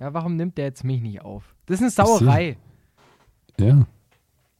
[0.00, 1.54] Ja, warum nimmt der jetzt mich nicht auf?
[1.66, 2.56] Das ist eine Sauerei.
[3.58, 3.86] Ja.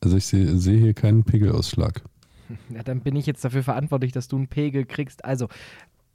[0.00, 2.02] Also ich sehe seh hier keinen Pegelausschlag.
[2.68, 5.24] Ja, dann bin ich jetzt dafür verantwortlich, dass du einen Pegel kriegst.
[5.24, 5.48] Also,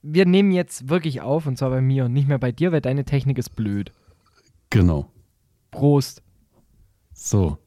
[0.02, 2.80] wir nehmen jetzt wirklich auf, und zwar bei mir und nicht mehr bei dir, weil
[2.80, 3.92] deine Technik ist blöd.
[4.70, 5.12] Genau.
[5.72, 6.24] Prost.
[7.14, 7.58] So.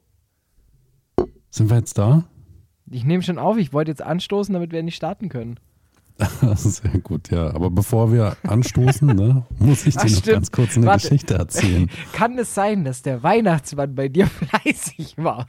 [1.50, 2.24] Sind wir jetzt da?
[2.90, 5.60] Ich nehme schon auf, ich wollte jetzt anstoßen, damit wir nicht starten können.
[6.56, 7.52] Sehr gut, ja.
[7.54, 10.34] Aber bevor wir anstoßen, ne, muss ich dir Ach, noch stimmt.
[10.34, 11.08] ganz kurz eine Warte.
[11.08, 11.90] Geschichte erzählen.
[12.12, 15.46] Kann es sein, dass der Weihnachtsmann bei dir fleißig war?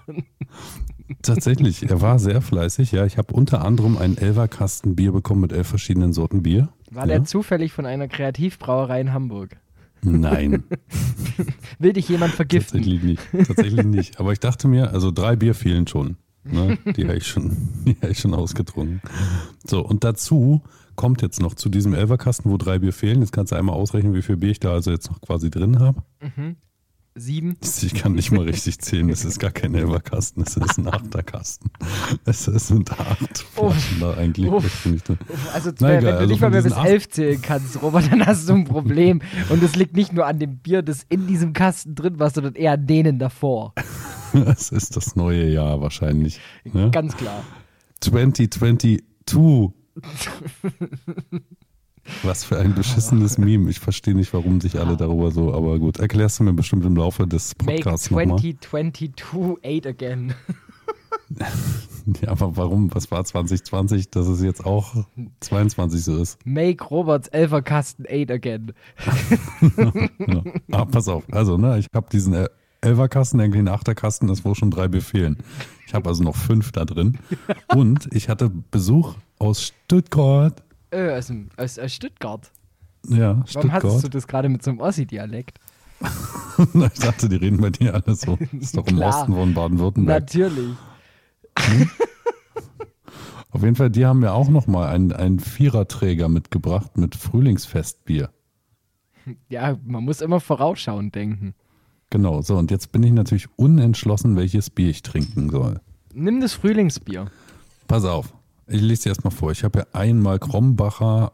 [1.21, 2.91] Tatsächlich, er war sehr fleißig.
[2.91, 6.69] Ja, ich habe unter anderem einen Elferkasten Bier bekommen mit elf verschiedenen Sorten Bier.
[6.89, 7.15] War ja?
[7.15, 9.57] der zufällig von einer Kreativbrauerei in Hamburg?
[10.01, 10.63] Nein,
[11.79, 12.79] Will dich jemand vergiften?
[12.79, 13.21] tatsächlich nicht.
[13.47, 14.19] Tatsächlich nicht.
[14.19, 16.17] Aber ich dachte mir, also drei Bier fehlen schon.
[16.45, 16.77] Ne?
[16.95, 19.01] Die habe ich, schon- die hab ich schon ausgetrunken.
[19.65, 20.61] So, und dazu
[20.95, 23.19] kommt jetzt noch zu diesem Elferkasten, wo drei Bier fehlen.
[23.21, 25.79] Jetzt kannst du einmal ausrechnen, wie viel Bier ich da also jetzt noch quasi drin
[25.79, 26.01] habe.
[27.17, 27.55] Sieben.
[27.81, 29.07] Ich kann nicht mal richtig zählen.
[29.07, 31.71] Das ist gar kein Elferkasten, das ist ein Achterkasten.
[32.25, 34.49] Es sind acht Flaschen da eigentlich.
[34.49, 35.17] Drin.
[35.53, 38.47] Also, Na wenn du also nicht mal mehr bis elf zählen kannst, Robert, dann hast
[38.49, 39.21] du ein Problem.
[39.49, 42.55] Und es liegt nicht nur an dem Bier, das in diesem Kasten drin war, sondern
[42.55, 43.73] eher an denen davor.
[44.57, 46.39] Es ist das neue Jahr wahrscheinlich.
[46.65, 46.89] Ne?
[46.91, 47.43] Ganz klar.
[48.01, 49.03] 2022.
[52.23, 53.69] Was für ein beschissenes Meme.
[53.69, 55.99] Ich verstehe nicht, warum sich alle darüber so, aber gut.
[55.99, 58.37] Erklärst du mir bestimmt im Laufe des Podcasts nochmal.
[58.37, 60.33] 2022 eight again.
[62.21, 62.93] Ja, aber warum?
[62.93, 64.93] Was war 2020, dass es jetzt auch
[65.39, 66.37] 22 so ist?
[66.45, 68.73] Make Roberts Elferkasten eight again.
[69.75, 70.43] Ja.
[70.71, 71.23] Ah, pass auf.
[71.31, 72.51] Also, ne, ich habe diesen El-
[72.85, 75.37] Elferkasten, eigentlich ein Achterkasten, ist wo schon drei Bier fehlen.
[75.87, 77.17] Ich habe also noch fünf da drin.
[77.73, 80.63] Und ich hatte Besuch aus Stuttgart.
[80.91, 82.51] Äh, aus, aus, aus Stuttgart.
[83.07, 84.15] Ja, Warum hast du Stuttgart.
[84.15, 85.59] das gerade mit so einem Ossi-Dialekt?
[86.57, 88.37] Ich dachte, die reden bei dir alle so.
[88.37, 89.01] Das ist doch im.
[89.01, 90.21] Osten von Baden-Württemberg.
[90.21, 90.77] Natürlich.
[93.49, 98.29] Auf jeden Fall, die haben mir auch nochmal einen, einen Viererträger mitgebracht mit Frühlingsfestbier.
[99.49, 101.55] Ja, man muss immer vorausschauend denken.
[102.09, 105.81] Genau, so und jetzt bin ich natürlich unentschlossen, welches Bier ich trinken soll.
[106.13, 107.29] Nimm das Frühlingsbier.
[107.87, 108.33] Pass auf,
[108.67, 109.51] ich lese dir erstmal vor.
[109.51, 111.33] Ich habe ja einmal Krombacher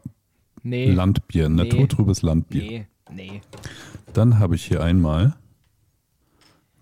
[0.64, 0.92] Nee.
[0.92, 2.62] Landbier, naturtrübes Landbier.
[2.62, 3.40] Nee, nee.
[4.12, 5.34] Dann habe ich hier einmal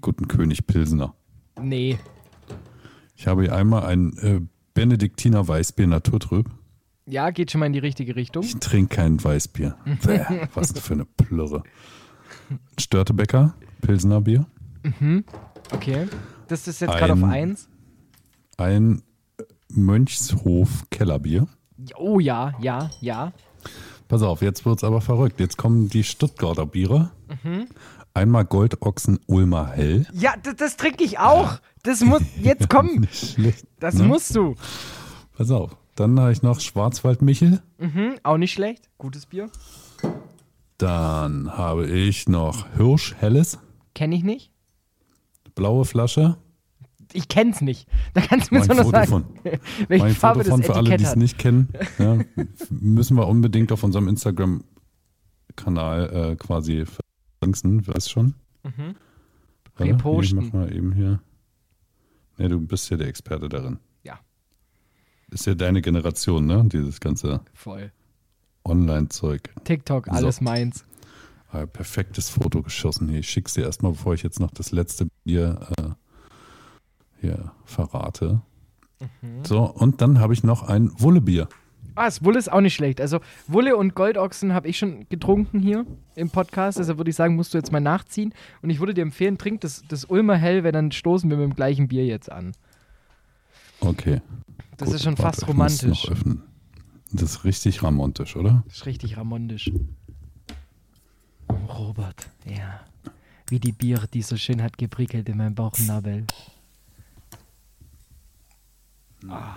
[0.00, 1.14] Guten König Pilsener.
[1.60, 1.98] Nee.
[3.16, 4.40] Ich habe hier einmal ein äh,
[4.72, 6.48] Benediktiner Weißbier naturtrüb.
[7.04, 8.42] Ja, geht schon mal in die richtige Richtung.
[8.42, 9.76] Ich trinke kein Weißbier.
[10.02, 10.24] Bäh,
[10.54, 11.64] was für eine Plürre.
[12.78, 14.46] Störtebecker, Pilsener Bier.
[15.72, 16.06] Okay.
[16.48, 17.68] Das ist jetzt gerade auf Ein- 1.
[18.56, 19.02] Ein
[19.68, 21.46] Mönchshof Kellerbier.
[21.96, 23.32] Oh ja, ja, ja.
[24.08, 25.38] Pass auf, jetzt wird's aber verrückt.
[25.40, 27.10] Jetzt kommen die Stuttgarter Biere.
[28.12, 30.06] Einmal Goldochsen Ulmer Hell.
[30.12, 31.60] Ja, das, das trinke ich auch.
[31.84, 33.06] Das muss jetzt kommen.
[33.12, 33.66] Schlecht.
[33.78, 34.04] Das ne?
[34.04, 34.56] musst du.
[35.36, 35.76] Pass auf.
[35.94, 37.62] Dann habe ich noch Schwarzwald Michel.
[37.78, 38.88] Mhm, auch nicht schlecht.
[38.98, 39.48] Gutes Bier.
[40.78, 43.58] Dann habe ich noch Hirsch Helles.
[43.94, 44.50] Kenne ich nicht.
[45.54, 46.36] Blaue Flasche.
[47.12, 47.88] Ich kenn's nicht.
[48.14, 49.24] Da kannst du mir Mein so noch Foto sagen, von.
[49.88, 51.68] welche Mein Farbe Foto von für alle, die es nicht kennen.
[51.98, 52.18] Ja,
[52.70, 56.84] müssen wir unbedingt auf unserem Instagram-Kanal äh, quasi
[57.40, 57.86] verlinken.
[57.86, 58.34] Weißt schon?
[58.62, 58.94] Mhm.
[59.76, 60.20] Warte.
[60.22, 61.20] Ich mach mal eben hier.
[62.38, 63.78] Ne, du bist ja der Experte darin.
[64.02, 64.18] Ja,
[65.30, 66.64] Ist ja deine Generation, ne?
[66.70, 67.92] Dieses ganze voll.
[68.64, 69.50] Online-Zeug.
[69.64, 70.12] TikTok, So.
[70.12, 70.84] alles meins.
[71.52, 73.20] Ah, perfektes Foto geschossen hier.
[73.20, 75.90] Ich schick's dir erstmal, bevor ich jetzt noch das letzte Bier äh,
[77.20, 78.42] hier verrate.
[79.00, 79.44] Mhm.
[79.44, 81.48] So, und dann habe ich noch ein Wullebier.
[81.96, 83.00] Ah, das Wulle ist auch nicht schlecht.
[83.00, 86.78] Also Wulle und Goldochsen habe ich schon getrunken hier im Podcast.
[86.78, 88.32] Deshalb würde ich sagen, musst du jetzt mal nachziehen.
[88.62, 91.44] Und ich würde dir empfehlen, trink das, das Ulmer Hell, weil dann stoßen wir mit
[91.44, 92.52] dem gleichen Bier jetzt an.
[93.80, 94.20] Okay.
[94.76, 96.10] Das gut, ist schon warte, fast romantisch.
[97.12, 98.62] Das ist richtig romantisch, oder?
[98.66, 99.72] Das ist richtig ramondisch.
[101.50, 102.80] Robert, ja.
[103.48, 106.26] Wie die Bier, die so schön hat geprickelt in meinem Bauchnabel.
[109.28, 109.54] Ah.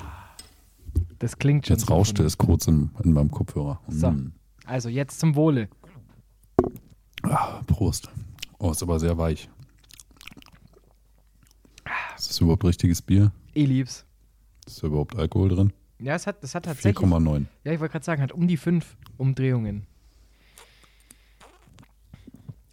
[1.19, 3.79] Das klingt schon Jetzt so rauschte es kurz in, in meinem Kopfhörer.
[3.87, 4.11] So.
[4.11, 4.33] Mm.
[4.65, 5.69] Also jetzt zum Wohle.
[7.23, 8.09] Ah, Prost.
[8.59, 9.49] Oh, ist aber sehr weich.
[12.17, 13.31] Ist das überhaupt richtiges Bier?
[13.53, 14.05] Ich lieb's.
[14.65, 15.73] Ist da überhaupt Alkohol drin?
[15.99, 16.97] Ja, es hat, es hat tatsächlich.
[16.97, 17.45] 4,9.
[17.63, 19.85] Ja, ich wollte gerade sagen, hat um die fünf Umdrehungen.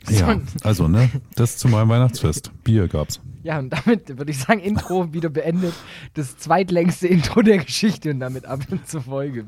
[0.09, 1.11] Ja, So, also, ne?
[1.37, 2.51] Das zu meinem Weihnachtsfest.
[2.65, 3.21] Bier gab's.
[3.43, 5.75] Ja, und damit würde ich sagen, Intro wieder beendet.
[6.15, 9.47] Das zweitlängste Intro der Geschichte und damit ab zur Folge.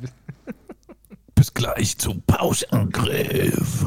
[1.35, 3.87] Bis gleich zum Pauschangriff.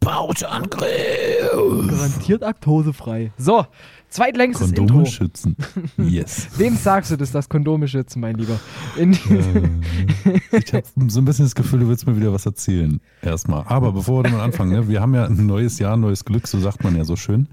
[0.00, 1.88] Pauschangriff.
[1.88, 3.32] Garantiert laktosefrei.
[3.38, 3.66] So,
[4.10, 5.10] zweitlängstes Kondome Intro.
[5.10, 5.56] schützen.
[5.98, 6.48] Yes.
[6.56, 8.58] Wem sagst du das, dass Kondome schützen, mein Lieber?
[8.96, 13.00] In, Äh, ich habe so ein bisschen das Gefühl, du willst mir wieder was erzählen.
[13.22, 13.64] Erstmal.
[13.66, 16.58] Aber bevor wir mal anfangen, ne, wir haben ja ein neues Jahr, neues Glück, so
[16.60, 17.48] sagt man ja so schön.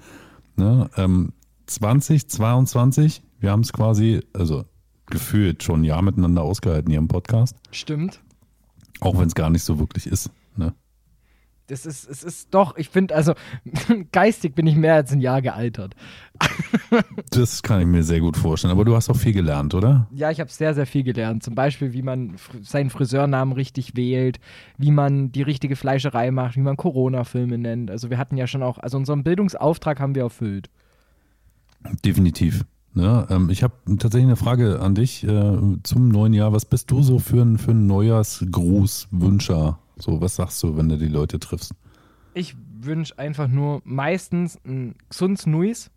[0.55, 1.33] Ne, ähm,
[1.67, 4.65] 2022, wir haben es quasi, also
[5.07, 7.55] gefühlt schon ein Jahr miteinander ausgehalten hier im Podcast.
[7.71, 8.19] Stimmt.
[8.99, 10.31] Auch wenn es gar nicht so wirklich ist.
[10.55, 10.73] Ne?
[11.67, 13.33] Das ist, es ist doch, ich finde, also
[14.13, 15.95] geistig bin ich mehr als ein Jahr gealtert.
[17.31, 18.71] Das kann ich mir sehr gut vorstellen.
[18.71, 20.07] Aber du hast auch viel gelernt, oder?
[20.11, 21.43] Ja, ich habe sehr, sehr viel gelernt.
[21.43, 24.39] Zum Beispiel, wie man seinen Friseurnamen richtig wählt,
[24.77, 27.91] wie man die richtige Fleischerei macht, wie man Corona-Filme nennt.
[27.91, 30.69] Also wir hatten ja schon auch, also unseren Bildungsauftrag haben wir erfüllt.
[32.05, 32.63] Definitiv.
[32.93, 33.27] Ne?
[33.29, 36.53] Ähm, ich habe tatsächlich eine Frage an dich äh, zum neuen Jahr.
[36.53, 39.79] Was bist du so für ein, für ein Neujahrsgrußwünscher?
[39.99, 41.73] So, was sagst du, wenn du die Leute triffst?
[42.33, 45.89] Ich wünsche einfach nur meistens ein gesundes Nuis,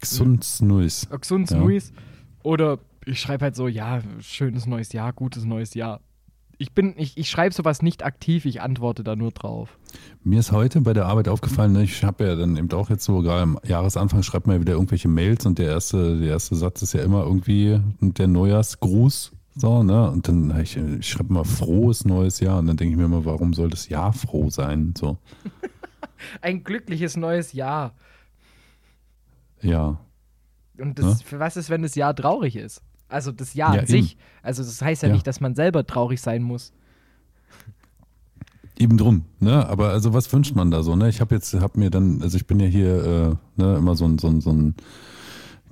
[0.00, 1.08] Gesunds Neues.
[1.10, 1.58] ein gesundes Ja.
[1.58, 1.92] Nuis.
[2.42, 6.00] Oder ich schreibe halt so, ja, schönes neues Jahr, gutes neues Jahr.
[6.58, 9.76] Ich bin, ich, ich schreibe sowas nicht aktiv, ich antworte da nur drauf.
[10.22, 13.04] Mir ist heute bei der Arbeit aufgefallen, ne, ich habe ja dann eben auch jetzt
[13.04, 16.54] so, gerade am Jahresanfang schreibt man ja wieder irgendwelche Mails und der erste, der erste
[16.54, 19.32] Satz ist ja immer irgendwie der Neujahrsgruß.
[19.56, 20.10] So, ne?
[20.10, 23.24] Und dann ich, ich schreibe mal frohes neues Jahr und dann denke ich mir immer,
[23.24, 24.94] warum soll das Jahr froh sein?
[24.98, 25.16] So,
[26.40, 27.94] Ein glückliches neues Jahr.
[29.60, 29.98] ja.
[30.76, 32.82] Und das, für was ist, wenn das Jahr traurig ist?
[33.08, 34.16] Also das Jahr Ja, an sich.
[34.42, 35.14] Also das heißt ja, Ja.
[35.14, 36.72] nicht, dass man selber traurig sein muss.
[38.76, 39.64] Eben drum, ne?
[39.68, 41.08] Aber also was wünscht man da so, ne?
[41.08, 44.04] Ich habe jetzt, hab mir dann, also ich bin ja hier äh, ne, immer so
[44.04, 44.74] ein, so ein, so ein,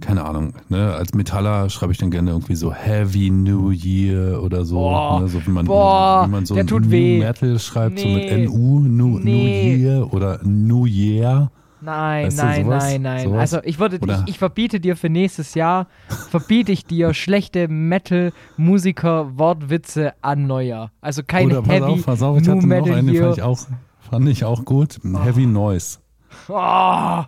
[0.00, 0.94] keine Ahnung, ne?
[0.94, 5.28] Als Metaller schreibe ich dann gerne irgendwie so Heavy New Year oder so, Boah, ne?
[5.28, 7.18] so wie man, boah, wie man so der tut New weh.
[7.20, 8.36] Metal schreibt, so Nee.
[8.36, 9.76] mit NU, New, Nee.
[9.76, 11.50] New Year oder New Year.
[11.84, 13.24] Nein, Weißt nein, nein, nein.
[13.24, 13.40] Sowas?
[13.40, 15.88] Also ich würde, ich, ich verbiete dir für nächstes Jahr,
[16.30, 20.92] verbiete ich dir schlechte Metal-Musiker-Wortwitze an Neujahr.
[21.00, 23.22] Also keine oder pass Heavy auf, pass auf, ich New hatte noch Metal eine, hier.
[23.24, 23.58] fand ich auch,
[24.10, 25.00] fand ich auch gut.
[25.24, 25.98] Heavy Noise.
[26.48, 27.22] Oh,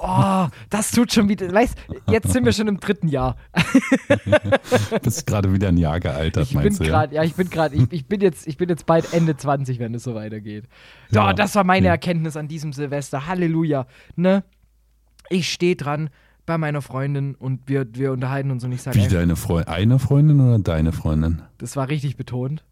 [0.00, 1.52] oh, das tut schon wieder.
[1.52, 1.76] Weißt,
[2.10, 3.36] jetzt sind wir schon im dritten Jahr.
[5.02, 6.84] Bist gerade wieder ein Jahr gealtert, Ich bin meinst du?
[6.84, 6.90] ja?
[6.90, 9.78] gerade, ja, ich bin gerade, ich, ich bin jetzt, ich bin jetzt bald Ende 20,
[9.78, 10.64] wenn es so weitergeht.
[11.10, 11.32] Ja, Ja.
[11.32, 11.92] das war meine Ja.
[11.92, 13.26] Erkenntnis an diesem Silvester.
[13.26, 13.86] Halleluja.
[14.16, 14.44] Ne?
[15.30, 16.10] Ich stehe dran
[16.46, 19.72] bei meiner Freundin und wir, wir unterhalten uns und ich sage, Wie deine Freundin?
[19.72, 21.42] Eine Freundin oder deine Freundin?
[21.58, 22.64] das war richtig betont.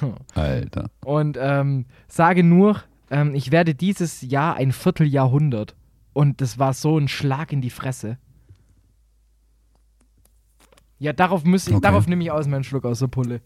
[0.34, 0.90] Alter.
[1.04, 5.74] Und ähm, sage nur, ähm, ich werde dieses Jahr ein Vierteljahrhundert.
[6.14, 8.16] Und das war so ein Schlag in die Fresse.
[10.98, 11.82] Ja, darauf muss ich, Okay.
[11.82, 13.40] darauf nehme ich aus meinen Schluck aus der Pulle.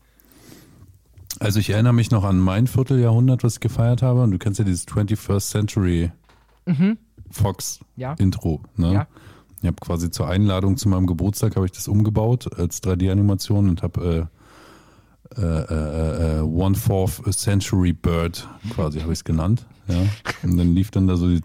[1.40, 4.22] Also ich erinnere mich noch an mein Vierteljahrhundert, was ich gefeiert habe.
[4.22, 6.12] Und du kennst ja dieses 21st Century
[7.30, 8.12] Fox Ja.
[8.14, 8.60] Intro.
[8.76, 8.92] Ne?
[8.92, 9.06] Ja.
[9.62, 13.82] Ich habe quasi zur Einladung zu meinem Geburtstag habe ich das umgebaut als 3D-Animation und
[13.82, 14.28] habe
[15.36, 19.66] äh, äh, äh, äh, One Fourth Century Bird quasi habe ich es genannt.
[19.88, 19.96] Ja.
[20.42, 21.40] Und dann lief dann da so die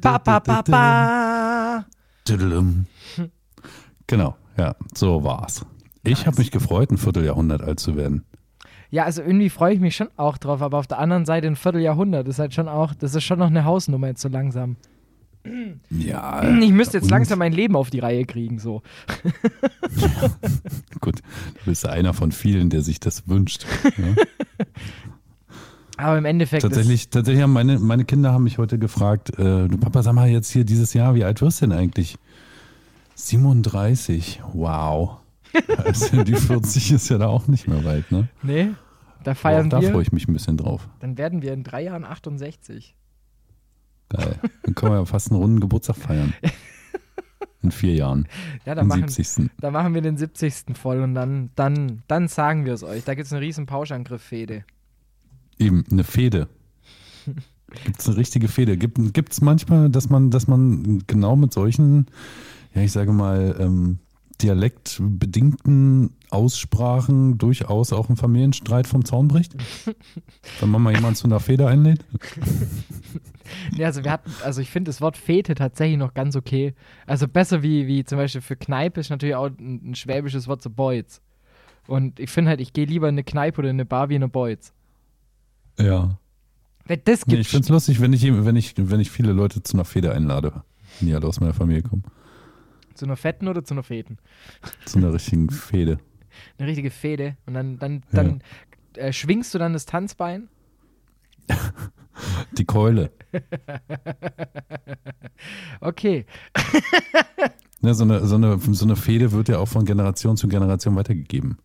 [0.00, 1.86] Ba, ba, ba, ba.
[4.06, 5.64] Genau, ja, so war's.
[6.04, 8.24] Ich habe mich gefreut, ein Vierteljahrhundert alt zu werden.
[8.90, 11.56] Ja, also irgendwie freue ich mich schon auch drauf, aber auf der anderen Seite ein
[11.56, 14.76] Vierteljahrhundert ist halt schon auch, das ist schon noch eine Hausnummer jetzt so langsam.
[15.90, 16.42] Ja.
[16.58, 18.82] Ich müsste jetzt langsam mein Leben auf die Reihe kriegen, so.
[21.00, 23.66] Gut, du bist einer von vielen, der sich das wünscht.
[23.84, 24.14] Ja.
[25.96, 29.78] Aber im Endeffekt tatsächlich, tatsächlich haben meine, meine Kinder haben mich heute gefragt, äh, du
[29.78, 32.16] Papa, sag mal jetzt hier dieses Jahr, wie alt wirst du denn eigentlich?
[33.14, 35.18] 37, wow.
[35.84, 38.28] Also die 40 ist ja da auch nicht mehr weit, ne?
[38.42, 38.70] Nee,
[39.22, 40.88] da feiern auch da wir, freue ich mich ein bisschen drauf.
[40.98, 42.96] dann werden wir in drei Jahren 68.
[44.08, 44.38] Geil.
[44.62, 46.34] Dann können wir ja fast einen runden Geburtstag feiern.
[47.62, 48.28] In vier Jahren.
[48.66, 49.50] Ja, da machen, 70.
[49.58, 50.76] da machen wir den 70.
[50.76, 53.04] voll und dann, dann, dann sagen wir es euch.
[53.04, 54.64] Da gibt es eine riesen Pauschangriff-Fehde.
[55.58, 56.48] Eben, eine Fehde.
[57.84, 58.76] Gibt es eine richtige Fehde?
[58.76, 62.06] Gibt es manchmal, dass man, dass man genau mit solchen,
[62.74, 63.98] ja, ich sage mal, ähm,
[64.36, 69.54] dialektbedingten Aussprachen durchaus auch einen Familienstreit vom Zaun bricht?
[70.60, 72.04] Wenn man mal jemanden zu einer Fehde einlädt?
[73.76, 76.74] Ja, also wir hatten, also ich finde das Wort Fete tatsächlich noch ganz okay.
[77.06, 80.62] Also besser wie, wie zum Beispiel für Kneipe ist natürlich auch ein, ein schwäbisches Wort
[80.62, 81.20] zu Boys.
[81.86, 84.14] Und ich finde halt, ich gehe lieber in eine Kneipe oder in eine Bar wie
[84.14, 84.72] in eine Boys.
[85.78, 86.18] Ja.
[86.86, 89.32] Weil das Nee, gibt ich finde es lustig, wenn ich, wenn, ich, wenn ich viele
[89.32, 90.62] Leute zu einer Fehde einlade,
[91.00, 92.04] die alle aus meiner Familie kommen.
[92.94, 94.18] Zu einer fetten oder zu einer feten?
[94.84, 95.98] Zu einer richtigen Fehde.
[96.58, 97.36] Eine richtige Fede.
[97.46, 98.42] Und dann, dann, dann
[98.96, 100.48] äh, schwingst du dann das Tanzbein.
[102.58, 103.10] Die Keule.
[105.80, 106.24] Okay.
[107.82, 110.96] Ja, so, eine, so, eine, so eine Fehde wird ja auch von Generation zu Generation
[110.96, 111.58] weitergegeben.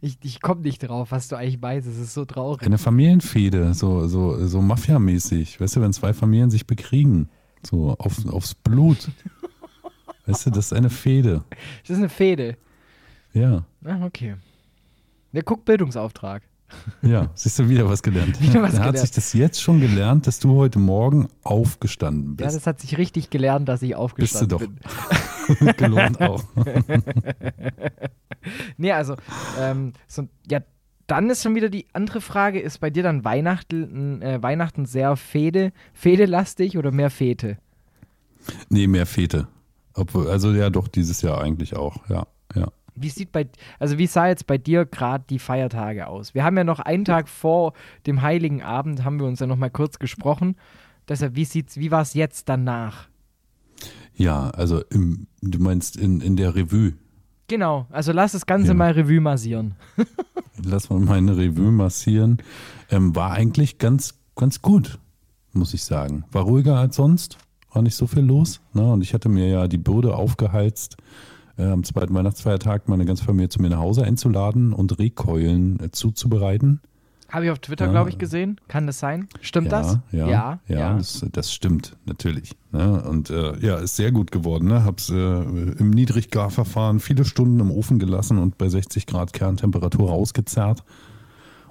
[0.00, 1.88] Ich, ich komme nicht drauf, was du eigentlich meinst.
[1.88, 2.62] Es ist so traurig.
[2.62, 5.60] Eine Familienfehde, so, so, so Mafia-mäßig.
[5.60, 7.28] Weißt du, wenn zwei Familien sich bekriegen,
[7.62, 9.10] so auf, aufs Blut.
[10.26, 11.44] Weißt du, das ist eine Fehde.
[11.82, 12.56] Das ist eine Fede.
[13.32, 14.36] Ja, Ah, okay.
[15.32, 16.42] Der guckt Bildungsauftrag.
[17.02, 17.30] ja.
[17.34, 18.40] Siehst du wieder was gelernt.
[18.40, 18.98] Wieder was hat gelernt.
[18.98, 22.56] sich das jetzt schon gelernt, dass du heute Morgen aufgestanden Ja, bist.
[22.56, 24.58] das hat sich richtig gelernt, dass ich aufgestanden doch.
[25.58, 25.72] bin.
[25.76, 26.42] Gelohnt auch.
[28.76, 29.16] Nee, also,
[29.60, 30.60] ähm, so, ja,
[31.06, 35.16] dann ist schon wieder die andere Frage, ist bei dir dann Weihnachten, äh, Weihnachten sehr
[35.16, 37.58] Fede, Fedelastig oder mehr Fete?
[38.68, 39.48] Nee, mehr Fete.
[39.94, 42.08] Obwohl, also ja, doch, dieses Jahr eigentlich auch.
[42.08, 42.70] Ja, ja.
[42.94, 43.48] Wie sieht bei,
[43.78, 46.34] also wie sah jetzt bei dir gerade die Feiertage aus?
[46.34, 47.74] Wir haben ja noch einen Tag vor
[48.06, 50.56] dem Heiligen Abend, haben wir uns ja noch mal kurz gesprochen.
[51.08, 53.08] Deshalb, wie sieht's, wie war es jetzt danach?
[54.14, 56.94] Ja, also im, du meinst in, in der Revue.
[57.48, 58.74] Genau, also lass das Ganze Ja.
[58.74, 59.74] mal Revue massieren.
[60.64, 62.38] Lass mal meine Revue massieren.
[62.90, 64.98] Ähm, war eigentlich ganz, ganz gut,
[65.52, 66.24] muss ich sagen.
[66.32, 67.36] War ruhiger als sonst,
[67.72, 68.60] war nicht so viel los.
[68.72, 68.90] Ne?
[68.90, 70.96] Und ich hatte mir ja die Bürde aufgeheizt,
[71.58, 75.90] äh, am zweiten Weihnachtsfeiertag meine ganze Familie zu mir nach Hause einzuladen und Rehkeulen äh,
[75.90, 76.80] zuzubereiten.
[77.28, 77.90] Habe ich auf Twitter, Ja.
[77.90, 78.60] glaube ich, gesehen.
[78.68, 79.28] Kann das sein?
[79.40, 79.98] Stimmt ja, das?
[80.12, 80.60] Ja, ja.
[80.68, 82.56] ja, Das, das stimmt natürlich.
[82.70, 83.02] Ne?
[83.02, 84.68] Und äh, ja, ist sehr gut geworden.
[84.68, 84.84] Ne?
[84.84, 90.84] Hab's äh, im Niedriggarverfahren viele Stunden im Ofen gelassen und bei 60 Grad Kerntemperatur rausgezerrt.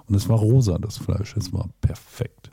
[0.07, 1.35] Und es war rosa, das Fleisch.
[1.37, 2.51] Es war perfekt.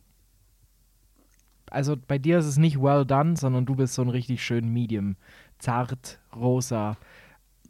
[1.71, 4.68] Also bei dir ist es nicht well done, sondern du bist so ein richtig schön
[4.68, 5.16] medium,
[5.59, 6.97] zart, rosa,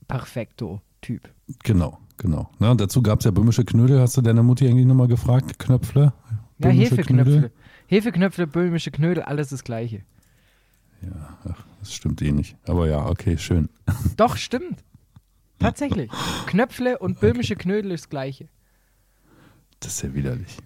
[0.09, 1.29] perfekto Typ.
[1.65, 2.51] Genau, genau.
[2.59, 4.01] Und dazu gab es ja böhmische Knödel.
[4.01, 5.59] Hast du deine Mutti eigentlich nochmal gefragt?
[5.59, 6.13] Knöpfle?
[6.59, 7.51] Ja, Böhmische Hefeknöpfe.
[7.87, 10.03] Hefeknöpfe, böhmische Knödel, alles das Gleiche.
[11.03, 12.57] Ja, ach, das stimmt eh nicht.
[12.67, 13.69] Aber ja, okay, schön.
[14.17, 14.83] Doch, stimmt.
[15.59, 16.11] Tatsächlich.
[16.47, 18.49] Knöpfle und böhmische Knödel ist das Gleiche.
[19.81, 20.57] Das ist ja widerlich.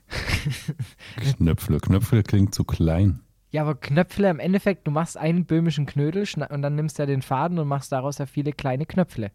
[1.39, 1.81] Knöpfle.
[1.81, 3.21] Knöpfle klingt zu klein.
[3.51, 7.07] Ja, aber Knöpfle im Endeffekt, du machst einen böhmischen Knödel und dann nimmst du ja
[7.07, 9.31] den Faden und machst daraus ja viele kleine Knöpfle.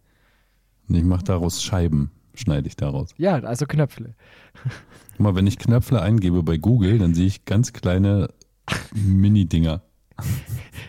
[0.95, 3.09] Ich mache daraus Scheiben, schneide ich daraus.
[3.17, 4.15] Ja, also Knöpfle.
[5.11, 8.29] Guck mal, wenn ich Knöpfle eingebe bei Google, dann sehe ich ganz kleine
[8.93, 9.81] Mini-Dinger.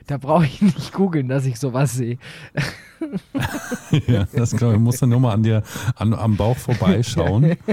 [0.06, 2.18] Da brauche ich nicht googeln, dass ich sowas sehe.
[4.06, 5.62] ja, das kann, ich muss dann nur mal an dir,
[5.96, 7.56] an, am Bauch vorbeischauen.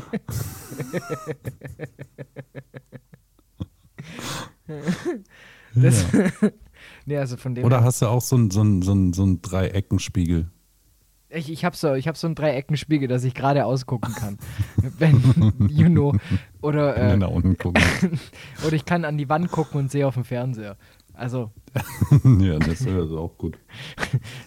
[5.76, 6.06] Das,
[7.06, 9.24] nee, also von dem Oder hast du auch so einen so einen- so einen- so
[9.24, 10.50] einen Dreieckenspiegel?
[11.32, 14.40] Ich, ich habe so, ich hab so einen Dreieckenspiegel, dass ich gerade ausgucken kann.
[14.98, 16.16] Wenn, you know.
[16.62, 17.84] Oder, äh, nach unten gucken.
[18.66, 20.76] oder ich kann an die Wand gucken und sehe auf dem Fernseher.
[21.14, 21.52] Also,
[22.40, 23.60] ja, das ist also auch gut.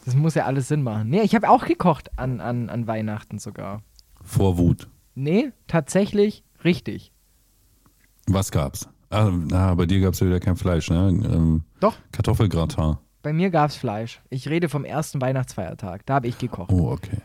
[0.05, 1.09] das muss ja alles Sinn machen.
[1.09, 3.83] Nee, ich habe auch gekocht an, an, an Weihnachten sogar.
[4.25, 4.89] Vor Wut.
[5.15, 7.12] Nee, tatsächlich richtig.
[8.27, 8.89] Was gab's?
[9.11, 11.09] Ah, na, bei dir gab's ja wieder kein Fleisch, ne?
[11.09, 12.97] Ähm, Doch, Kartoffelgratin.
[13.23, 14.21] Bei mir gab es Fleisch.
[14.31, 16.05] Ich rede vom ersten Weihnachtsfeiertag.
[16.07, 16.71] Da habe ich gekocht.
[16.73, 17.19] Oh, okay.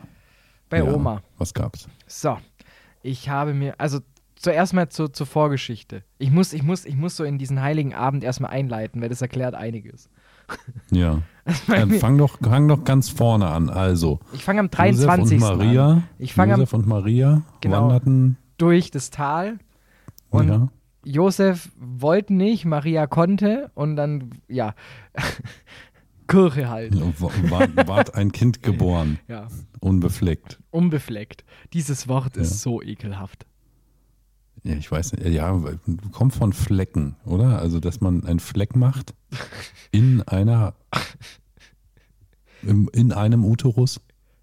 [0.70, 1.22] bei Ja, Oma.
[1.38, 1.88] Was gab's?
[2.08, 2.38] So,
[3.02, 4.00] ich habe mir, also
[4.36, 6.04] zuerst mal zur, zur Vorgeschichte.
[6.20, 9.22] Ich muss, ich, muss, ich muss so in diesen heiligen Abend erstmal einleiten, weil das
[9.22, 10.10] erklärt einiges.
[10.92, 11.22] Ja.
[11.68, 13.70] Dann fang doch, fang doch ganz vorne an.
[13.70, 15.42] Also, Ich fange am Josef 23.
[15.42, 16.04] und Maria, an.
[16.20, 17.84] Ich fange am Josef und Maria Genau.
[17.84, 18.38] wanderten.
[18.58, 19.58] durch das Tal
[20.30, 20.68] und ja.
[21.04, 24.74] Josef wollte nicht, Maria konnte und dann, ja,
[26.28, 26.94] Kirche halt.
[27.22, 29.48] Ward, ward ein Kind geboren, Ja,
[29.80, 30.60] unbefleckt.
[30.72, 31.44] unbefleckt.
[31.74, 32.42] Dieses Wort Ja.
[32.44, 33.46] ist so ekelhaft.
[34.64, 35.58] Ja, ich weiß nicht, ja,
[36.12, 37.60] kommt von Flecken, oder?
[37.60, 39.14] Also, dass man einen Fleck macht
[39.92, 40.74] in einer,
[42.64, 44.02] im, in einem Uterus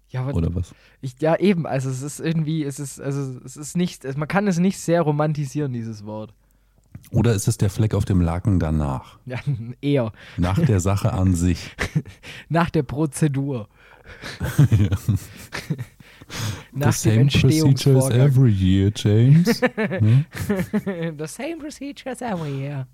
[0.09, 0.73] Ja, oder was?
[1.01, 4.47] ich, ja eben, also es ist irgendwie, es ist, also es ist nicht, man kann
[4.47, 6.33] es nicht sehr romantisieren, dieses Wort.
[7.11, 9.17] Oder ist es der Fleck auf dem Laken danach?
[9.25, 9.39] Ja,
[9.81, 10.11] eher.
[10.37, 11.75] Nach der Sache an sich.
[12.49, 13.67] Nach der Prozedur.
[14.67, 14.89] The
[16.79, 19.61] Nach dem same procedure as every year, James.
[19.61, 20.25] Hm?
[21.17, 22.87] The same procedure as every year.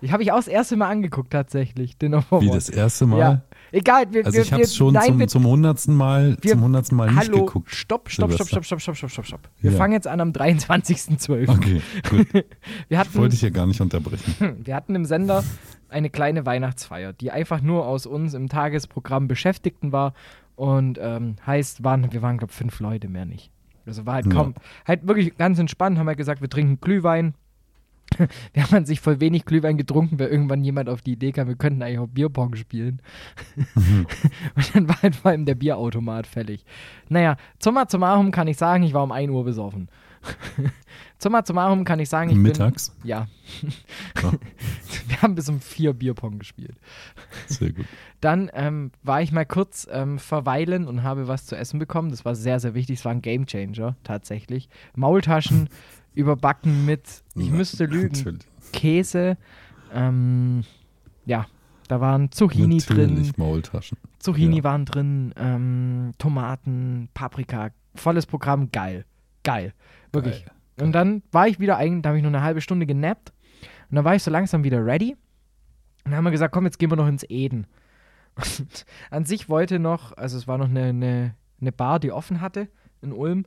[0.00, 1.98] Die habe ich auch das erste Mal angeguckt, tatsächlich.
[1.98, 3.18] Den Wie das erste Mal?
[3.18, 3.42] Ja.
[3.74, 6.62] Egal, wir, Also ich habe es schon nein, zum, wir, zum hundertsten Mal, wir- zum
[6.62, 7.70] hundertsten Mal nicht Hallo, geguckt.
[7.74, 9.40] stopp, stopp, stopp, stopp, stopp, stopp, stopp, stopp, stopp.
[9.60, 9.76] Wir Ja.
[9.76, 11.48] fangen jetzt an am 23.12.
[11.48, 12.32] Okay, gut.
[12.32, 12.44] Wir
[12.88, 14.34] Ich wollte hatten, dich ja gar nicht unterbrechen.
[14.64, 15.42] wir hatten im Sender
[15.88, 20.14] eine kleine Weihnachtsfeier, die einfach nur aus uns im Tagesprogramm Beschäftigten war
[20.56, 23.50] und ähm, heißt, waren, wir waren, glaube ich, fünf Leute, mehr nicht.
[23.86, 24.54] Also war halt kaum,
[24.86, 27.34] halt wirklich ganz entspannt, haben wir gesagt, wir trinken Glühwein.
[28.52, 31.48] Wir haben an sich voll wenig Glühwein getrunken, weil irgendwann jemand auf die Idee kam,
[31.48, 33.00] wir könnten eigentlich auch Bierpong spielen.
[33.76, 36.64] und dann war halt vor allem der Bierautomat fällig.
[37.08, 39.88] Naja, summa summarum kann ich sagen, ich war um 1 Uhr besoffen.
[41.18, 42.90] summa summarum kann ich sagen, ich Mittags?
[42.90, 43.08] bin...
[43.08, 43.28] Ja.
[44.22, 44.32] ja.
[45.08, 46.76] wir haben bis um 4 Bierpong gespielt.
[47.46, 47.86] Sehr gut.
[48.20, 52.10] Dann ähm, war ich mal kurz ähm, verweilen und habe was zu essen bekommen.
[52.10, 52.98] Das war sehr, sehr wichtig.
[53.00, 54.68] Es war ein Gamechanger tatsächlich.
[54.94, 55.68] Maultaschen
[56.14, 58.46] überbacken mit, ich müsste lügen, Natürlich.
[58.72, 59.36] Käse.
[59.92, 60.64] Ähm,
[61.26, 61.46] ja,
[61.88, 63.32] da waren Zucchini Natürlich drin.
[63.36, 63.98] Maultaschen.
[64.18, 64.64] Zucchini ja.
[64.64, 69.04] waren drin, ähm, Tomaten, Paprika, volles Programm, geil.
[69.42, 69.74] Geil.
[70.12, 70.44] Wirklich.
[70.44, 70.86] Geil.
[70.86, 73.32] Und dann war ich wieder eigentlich, da habe ich nur eine halbe Stunde genappt.
[73.90, 75.12] Und dann war ich so langsam wieder ready.
[76.04, 77.66] Und dann haben wir gesagt, komm, jetzt gehen wir noch ins Eden.
[78.36, 82.40] Und an sich wollte noch, also es war noch eine, eine, eine Bar, die offen
[82.40, 82.68] hatte
[83.02, 83.44] in Ulm.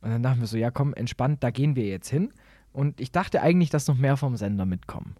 [0.00, 2.30] Und dann dachten wir so, ja komm, entspannt, da gehen wir jetzt hin.
[2.72, 5.16] Und ich dachte eigentlich, dass noch mehr vom Sender mitkommen.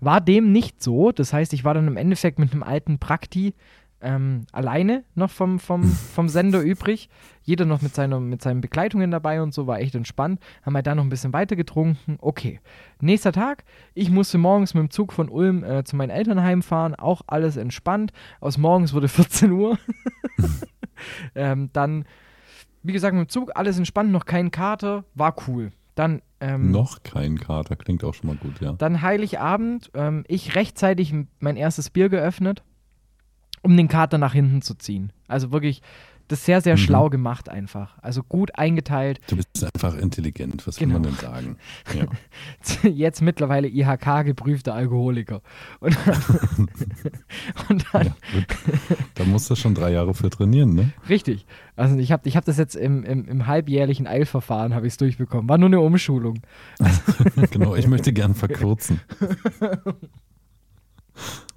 [0.00, 1.12] War dem nicht so.
[1.12, 3.54] Das heißt, ich war dann im Endeffekt mit einem alten Prakti
[4.02, 5.84] ähm, alleine noch vom, vom,
[6.14, 7.08] vom Sender übrig.
[7.42, 10.40] Jeder noch mit, seiner, mit seinen Begleitungen dabei und so, war echt entspannt.
[10.62, 12.16] Haben halt da noch ein bisschen weiter getrunken.
[12.20, 12.60] Okay.
[13.00, 16.94] Nächster Tag, ich musste morgens mit dem Zug von Ulm äh, zu meinen Elternheim fahren.
[16.94, 18.12] Auch alles entspannt.
[18.40, 19.78] Aus morgens wurde 14 Uhr.
[21.34, 22.04] ähm, dann,
[22.82, 25.04] wie gesagt, mit dem Zug alles entspannt, noch kein Kater.
[25.14, 25.72] War cool.
[25.94, 28.72] Dann ähm, Noch kein Kater, klingt auch schon mal gut, ja.
[28.72, 32.62] Dann Heiligabend, ähm, ich rechtzeitig mein erstes Bier geöffnet
[33.62, 35.12] um den Kater nach hinten zu ziehen.
[35.28, 35.82] Also wirklich
[36.30, 36.78] das sehr, sehr mhm.
[36.78, 37.98] schlau gemacht einfach.
[38.02, 39.20] Also gut eingeteilt.
[39.26, 40.94] Du bist einfach intelligent, was genau.
[40.94, 41.56] will man denn sagen?
[42.82, 42.88] Ja.
[42.88, 45.42] Jetzt mittlerweile IHK geprüfter Alkoholiker.
[45.80, 46.68] Und dann,
[47.68, 48.14] und dann ja,
[49.14, 50.92] da musst du schon drei Jahre für trainieren, ne?
[51.08, 51.46] Richtig.
[51.74, 54.96] Also ich habe ich hab das jetzt im, im, im halbjährlichen Eilverfahren habe ich es
[54.98, 55.48] durchbekommen.
[55.48, 56.40] War nur eine Umschulung.
[57.50, 59.00] genau, ich möchte gern verkürzen.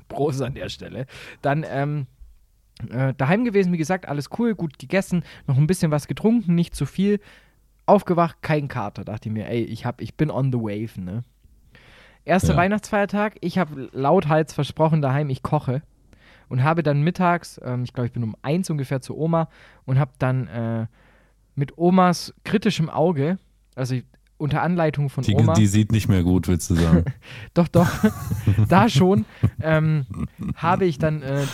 [0.07, 1.05] Prost an der Stelle.
[1.41, 2.07] Dann ähm,
[2.91, 6.75] äh, daheim gewesen, wie gesagt, alles cool, gut gegessen, noch ein bisschen was getrunken, nicht
[6.75, 7.19] zu viel.
[7.85, 9.03] Aufgewacht, kein Kater.
[9.03, 11.23] Dachte ich mir, ey, ich, hab, ich bin on the wave, ne?
[12.25, 12.57] Erster ja.
[12.57, 15.81] Weihnachtsfeiertag, ich habe lauthals versprochen daheim, ich koche.
[16.47, 19.49] Und habe dann mittags, ähm, ich glaube, ich bin um eins ungefähr zu Oma
[19.85, 20.87] und habe dann äh,
[21.55, 23.37] mit Omas kritischem Auge,
[23.75, 24.05] also ich,
[24.37, 25.53] unter Anleitung von die, Oma.
[25.53, 27.05] Die sieht nicht mehr gut, willst du sagen?
[27.53, 27.89] doch, doch.
[28.67, 29.25] da schon
[29.61, 30.05] ähm,
[30.55, 31.45] habe ich dann äh,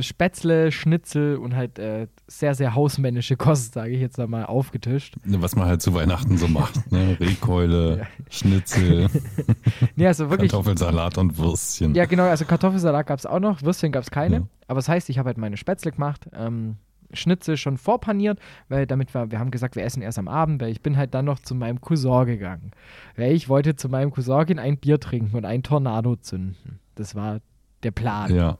[0.00, 5.16] Spätzle, Schnitzel und halt äh, sehr, sehr hausmännische Kost, sage ich jetzt einmal, aufgetischt.
[5.24, 7.16] Ne, was man halt zu Weihnachten so macht, ne?
[7.20, 8.06] Rehkeule, ja.
[8.30, 9.08] Schnitzel,
[9.96, 11.94] nee, also wirklich, Kartoffelsalat und Würstchen.
[11.94, 14.36] Ja, genau, also Kartoffelsalat gab es auch noch, Würstchen gab es keine.
[14.36, 14.42] Ja.
[14.68, 16.76] Aber das heißt, ich habe halt meine Spätzle gemacht, ähm,
[17.12, 20.70] Schnitzel schon vorpaniert, weil damit wir, wir haben gesagt, wir essen erst am Abend, weil
[20.70, 22.72] ich bin halt dann noch zu meinem Cousin gegangen.
[23.16, 26.80] Weil ich wollte zu meinem Cousin gehen, ein Bier trinken und ein Tornado zünden.
[26.94, 27.40] Das war
[27.82, 28.34] der Plan.
[28.34, 28.58] Ja.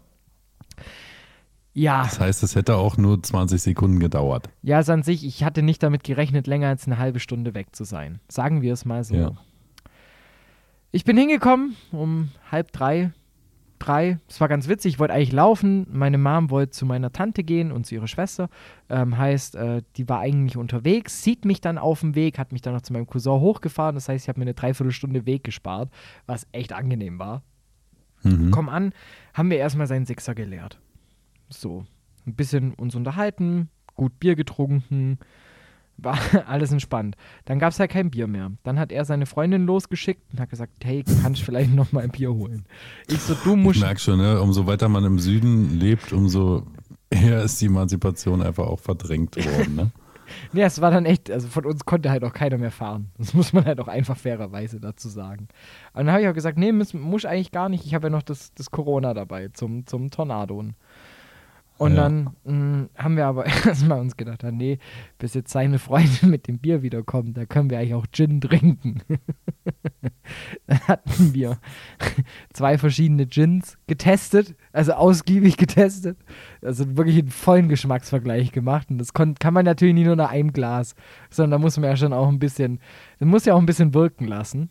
[1.74, 2.04] Ja.
[2.04, 4.48] Das heißt, es hätte auch nur 20 Sekunden gedauert.
[4.62, 7.74] Ja, also an sich, ich hatte nicht damit gerechnet, länger als eine halbe Stunde weg
[7.74, 8.20] zu sein.
[8.28, 9.14] Sagen wir es mal so.
[9.16, 9.32] Ja.
[10.92, 13.12] Ich bin hingekommen um halb drei,
[13.80, 14.20] drei.
[14.28, 14.94] Es war ganz witzig.
[14.94, 15.88] Ich wollte eigentlich laufen.
[15.90, 18.48] Meine Mom wollte zu meiner Tante gehen und zu ihrer Schwester.
[18.88, 22.62] Ähm, heißt, äh, die war eigentlich unterwegs, sieht mich dann auf dem Weg, hat mich
[22.62, 23.96] dann noch zu meinem Cousin hochgefahren.
[23.96, 25.90] Das heißt, ich habe mir eine Dreiviertelstunde Weg gespart,
[26.26, 27.42] was echt angenehm war.
[28.22, 28.52] Mhm.
[28.52, 28.92] Komm an,
[29.34, 30.78] haben wir erstmal seinen Sixer geleert.
[31.48, 31.86] So,
[32.26, 35.18] ein bisschen uns unterhalten, gut Bier getrunken,
[35.96, 37.16] war alles entspannt.
[37.44, 38.50] Dann gab es halt kein Bier mehr.
[38.64, 42.02] Dann hat er seine Freundin losgeschickt und hat gesagt, hey, kannst du vielleicht noch mal
[42.02, 42.64] ein Bier holen?
[43.06, 43.76] Ich so, du musst...
[43.76, 44.40] Ich merke schon, ne?
[44.40, 46.66] umso weiter man im Süden lebt, umso
[47.10, 49.76] eher ist die Emanzipation einfach auch verdrängt worden.
[49.76, 49.90] Ne?
[50.52, 53.10] nee, es war dann echt, also von uns konnte halt auch keiner mehr fahren.
[53.18, 55.48] Das muss man halt auch einfach fairerweise dazu sagen.
[55.92, 57.86] Und dann habe ich auch gesagt, nee, muss, muss eigentlich gar nicht.
[57.86, 60.74] Ich habe ja noch das, das Corona dabei zum, zum Tornadoen.
[61.76, 62.02] Und ja.
[62.02, 64.78] dann mh, mm, haben wir aber erstmal uns gedacht, nee,
[65.18, 69.02] bis jetzt seine Freundin mit dem Bier wiederkommt, da können wir eigentlich auch Gin trinken.
[70.66, 71.58] dann hatten wir
[72.52, 76.16] zwei verschiedene Gins getestet, also ausgiebig getestet,
[76.62, 78.90] also wirklich einen vollen Geschmacksvergleich gemacht.
[78.90, 80.94] Und das kann man natürlich nicht nur nach einem Glas,
[81.30, 82.78] sondern da muss man ja schon auch ein bisschen,
[83.18, 84.70] das muss ja auch ein bisschen wirken lassen.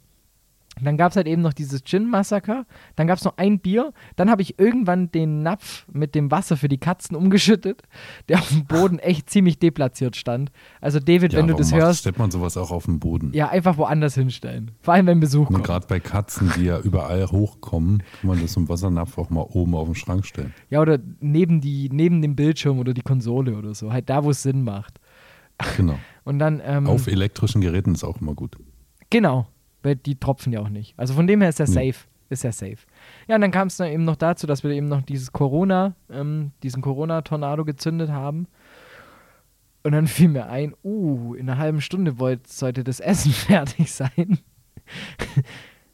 [0.81, 2.65] Dann gab es halt eben noch dieses Gin-Massaker.
[2.95, 3.93] Dann gab es noch ein Bier.
[4.15, 7.83] Dann habe ich irgendwann den Napf mit dem Wasser für die Katzen umgeschüttet,
[8.27, 10.51] der auf dem Boden echt ziemlich deplatziert stand.
[10.81, 13.31] Also, David, Ja, wenn du das hörst, Stellt man sowas auch auf den Boden.
[13.33, 14.71] ja, einfach woanders hinstellen.
[14.81, 15.65] Vor allem, wenn Besuch Und kommt.
[15.67, 19.75] gerade bei Katzen, die ja überall hochkommen, kann man das im Wassernapf auch mal oben
[19.75, 20.53] auf den Schrank stellen.
[20.71, 23.93] Ja, oder neben, die, neben dem Bildschirm oder die Konsole oder so.
[23.93, 24.99] Halt da, wo es Sinn macht.
[25.77, 25.99] Genau.
[26.23, 26.61] Und dann.
[26.65, 28.57] Ähm, Auf elektrischen Geräten ist auch immer gut.
[29.11, 29.45] Genau,
[29.83, 30.93] weil die tropfen ja auch nicht.
[30.97, 31.91] Also von dem her ist er Nee.
[31.91, 32.05] safe.
[32.29, 32.77] Ist er safe.
[33.27, 35.93] Ja, und dann kam es dann eben noch dazu, dass wir eben noch dieses Corona,
[36.09, 38.47] ähm, diesen Corona-Tornado gezündet haben.
[39.83, 43.91] Und dann fiel mir ein, uh, in einer halben Stunde wollt, sollte das Essen fertig
[43.91, 44.39] sein.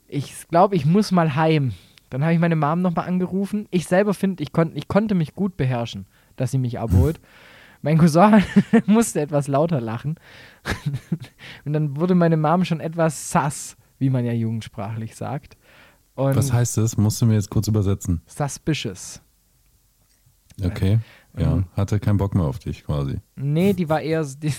[0.08, 1.74] ich glaube, ich muss mal heim.
[2.10, 3.68] Dann habe ich meine Mom nochmal angerufen.
[3.72, 6.06] Ich selber finde, ich, kon ich konnte mich gut beherrschen,
[6.38, 7.20] dass sie mich abholt.
[7.82, 8.44] Mein Cousin
[8.88, 10.16] musste etwas lauter lachen.
[11.64, 15.58] Und dann wurde meine Mom schon etwas sass, wie man ja jugendsprachlich sagt.
[16.16, 16.98] Und Was heißt das?
[16.98, 18.22] Musst du mir jetzt kurz übersetzen.
[18.26, 19.22] suspicious.
[20.62, 21.00] Okay.
[21.38, 23.18] Ja, hatte keinen Bock mehr auf dich quasi.
[23.38, 24.52] Nee, die war eher, so- die,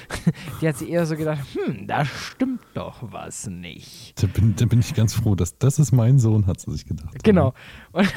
[0.60, 4.20] die hat sich eher so gedacht, hm, da stimmt doch was nicht.
[4.20, 6.86] Da bin, da bin ich ganz froh, dass das ist mein Sohn, hat sie sich
[6.86, 7.22] gedacht.
[7.22, 7.52] Genau.
[7.92, 8.12] Und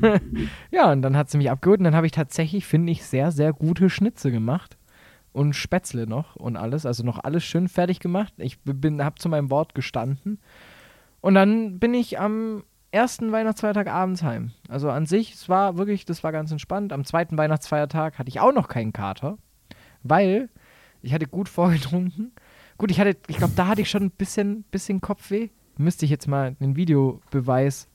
[0.72, 3.30] ja, und dann hat sie mich abgeholt und dann habe ich tatsächlich, finde ich, sehr,
[3.30, 4.76] sehr gute Schnitze gemacht.
[5.32, 8.34] Und Spätzle noch und alles, also noch alles schön fertig gemacht.
[8.36, 10.38] Ich bin, habe zu meinem Wort gestanden.
[11.22, 14.50] Und dann bin ich am ersten Weihnachtsfeiertag abends heim.
[14.68, 16.92] Also an sich, es war wirklich, das war ganz entspannt.
[16.92, 19.38] Am zweiten Weihnachtsfeiertag hatte ich auch noch keinen Kater,
[20.02, 20.50] weil
[21.00, 22.32] ich hatte gut vorgetrunken.
[22.76, 25.48] Gut, ich hatte, ich glaube, da hatte ich schon ein bisschen, bisschen Kopfweh.
[25.78, 27.88] Müsste ich jetzt mal einen Videobeweis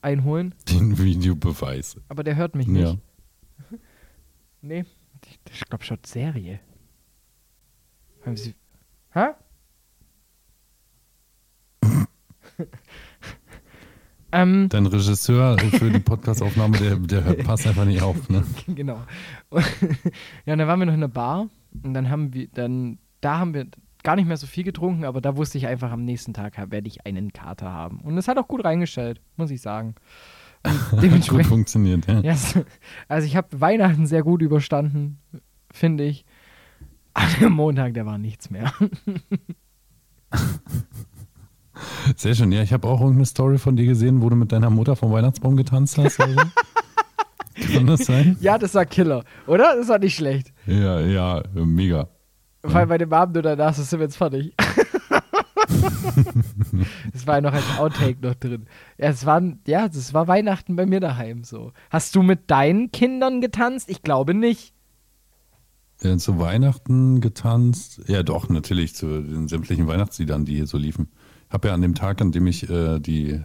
[0.00, 1.96] einholen, Den Videobeweis.
[2.08, 2.82] aber der hört mich nicht.
[2.84, 2.96] Ja.
[4.60, 4.84] Nee,
[5.26, 6.58] ich, ich glaube, schaut Serie.
[8.24, 8.54] Haben Sie.
[9.12, 9.26] Hä?
[14.32, 18.28] ähm, Dein Regisseur für die Podcastaufnahme, der, der hört, passt einfach nicht auf.
[18.28, 18.42] Ne?
[18.68, 19.02] genau.
[19.50, 19.64] Und,
[20.46, 21.48] ja, und dann waren wir noch in der Bar
[21.82, 23.66] und dann haben wir, dann, da haben wir
[24.02, 26.88] gar nicht mehr so viel getrunken, aber da wusste ich einfach, am nächsten Tag werde
[26.88, 28.00] ich einen Kater haben.
[28.00, 29.94] Und es hat auch gut reingestellt, muss ich sagen.
[30.90, 31.46] Gut dementsprechend.
[31.46, 32.20] funktioniert, ja.
[32.20, 32.58] Ja, es-
[33.08, 35.18] also ich habe Weihnachten sehr gut überstanden,
[35.70, 36.24] finde ich.
[37.14, 38.72] Aber der Montag, der war nichts mehr.
[42.16, 42.52] Sehr schön.
[42.52, 45.12] Ja, ich habe auch irgendeine Story von dir gesehen, wo du mit deiner Mutter vom
[45.12, 46.20] Weihnachtsbaum getanzt hast.
[46.20, 46.40] Oder so.
[47.72, 48.36] Kann das sein?
[48.40, 49.76] ja, das war Killer, oder?
[49.76, 50.52] Das war nicht schlecht.
[50.66, 52.08] Ja, ja, mega.
[52.62, 54.54] Vor allem bei dem Abend nur danach, so sind wir jetzt fertig.
[57.12, 58.66] das war ja noch als Outtake noch drin.
[58.98, 61.72] Ja, es waren, ja, das war Weihnachten bei mir daheim so.
[61.90, 63.88] Hast du mit deinen Kindern getanzt?
[63.88, 64.73] Ich glaube nicht.
[66.04, 68.02] Ja, zu Weihnachten getanzt.
[68.08, 71.08] Ja, doch, natürlich, zu den sämtlichen Weihnachtsliedern, die hier so liefen.
[71.48, 73.40] Habe ja an dem Tag, an dem ich äh, die,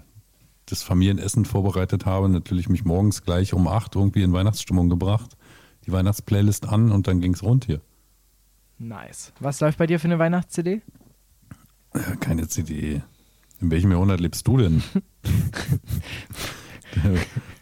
[0.65, 5.38] das Familienessen vorbereitet habe, natürlich mich morgens gleich um 8 irgendwie in Weihnachtsstimmung gebracht,
[5.86, 7.80] die Weihnachtsplaylist an und dann ging es rund hier.
[8.78, 9.32] Nice.
[9.39, 10.82] Was läuft bei dir für eine Weihnachts-CD?
[11.95, 13.02] Ja, keine CD.
[13.62, 14.84] In welchem Jahrhundert lebst du denn?
[16.95, 17.10] da,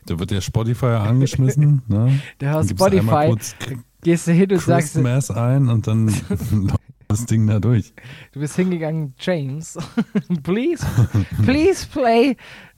[0.07, 1.83] da wird der Spotify angeschmissen.
[1.87, 2.19] Ne?
[2.39, 3.55] Der hört Spotify, kurz
[4.01, 6.07] gehst du hin und sagst, Christmas ein und dann
[7.07, 7.93] das Ding da durch.
[8.33, 9.77] Du bist hingegangen, James.
[10.43, 10.85] please,
[11.45, 12.35] please play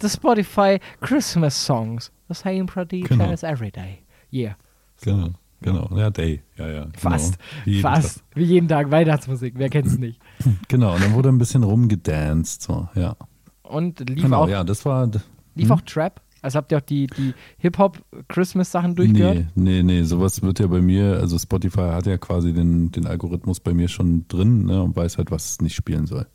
[0.00, 2.10] the Spotify Christmas songs.
[2.28, 3.30] The same producer Genau.
[3.30, 4.00] as every day.
[4.32, 4.56] Yeah.
[5.02, 5.88] Genau, genau.
[5.96, 6.42] Ja, Day.
[6.56, 6.86] Ja, ja.
[6.96, 7.38] Fast.
[7.38, 7.60] Genau.
[7.76, 8.24] Jeden Fast.
[8.34, 9.54] Wie jeden Tag Weihnachtsmusik.
[9.56, 10.20] Wer kennt's nicht?
[10.38, 10.52] Tag.
[10.68, 12.62] Genau, und dann wurde ein bisschen rumgedanced.
[12.62, 13.16] So, ja.
[13.62, 15.10] Und lief Genau, auch, ja, das war.
[15.54, 16.20] lief auch Trap.
[16.44, 19.46] Also habt ihr auch die, die Hip-Hop-Christmas-Sachen durchgehört?
[19.54, 23.06] Nee, nee, nee, sowas wird ja bei mir, also Spotify hat ja quasi den, den
[23.06, 26.26] Algorithmus bei mir schon drin ne, und weiß halt, was es nicht spielen soll.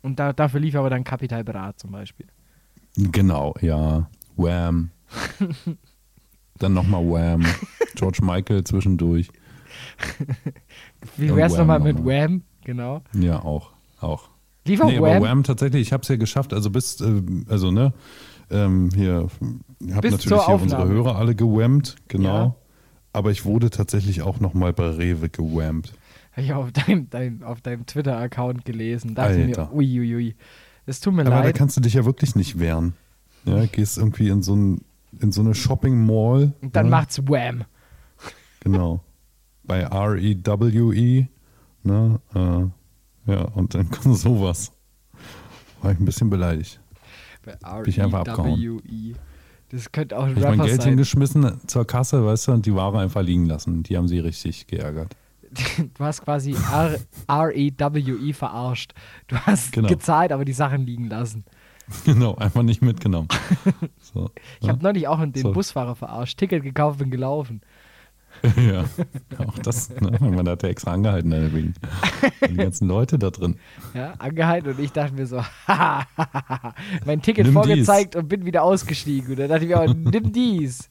[0.00, 2.24] Und da, dafür lief aber dann Capital Bra zum Beispiel.
[2.96, 4.08] Genau, ja.
[4.36, 4.92] Wham.
[6.58, 7.44] Dann nochmal Wham.
[7.96, 9.28] George Michael zwischendurch.
[11.18, 12.02] Wie wär's Wham nochmal mit.
[12.02, 12.44] Wham?
[12.64, 13.02] Genau.
[13.12, 13.72] Ja, auch.
[14.00, 14.30] Auch.
[14.64, 15.22] Lief auch Nee, aber Wham?
[15.22, 17.92] Wham tatsächlich, ich habe es ja geschafft, also bis, äh, also ne,
[18.50, 19.28] ähm, hier,
[19.80, 20.88] ich habe Bis natürlich hier unsere.
[20.88, 22.28] Hörer alle gewammt, genau.
[22.28, 22.54] Ja.
[23.12, 25.94] Aber ich wurde tatsächlich auch nochmal bei Rewe gewammt.
[26.32, 29.14] Habe ich auf deinem, deinem, auf deinem Twitter-Account gelesen.
[29.14, 29.66] Dachte Alter.
[29.66, 30.36] mir, uiuiui.
[30.86, 31.56] Es tut mir Aber da leid.
[31.56, 32.94] kannst du dich ja wirklich nicht wehren.
[33.44, 34.82] Ja, gehst irgendwie in so, ein,
[35.20, 36.52] in so eine Shopping Mall.
[36.60, 37.64] Und dann ja, macht's Wham.
[38.60, 39.00] Genau.
[39.64, 41.26] Bei R-E-W-E.
[41.82, 44.72] Ne, äh, ja, und dann kommt sowas.
[45.82, 46.80] War ich ein bisschen beleidigt.
[47.60, 48.50] Bei ich einfach abgehauen.
[48.60, 49.14] R-E-W-E.
[49.70, 50.88] Das könnte auch ein Hab ich mein Rapper Geld sein.
[50.90, 53.82] hingeschmissen zur Kasse, weißt du, und die Ware einfach liegen lassen.
[53.82, 55.14] Die haben sie richtig geärgert.
[55.52, 58.92] du hast quasi R- R-E-W-E verarscht.
[59.28, 59.88] Du hast Genau.
[59.88, 61.44] gezahlt, aber die Sachen liegen lassen.
[62.04, 63.28] Genau, einfach nicht mitgenommen.
[64.12, 64.30] So,
[64.60, 64.72] Ich ja.
[64.74, 65.52] habe neulich auch den So.
[65.52, 66.36] Busfahrer verarscht.
[66.38, 67.62] Ticket gekauft, bin gelaufen.
[68.56, 68.84] ja,
[69.38, 70.16] auch das, ne?
[70.20, 71.74] man hat ja extra angehalten, deswegen.
[72.48, 73.56] Die ganzen Leute da drin.
[73.94, 75.42] Ja, angehalten und ich dachte mir so,
[77.06, 79.30] mein Ticket Nimm vorgezeigt und bin wieder ausgestiegen.
[79.30, 80.88] Und dann dachte ich mir, auch, nimm dies.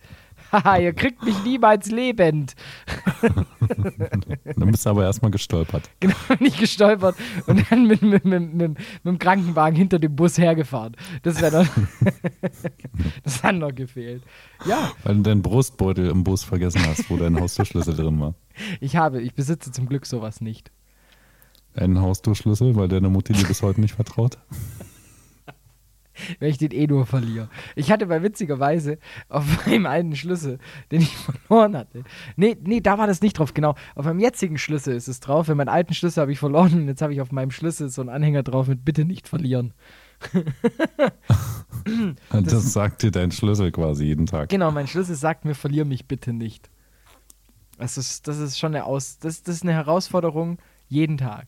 [0.80, 2.56] Ihr kriegt mich niemals lebend.
[3.22, 5.89] Dann bist du aber erstmal gestolpert.
[6.00, 7.15] Genau, nicht gestolpert
[7.48, 10.96] und dann mit, mit, mit, mit, mit dem Krankenwagen hinter dem Bus hergefahren.
[11.24, 11.67] Das wäre noch.
[13.24, 14.24] das hat noch gefehlt.
[14.65, 18.36] Ja, Weil du deinen Brustbeutel im Bus vergessen hast, wo dein Haustürschlüssel drin war.
[18.80, 20.72] ich habe, ich besitze zum Glück sowas nicht.
[21.76, 24.38] Einen Haustürschlüssel, weil deine Mutti dir bis heute nicht vertraut.
[26.40, 27.50] wenn ich den eh nur verliere.
[27.76, 30.60] Ich hatte bei witzigerweise auf meinem alten Schlüssel,
[30.92, 32.04] den ich verloren hatte.
[32.36, 33.76] Nee, nee, da war das nicht drauf, genau.
[33.96, 35.48] Auf meinem jetzigen Schlüssel ist es drauf.
[35.48, 38.02] Wenn meinen alten Schlüssel habe ich verloren und jetzt habe ich auf meinem Schlüssel so
[38.02, 39.74] einen Anhänger drauf mit Bitte nicht verlieren.
[42.32, 44.50] Das, sagt dir dein Schlüssel quasi jeden Tag.
[44.50, 46.70] Genau, mein Schlüssel sagt mir, verlier mich bitte nicht.
[47.78, 49.20] Das ist, das ist schon eine Aus.
[49.20, 51.48] Das, das ist eine Herausforderung jeden Tag.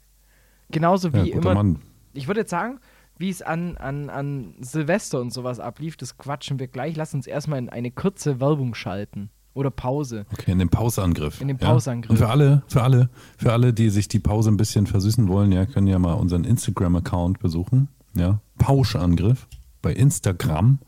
[0.70, 1.64] Genauso Ja, wie guter immer.
[1.64, 1.82] Mann.
[2.14, 2.80] Ich würde jetzt sagen,
[3.20, 6.96] wie es an, an, an Silvester und sowas ablief, das quatschen wir gleich.
[6.96, 9.30] Lass uns erstmal in eine kurze Werbung schalten.
[9.54, 10.26] Oder Pause.
[10.32, 11.42] Okay, in den Pausangriff.
[11.42, 11.68] In den ja.
[11.68, 12.12] Pausangriff.
[12.12, 15.52] Und für alle, für alle, für alle, die sich die Pause ein bisschen versüßen wollen,
[15.52, 17.90] ja, können ja mal unseren Instagram-Account besuchen.
[18.16, 19.48] Ja, Pauschangriff
[19.82, 20.80] bei Instagram.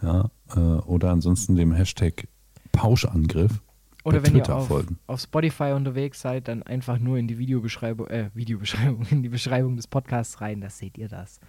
[0.00, 2.28] Ja, äh, oder ansonsten dem Hashtag
[2.72, 3.62] Pauschangriff
[4.06, 4.98] Oder wenn Twitter ihr auf, folgen.
[5.08, 9.76] auf Spotify unterwegs seid, dann einfach nur in die Videobeschreibung, äh, Videobeschreibung, in die Beschreibung
[9.76, 10.60] des Podcasts rein.
[10.60, 11.40] Da seht ihr das.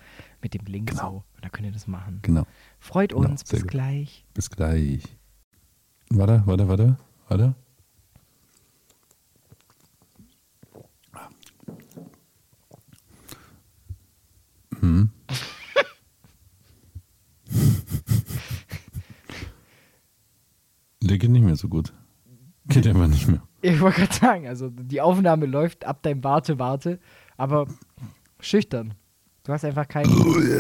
[0.42, 1.02] Mit dem Link Genau.
[1.02, 1.24] so.
[1.36, 2.20] Und da könnt ihr das machen.
[2.24, 2.46] Genau.
[2.80, 3.42] Freut Genau, uns.
[3.42, 3.72] sehr Bis gut.
[3.72, 4.26] gleich.
[4.34, 5.04] Bis gleich.
[6.10, 7.56] Warte, warte, warte, warte.
[14.82, 15.10] Hm.
[21.02, 21.94] Der geht nicht mehr so gut.
[22.68, 23.42] Geht einfach nicht mehr.
[23.62, 27.00] Ich wollte gerade sagen, also die Aufnahme läuft ab deinem Warte, Warte,
[27.38, 27.68] aber
[28.40, 28.94] schüchtern.
[29.44, 30.10] Du hast einfach keinen.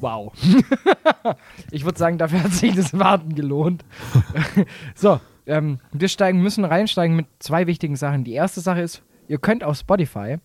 [0.00, 0.32] wow.
[1.70, 3.84] ich würde sagen, dafür hat sich das Warten gelohnt.
[4.94, 8.24] so, ähm, wir steigen, müssen reinsteigen mit zwei wichtigen Sachen.
[8.24, 10.38] Die erste Sache ist, ihr könnt auf Spotify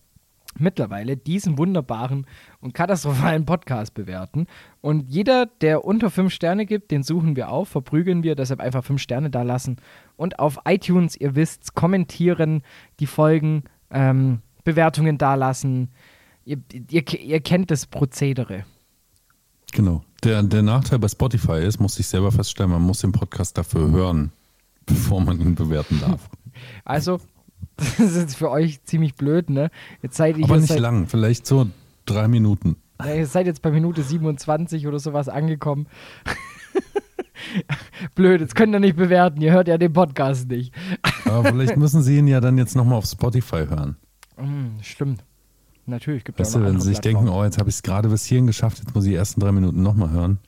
[0.58, 2.26] mittlerweile diesen wunderbaren
[2.60, 4.46] und katastrophalen Podcast bewerten.
[4.80, 8.84] Und jeder, der unter fünf Sterne gibt, den suchen wir auf, verprügeln wir, deshalb einfach
[8.84, 9.76] fünf Sterne da lassen.
[10.16, 12.62] Und auf iTunes, ihr wisst, kommentieren
[13.00, 15.90] die Folgen, ähm, Bewertungen da lassen.
[16.44, 16.58] Ihr,
[16.90, 18.64] ihr, ihr kennt das Prozedere.
[19.72, 20.02] Genau.
[20.22, 23.90] Der, der Nachteil bei Spotify ist, muss ich selber feststellen, man muss den Podcast dafür
[23.90, 24.30] hören,
[24.86, 26.28] bevor man ihn bewerten darf.
[26.84, 27.18] Also,
[27.76, 29.70] das ist jetzt für euch ziemlich blöd, ne?
[30.02, 31.66] Jetzt seid ihr Aber nicht seit, lang, vielleicht so
[32.06, 32.76] drei Minuten.
[32.98, 35.86] Na, ihr seid jetzt bei Minute 27 oder sowas angekommen.
[38.14, 40.72] Blöd, jetzt könnt ihr nicht bewerten, ihr hört ja den Podcast nicht.
[41.24, 43.96] Aber vielleicht müssen Sie ihn ja dann jetzt nochmal auf Spotify hören.
[44.36, 45.24] Hm, stimmt.
[45.86, 47.26] Natürlich gibt es Weißt du, wenn Sie sich Plattformen.
[47.26, 49.40] denken, oh, jetzt habe ich es gerade bis hierhin geschafft, jetzt muss ich die ersten
[49.40, 50.38] drei Minuten nochmal hören.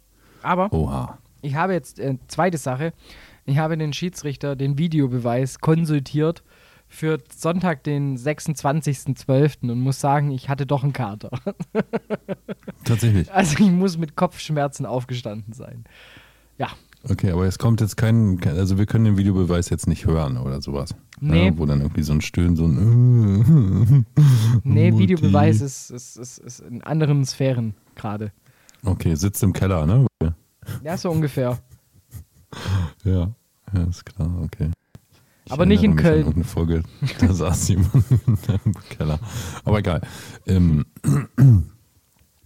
[0.42, 1.18] Aber Oha.
[1.42, 2.92] ich habe jetzt äh, zweite Sache.
[3.46, 6.44] Ich habe den Schiedsrichter den Videobeweis konsultiert
[6.94, 9.70] für Sonntag, den 26.12.
[9.70, 11.30] und muss sagen, ich hatte doch einen Kater.
[12.84, 13.32] Tatsächlich.
[13.32, 15.84] Also ich muss mit Kopfschmerzen aufgestanden sein.
[16.58, 16.68] Ja,
[17.06, 20.62] Okay, aber es kommt jetzt kein, also wir können den Videobeweis jetzt nicht hören oder
[20.62, 20.94] sowas.
[21.20, 21.48] Nee.
[21.48, 24.06] Ja, wo dann irgendwie so ein Stöhnen, so ein
[24.64, 25.02] nee, Mutti.
[25.02, 28.32] Videobeweis ist, ist, ist, ist in anderen Sphären gerade.
[28.84, 30.06] Okay, sitzt im Keller, ne?
[30.82, 31.58] Ja, so ungefähr.
[33.02, 33.34] Ja,
[33.74, 34.70] ja, ist klar, okay.
[35.46, 36.18] Ich Aber nicht in Köln.
[36.20, 36.82] irgendeine Folge,
[37.20, 37.92] da saß jemand
[38.64, 39.18] im Keller.
[39.64, 40.00] Aber egal.
[40.46, 40.86] Ähm,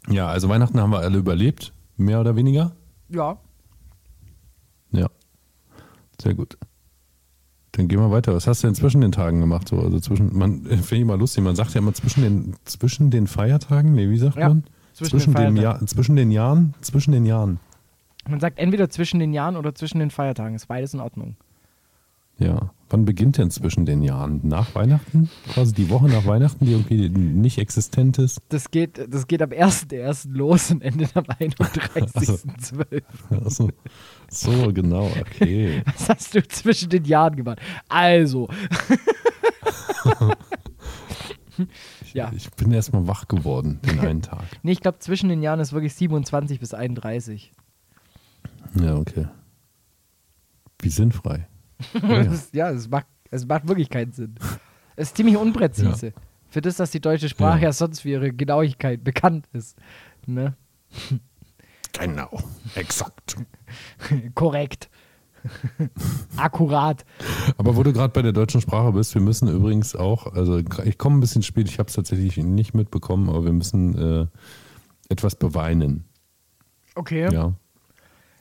[0.09, 2.73] ja, also Weihnachten haben wir alle überlebt, mehr oder weniger.
[3.09, 3.39] Ja,
[4.91, 5.09] Ja.
[6.21, 6.59] Sehr gut.
[7.73, 8.35] Dann gehen wir weiter.
[8.35, 9.69] Was hast du denn zwischen den Tagen gemacht?
[9.69, 13.11] So, also zwischen, man finde ich mal lustig, man sagt ja immer zwischen den, zwischen
[13.13, 14.65] den Feiertagen, nee, wie sagt Ja, man?
[14.95, 15.63] zwischen den dem.
[15.63, 17.61] Jahr, zwischen den Jahren, zwischen den Jahren.
[18.29, 20.57] man sagt entweder zwischen den Jahren oder zwischen den Feiertagen.
[20.57, 21.37] Ist beides in Ordnung.
[22.39, 22.71] Ja.
[22.91, 24.41] Wann beginnt denn zwischen den Jahren?
[24.45, 25.29] Nach Weihnachten?
[25.53, 28.41] Quasi die Woche nach Weihnachten, die irgendwie nicht existent ist?
[28.49, 30.31] Das geht, das geht am 1.1.
[30.31, 33.03] los und endet am 31.12.
[33.45, 33.69] Also,
[34.31, 35.83] so, genau, okay.
[35.87, 37.61] Was hast du zwischen den Jahren gemacht?
[37.89, 38.49] Also.
[42.15, 42.33] ja.
[42.35, 44.45] Ich bin erstmal wach geworden, den einen Tag.
[44.63, 47.53] Nee, ich glaube, zwischen den Jahren ist wirklich 27 bis 31.
[48.81, 49.27] Ja, okay.
[50.81, 51.47] Wie sinnfrei.
[52.03, 52.25] ja.
[52.25, 54.35] Das, ja, es macht, es macht wirklich keinen Sinn.
[54.97, 56.13] Es ist ziemlich unpräzise.
[56.49, 57.65] Für das, dass die deutsche Sprache ja.
[57.67, 57.73] Ja.
[57.73, 59.77] sonst für ihre Genauigkeit bekannt ist.
[60.27, 60.55] Ne?
[61.99, 62.31] Genau,
[62.77, 63.37] exakt.
[64.35, 64.89] Korrekt.
[66.37, 67.05] Akkurat.
[67.57, 70.99] Aber wo du gerade bei der deutschen Sprache bist, wir müssen übrigens auch, also ich
[70.99, 74.27] komme ein bisschen spät, ich habe es tatsächlich nicht mitbekommen, aber wir müssen äh,
[75.09, 76.05] etwas beweinen.
[76.95, 77.33] Okay.
[77.33, 77.55] Ja.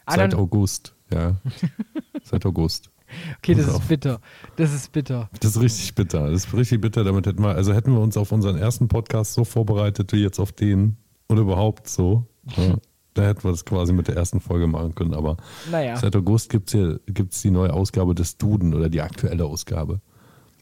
[0.06, 1.38] Ah, Seit August, ja.
[2.23, 2.89] Seit August.
[3.38, 4.20] Okay, das ist bitter.
[4.58, 5.30] Das ist bitter.
[5.39, 6.30] Das ist richtig bitter.
[6.30, 7.04] Das ist richtig bitter.
[7.04, 10.39] Damit hätten wir, also hätten wir uns auf unseren ersten Podcast so vorbereitet wie jetzt
[10.39, 10.98] auf den
[11.30, 12.26] oder überhaupt so.
[12.56, 12.76] Ja,
[13.13, 15.13] da hätten wir das quasi mit der ersten Folge machen können.
[15.13, 15.38] Aber
[15.72, 15.96] Naja.
[15.98, 20.02] seit August gibt es hier gibt's die neue Ausgabe des Duden oder die aktuelle Ausgabe.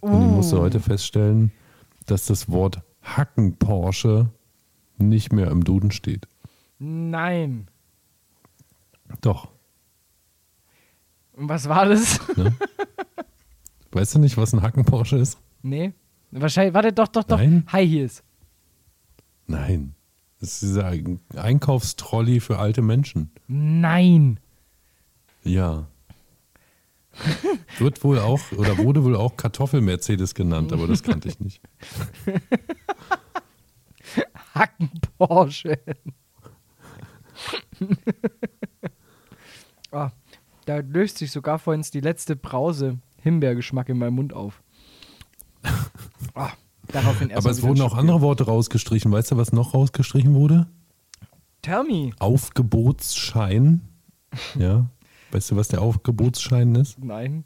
[0.01, 1.51] Und ich musste heute feststellen,
[2.05, 4.29] dass das Wort Hacken-Porsche
[4.97, 6.27] nicht mehr im Duden steht.
[6.79, 7.67] Nein.
[9.21, 9.49] Doch.
[11.35, 12.19] Was war das?
[13.91, 15.37] Weißt du nicht, was ein Hacken-Porsche ist?
[15.61, 15.93] nee.
[16.31, 17.37] Wahrscheinlich, warte, doch, doch, doch.
[17.37, 17.65] Nein.
[17.71, 18.21] High Heels.
[19.47, 19.95] Nein.
[20.41, 20.91] Das ist dieser
[21.35, 23.31] Einkaufstrolli für alte Menschen.
[23.47, 24.39] Nein.
[25.43, 25.87] Ja.
[27.79, 31.61] Wird wohl auch oder wurde wohl auch Kartoffel-Mercedes genannt, aber das kannte ich nicht.
[34.53, 35.79] Hacken Porsche.
[40.65, 44.61] da löst sich sogar vorhin die letzte Brause Himbeergeschmack in meinem Mund auf.
[46.33, 46.51] Ah,
[46.87, 49.11] daraufhin erst Aber es wurden auch Stück andere Worte rausgestrichen.
[49.11, 50.67] Weißt du, was noch rausgestrichen wurde?
[51.61, 52.11] Tell me.
[52.19, 53.81] Aufgebotsschein.
[54.59, 54.89] Ja.
[55.31, 57.01] Weißt du, was der Aufgebotsschein ist?
[57.01, 57.45] Nein.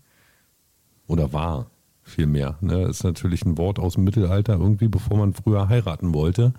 [1.08, 1.70] Oder war
[2.02, 2.58] vielmehr.
[2.62, 2.84] Ne?
[2.84, 4.54] Ist natürlich ein Wort aus dem Mittelalter.
[4.54, 6.54] Irgendwie, bevor man früher heiraten wollte,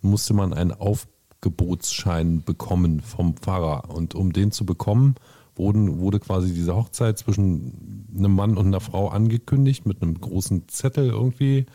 [0.00, 3.90] musste man einen Aufgebotsschein bekommen vom Pfarrer.
[3.90, 5.16] Und um den zu bekommen,
[5.58, 10.68] wurden, wurde quasi diese Hochzeit zwischen einem Mann und einer Frau angekündigt mit einem großen
[10.68, 11.66] Zettel irgendwie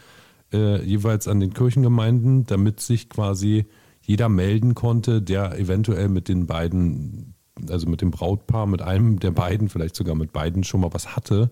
[0.53, 3.65] äh, jeweils an den Kirchengemeinden, damit sich quasi
[4.01, 7.35] jeder melden konnte, der eventuell mit den beiden,
[7.69, 11.15] also mit dem Brautpaar, mit einem der beiden, vielleicht sogar mit beiden schon mal was
[11.15, 11.51] hatte.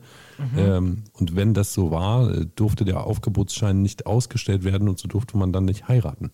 [0.57, 5.07] Ähm, und wenn das so war, äh, durfte der Aufgebotsschein nicht ausgestellt werden und so
[5.07, 6.31] durfte man dann nicht heiraten.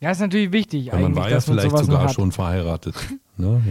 [0.00, 2.94] Ja, ist natürlich wichtig Weil man war ja man vielleicht sogar schon verheiratet.
[3.36, 3.62] ne?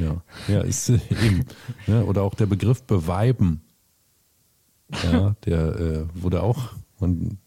[0.48, 1.46] Ja, ja ist äh, eben.
[1.88, 2.06] Ne?
[2.06, 3.62] Oder auch der Begriff beweiben.
[5.12, 7.38] Ja, der äh, wurde auch, man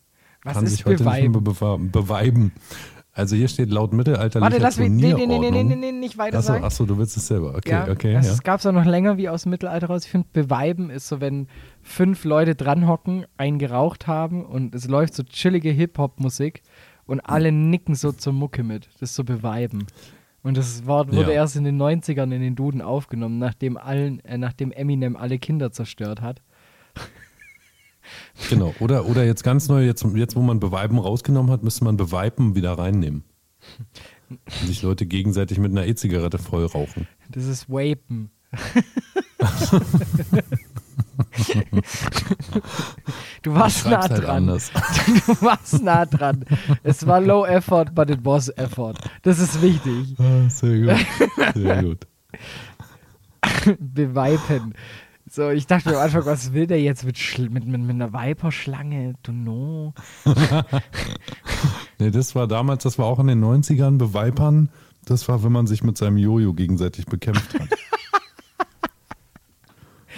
[0.44, 1.32] Was kann sich heute beweiben?
[1.32, 2.52] nicht mehr bewa- beweiben.
[3.14, 4.88] Also hier steht laut mittelalterlicher Warte, lass mich.
[4.88, 6.64] Nee, nee, nee, nee, nee, nee, nicht weiter Achso, sagen.
[6.64, 7.54] achso, du willst es selber.
[7.56, 8.36] Okay, ja, okay, das ja.
[8.42, 10.06] gab es auch noch länger wie aus dem Mittelalter raus.
[10.06, 11.46] Ich finde, Beweiben ist so, wenn
[11.82, 16.62] fünf Leute dranhocken, einen geraucht haben und es läuft so chillige Hip-Hop-Musik
[17.06, 18.88] und alle nicken so zur Mucke mit.
[18.94, 19.86] Das ist so Beweiben.
[20.42, 21.36] Und das Wort wurde Ja.
[21.36, 25.70] erst in den 90ern in den Duden aufgenommen, nachdem, allen, äh, nachdem Eminem alle Kinder
[25.72, 26.42] zerstört hat.
[28.50, 28.74] Genau.
[28.80, 32.56] Oder, oder jetzt ganz neu, jetzt, jetzt wo man Beweiben rausgenommen hat, müsste man Beweiben
[32.56, 33.22] wieder reinnehmen.
[34.28, 37.06] Und sich Leute gegenseitig mit einer E-Zigarette voll rauchen.
[37.30, 38.30] Das ist Wapen.
[43.42, 44.36] du warst nah halt dran.
[44.48, 44.70] anders.
[45.26, 46.44] Du warst nah dran.
[46.82, 48.94] Es war low effort, but it was effort.
[49.22, 50.14] Das ist wichtig.
[50.18, 51.06] Ah, Sehr gut.
[51.54, 52.06] Sehr gut.
[53.78, 54.74] Beweipen.
[55.30, 58.12] So, ich dachte am Anfang, was will der jetzt mit, Schl- mit, mit, mit einer
[58.12, 59.14] Viperschlange?
[59.22, 59.94] Du no.
[61.98, 64.70] Nee, das war damals, das war auch in den 90ern, Beweipern.
[65.04, 67.68] Das war, wenn man sich mit seinem Jojo gegenseitig bekämpft hat.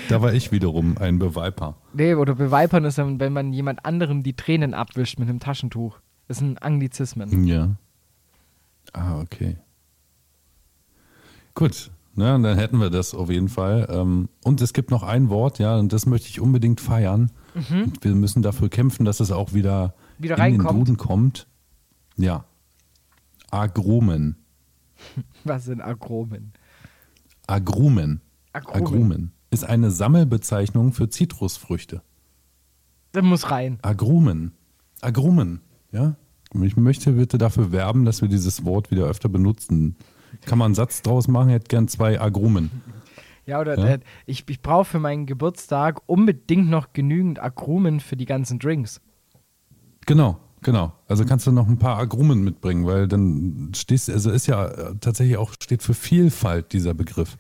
[0.09, 1.77] Da war ich wiederum ein Beweiper.
[1.93, 5.99] Nee, oder beweipern ist dann, wenn man jemand anderem die Tränen abwischt mit einem Taschentuch.
[6.29, 7.47] Das ist ein Anglizismen.
[7.47, 7.77] Ja.
[8.93, 9.57] Ah, okay.
[11.55, 11.91] Gut.
[12.17, 13.89] Na, dann hätten wir das auf jeden Fall.
[13.91, 17.33] Ähm, Und es gibt noch ein Wort, ja, und das möchte ich unbedingt feiern.
[17.71, 20.23] Und wir müssen dafür kämpfen, dass es auch wieder, Mhm.
[20.25, 20.67] Wieder in den.
[20.67, 21.47] Duden kommt.
[22.17, 22.45] Ja.
[23.51, 24.37] Agrumen.
[25.45, 26.53] Was sind Agromen?
[27.47, 28.21] Agrumen.
[28.53, 28.83] Agrumen.
[28.87, 32.03] Agrumen ist eine Sammelbezeichnung für Zitrusfrüchte.
[33.13, 33.79] Das muss rein.
[33.83, 34.53] Agrumen.
[35.01, 35.61] Agrumen,
[35.93, 36.17] ja.
[36.63, 39.97] Ich möchte bitte dafür werben, dass wir dieses Wort wieder öfter benutzen.
[40.47, 41.49] Kann man einen Satz draus machen?
[41.49, 42.71] Hätte gern zwei Agrumen.
[43.47, 43.99] Ja, oder Ja?
[44.27, 49.01] Ich, ich brauche für meinen Geburtstag unbedingt noch genügend Agrumen für die ganzen Drinks.
[50.07, 50.93] Genau, genau.
[51.09, 54.95] Also kannst du noch ein paar Agrumen mitbringen, weil dann stehst, also ist ja äh,
[55.01, 57.37] tatsächlich auch, steht für Vielfalt dieser Begriff.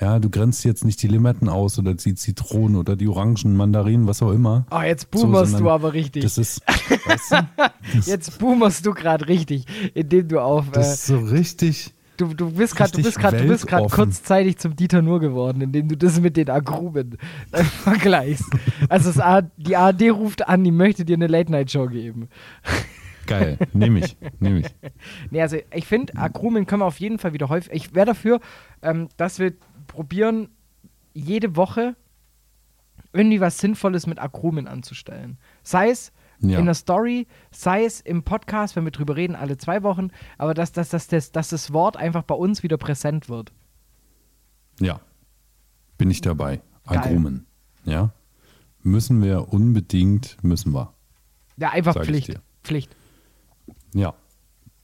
[0.00, 4.06] Ja, du grenzt jetzt nicht die Limetten aus oder die Zitronen oder die Orangen, Mandarinen,
[4.06, 4.66] was auch immer.
[4.70, 6.22] Oh, jetzt So, boomerst sondern du aber richtig.
[6.24, 10.70] Das ist, weißt du, Jetzt boomerst du gerade richtig, indem du auf.
[10.72, 13.88] das Äh, ist so richtig, Du, du bist gerade du bist gerade weltoffen.
[13.90, 17.16] kurzzeitig zum Dieter Nur geworden, indem du das mit den Agrumen
[17.52, 18.44] äh, vergleichst.
[18.88, 22.28] Also das A die ARD ruft an, die möchte dir eine Late-Night-Show geben.
[23.26, 24.66] Geil, nehme ich, nehme ich.
[25.30, 27.72] Nee, also ich finde, Agrumen können wir auf jeden Fall wieder häufig.
[27.72, 28.40] Ich wäre dafür,
[28.82, 29.52] ähm, dass wir
[29.92, 30.48] probieren,
[31.12, 31.94] jede Woche
[33.12, 35.36] irgendwie was Sinnvolles mit Agrumen anzustellen.
[35.62, 36.58] Sei es Ja.
[36.58, 40.54] in der Story, sei es im Podcast, wenn wir drüber reden, alle zwei Wochen, aber
[40.54, 43.52] dass, dass, dass, dass, dass das Wort einfach bei uns wieder präsent wird.
[44.80, 45.00] Ja,
[45.98, 46.62] bin ich dabei.
[46.86, 46.98] Geil.
[46.98, 47.46] Agrumen.
[47.84, 48.12] Ja,
[48.82, 50.94] müssen wir unbedingt, müssen wir.
[51.58, 52.40] Ja, einfach Pflicht.
[52.64, 52.96] Pflicht.
[53.94, 54.14] Ja,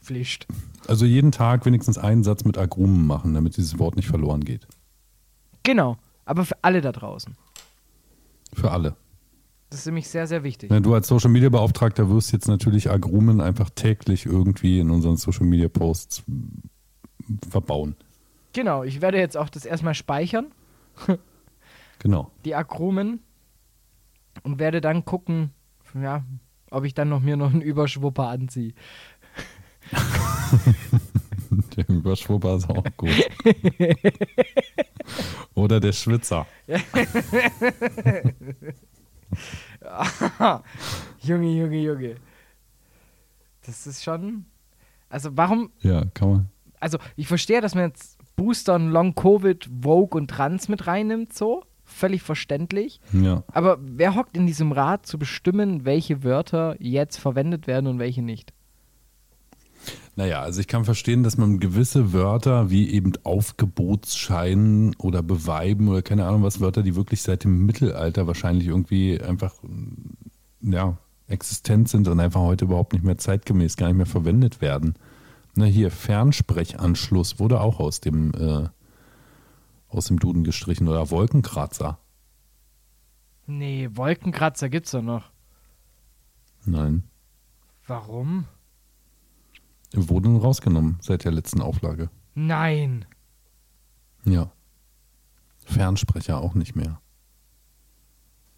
[0.03, 0.47] Pflicht.
[0.87, 4.69] also jeden Tag wenigstens einen Satz mit Agrumen machen, damit dieses Wort nicht verloren geht.
[5.69, 5.99] Genau.
[6.25, 7.37] Aber für alle da draußen.
[8.55, 8.97] Für alle.
[9.69, 10.71] Das ist nämlich sehr, sehr wichtig.
[10.71, 15.19] Ja, du als Social Media Beauftragter wirst jetzt natürlich Agrumen einfach täglich irgendwie in unseren
[15.19, 16.23] Social Media Posts
[17.51, 17.97] verbauen.
[18.55, 18.83] Genau.
[18.83, 20.47] Ich werde jetzt auch das erstmal speichern.
[21.99, 22.31] Genau.
[22.47, 23.21] die Akromen
[24.45, 25.51] und werde dann gucken,
[26.01, 26.25] ja,
[26.71, 28.73] ob ich dann noch mir noch einen Überschwupper anziehe.
[31.77, 33.11] Der Überschwupper ist auch gut.
[35.55, 36.47] Oder der Schwitzer.
[41.21, 42.17] Junge, Junge, Junge.
[43.65, 44.47] Das ist schon.
[45.09, 45.71] Also warum?
[45.81, 46.49] Ja, kann man.
[46.81, 51.65] Also ich verstehe, dass man jetzt Boostern, Long Covid, Vogue und Trans mit reinnimmt, so.
[51.85, 53.01] Völlig verständlich.
[53.13, 53.43] Ja.
[53.49, 58.23] Aber wer hockt in diesem Rat zu bestimmen, welche Wörter jetzt verwendet werden und welche
[58.23, 58.53] nicht?
[60.17, 66.03] Naja, also ich kann verstehen, dass man gewisse Wörter wie eben Aufgebotsschein oder Beweiben oder
[66.03, 69.55] keine Ahnung was, Wörter, die wirklich seit dem Mittelalter wahrscheinlich irgendwie einfach
[70.61, 74.95] ja, existent sind und einfach heute überhaupt nicht mehr zeitgemäß, gar nicht mehr verwendet werden.
[75.55, 78.69] Na hier, Fernsprechanschluss wurde auch aus dem, äh,
[79.89, 81.99] aus dem Duden gestrichen oder Wolkenkratzer.
[83.47, 85.31] Nee, Wolkenkratzer gibt's doch noch.
[86.65, 87.05] Nein,
[87.89, 88.45] Warum?
[89.95, 92.11] Wurden rausgenommen seit der letzten Auflage.
[92.35, 93.05] Nein.
[94.25, 94.51] Ja.
[95.65, 97.01] Fernsprecher auch nicht mehr.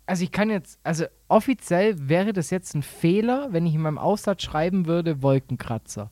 [0.07, 3.99] Also ich kann jetzt, also offiziell wäre das jetzt ein Fehler, wenn ich in meinem
[3.99, 6.11] Aussatz schreiben würde, Wolkenkratzer.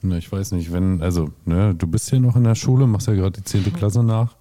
[0.00, 3.06] Ne, ich weiß nicht, wenn, also, ne, du bist hier noch in der Schule, machst
[3.06, 3.72] ja gerade die 10.
[3.72, 4.36] Klasse nach.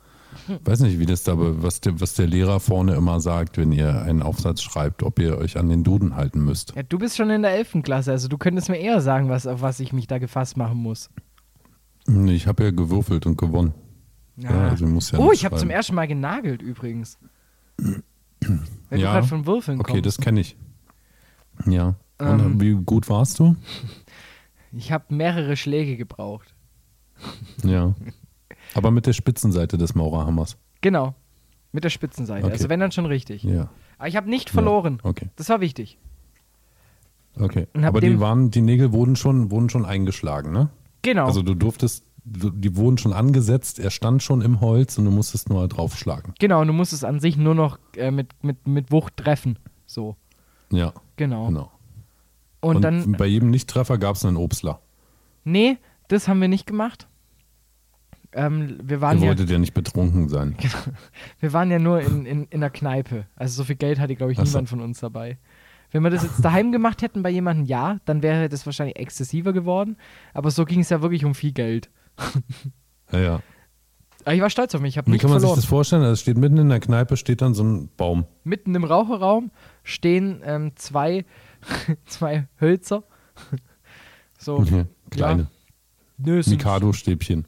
[0.64, 4.02] Weiß nicht, wie das da, was der, was der Lehrer vorne immer sagt, wenn ihr
[4.02, 6.74] einen Aufsatz schreibt, ob ihr euch an den Duden halten müsst.
[6.76, 7.78] Ja, du bist schon in der 11.
[7.84, 10.78] Klasse, also du könntest mir eher sagen, was, auf was ich mich da gefasst machen
[10.78, 11.10] muss.
[12.08, 13.74] Ich habe ja gewürfelt und gewonnen.
[14.38, 17.18] Ja, also muss ja oh, ich habe zum ersten Mal genagelt übrigens.
[17.78, 18.04] Wenn
[18.92, 20.06] du Ja, gerade von Würfeln Okay, kommst.
[20.06, 20.56] das kenne ich.
[21.66, 21.96] Ja.
[22.20, 22.62] Und Ähm.
[22.62, 23.56] wie gut warst du?
[24.72, 26.54] Ich habe mehrere Schläge gebraucht.
[27.64, 27.96] Ja.
[28.76, 30.58] Aber mit der Spitzenseite des Maurerhammers.
[30.82, 31.16] Genau.
[31.72, 32.46] Mit der Spitzenseite.
[32.46, 32.54] Okay.
[32.54, 33.44] Also wenn dann schon richtig.
[33.44, 33.70] Ja.
[33.98, 35.00] Aber ich habe nicht verloren.
[35.04, 35.30] Ja, okay.
[35.36, 35.98] Das war wichtig.
[37.40, 37.68] Okay.
[37.74, 40.70] Und Aber die waren, die Nägel wurden schon, wurden schon eingeschlagen, ne?
[41.02, 41.26] Genau.
[41.26, 45.12] Also du durftest, du, die wurden schon angesetzt, er stand schon im Holz und du
[45.12, 46.34] musstest nur draufschlagen.
[46.40, 49.60] genau, und du musst es an sich nur noch äh, mit, mit, mit Wucht treffen.
[49.86, 50.16] So.
[50.72, 51.48] Ja, Genau.
[51.48, 51.72] genau.
[52.62, 53.12] Und, dann.
[53.14, 54.80] bei jedem Nichttreffer gab es einen Obstler.
[55.44, 57.08] Nee, das haben wir nicht gemacht.
[58.38, 60.56] Ähm, wir, waren Ihr ja, wolltet ja nicht betrunken sein.
[61.40, 63.26] wir waren ja nur in, in, in der Kneipe.
[63.38, 64.50] Also so viel Geld hatte, glaube ich, Ach so.
[64.58, 65.38] niemand von uns dabei.
[65.92, 69.54] Wenn wir das jetzt daheim gemacht hätten bei jemandem, ja, dann wäre das wahrscheinlich exzessiver
[69.54, 69.96] geworden.
[70.34, 71.90] Aber so ging es ja wirklich um viel Geld.
[73.12, 73.40] Ja, ja.
[74.26, 75.56] Aber ich war stolz auf mich, ich habe Wie nicht kann man verloren.
[75.58, 76.02] sich das vorstellen?
[76.02, 78.26] Also es steht mitten in der Kneipe, steht dann so ein Baum.
[78.44, 79.52] Mitten im Raucherraum
[79.84, 81.24] stehen ähm, zwei,
[82.08, 83.04] zwei Hölzer.
[84.40, 85.48] so, Ja, Kleine.
[86.18, 87.46] sind- Mikado-Stäbchen.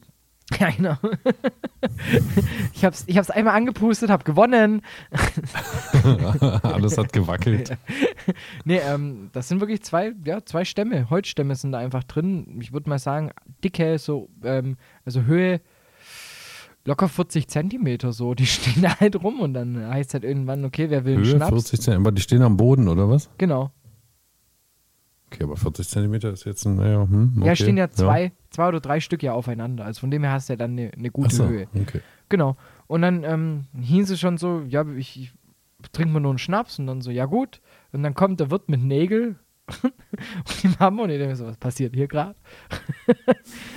[0.58, 0.96] Ja, genau.
[2.74, 4.82] ich hab's, ich hab's einmal angepustet, hab gewonnen.
[6.62, 7.76] Alles hat gewackelt.
[8.64, 11.10] Nee, ähm, das sind wirklich zwei, ja, zwei Stämme.
[11.10, 12.58] Holzstämme sind da einfach drin.
[12.60, 13.30] Ich würde mal sagen,
[13.62, 15.60] Dicke, so, ähm, also Höhe
[16.84, 18.34] locker 40 Zentimeter so.
[18.34, 21.36] Die stehen da halt rum und dann heißt halt irgendwann, okay, wer will einen Höhe
[21.36, 21.50] Schnaps?
[21.50, 22.00] 40 Zentimeter.
[22.00, 23.30] Aber die stehen am Boden, oder was?
[23.38, 23.70] Genau.
[25.30, 27.46] Okay, aber 40 Zentimeter ist jetzt ein, naja, hm, okay.
[27.46, 29.84] Ja, stehen ja zwei, zwei oder drei Stück ja aufeinander.
[29.84, 31.68] Also von dem her hast du ja dann eine, eine gute so, Höhe.
[31.74, 32.00] okay.
[32.28, 32.56] Genau.
[32.86, 35.32] Und dann ähm, hieß es schon so, ja, ich, ich
[35.92, 37.60] trinke mal nur einen Schnaps und dann so, ja gut.
[37.92, 39.36] Und dann kommt der Wirt mit Nägel
[39.82, 42.34] und die Mama und ich denke mir so, was passiert hier gerade?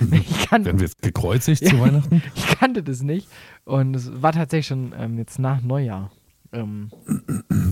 [0.00, 2.22] Werden wir jetzt gekreuzigt zu Weihnachten?
[2.34, 3.28] ich kannte das nicht.
[3.64, 6.10] Und es war tatsächlich schon ähm, jetzt nach Neujahr.
[6.52, 6.90] Ähm,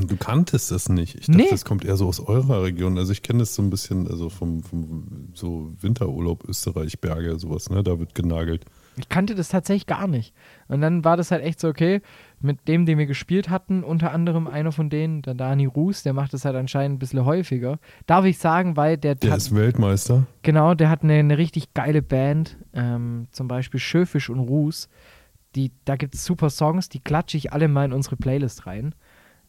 [0.09, 1.15] du kanntest es nicht.
[1.17, 1.49] Ich dachte, Nee.
[1.51, 2.97] das kommt eher so aus eurer Region.
[2.99, 7.69] Also ich kenne das so ein bisschen, also vom, vom so Winterurlaub Österreich, Berge, sowas,
[7.71, 7.83] ne?
[7.83, 8.65] Da wird genagelt.
[8.97, 10.35] Ich kannte das tatsächlich gar nicht.
[10.69, 12.01] Und dann war das halt echt so, okay,
[12.41, 16.13] mit dem, den wir gespielt hatten, unter anderem einer von denen, der Dani Ruß, der
[16.13, 17.79] macht das halt anscheinend ein bisschen häufiger.
[18.07, 20.27] Darf ich sagen, weil der, Der hat, ist Weltmeister.
[20.43, 24.89] genau, der hat eine, eine richtig geile Band, ähm, zum Beispiel Schöfisch und Ruß.
[25.57, 28.95] Die, da gibt es super Songs, die klatsche ich alle mal in unsere Playlist rein.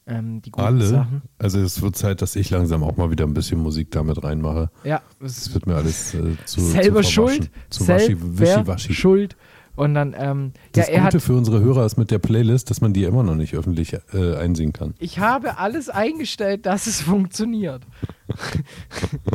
[0.08, 0.86] Ähm, die guten Alle.
[0.86, 1.22] Sachen.
[1.38, 4.72] Also es wird Zeit, dass ich langsam auch mal wieder ein bisschen Musik damit reinmache.
[4.84, 7.52] Ja, es wird mir alles äh, zu selber zu schuld.
[7.70, 8.94] Zu waschi, selber wischiwaschi.
[8.96, 9.38] schuld.
[9.76, 12.82] Und dann, ähm, ja, Das er Gute für unsere Hörer ist mit der Playlist, dass
[12.82, 14.96] man die immer noch nicht öffentlich äh, einsingen kann.
[15.00, 17.84] ich habe alles eingestellt, dass es funktioniert.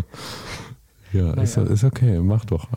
[1.17, 1.43] Ja, Naja.
[1.43, 2.69] ist, ist okay, mach doch.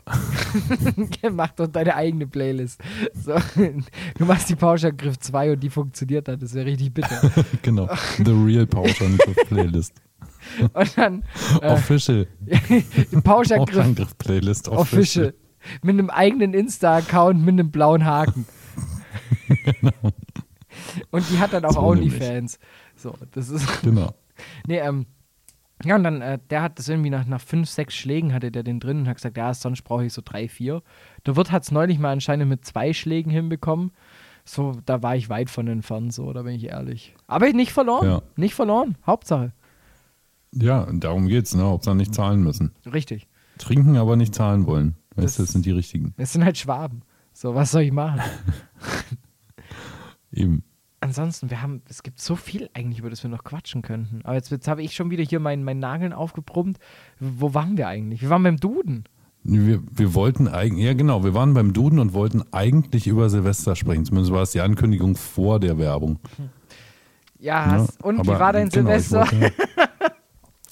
[1.32, 2.80] Mach doch deine eigene Playlist.
[3.14, 3.34] So,
[4.18, 6.38] du machst die Pauschangriff 2 und die funktioniert dann.
[6.40, 7.20] Das wäre richtig bitter.
[7.62, 7.88] genau.
[8.16, 9.92] The Real Pauschangriff Playlist.
[10.72, 11.22] Und dann
[11.60, 12.26] äh, Official.
[13.22, 14.68] Pauschangriff Pauschangriff Playlist.
[14.68, 15.34] Official.
[15.82, 18.46] Mit einem eigenen Insta-Account mit einem blauen Haken.
[21.10, 21.80] Und die hat dann auch So.
[21.80, 22.58] OnlyFans.
[22.96, 23.82] So, das ist.
[23.82, 24.14] Genau.
[24.66, 25.06] Nee, ähm.
[25.84, 28.62] Ja, und dann, äh, der hat das irgendwie nach, nach fünf, sechs Schlägen hatte der
[28.62, 30.82] den drin und hat gesagt, ja, sonst brauche ich so drei, vier.
[31.26, 33.92] Der Wirt hat es neulich mal anscheinend mit zwei Schlägen hinbekommen.
[34.44, 37.14] So, da war ich weit von entfernt, so, da bin ich ehrlich.
[37.26, 38.06] Aber nicht verloren.
[38.06, 38.22] Ja.
[38.36, 38.96] Nicht verloren.
[39.06, 39.52] Hauptsache.
[40.52, 41.62] Ja, darum geht's, ne?
[41.62, 42.72] Hauptsache nicht zahlen müssen.
[42.92, 43.28] Richtig.
[43.58, 44.96] Trinken, aber nicht zahlen wollen.
[45.14, 46.12] Weißt du, Das- das sind die richtigen.
[46.16, 47.02] Es sind halt Schwaben.
[47.32, 48.20] So, was soll ich machen?
[50.32, 50.62] Eben.
[51.02, 54.20] Ansonsten, wir haben, es gibt so viel eigentlich, über das wir noch quatschen könnten.
[54.24, 56.78] Aber jetzt, jetzt habe ich schon wieder hier meinen mein Nageln aufgebrummt.
[57.18, 58.20] Wo waren wir eigentlich?
[58.20, 59.04] Wir waren beim Duden.
[59.42, 63.74] Wir, wir wollten eigentlich, ja genau, wir waren beim Duden und wollten eigentlich über Silvester
[63.76, 64.04] sprechen.
[64.04, 66.18] Zumindest war es die Ankündigung vor der Werbung.
[67.38, 67.72] Ja, ne?
[67.72, 69.20] hast, und wie Aber war dein genau, Silvester?
[69.20, 69.52] wollte-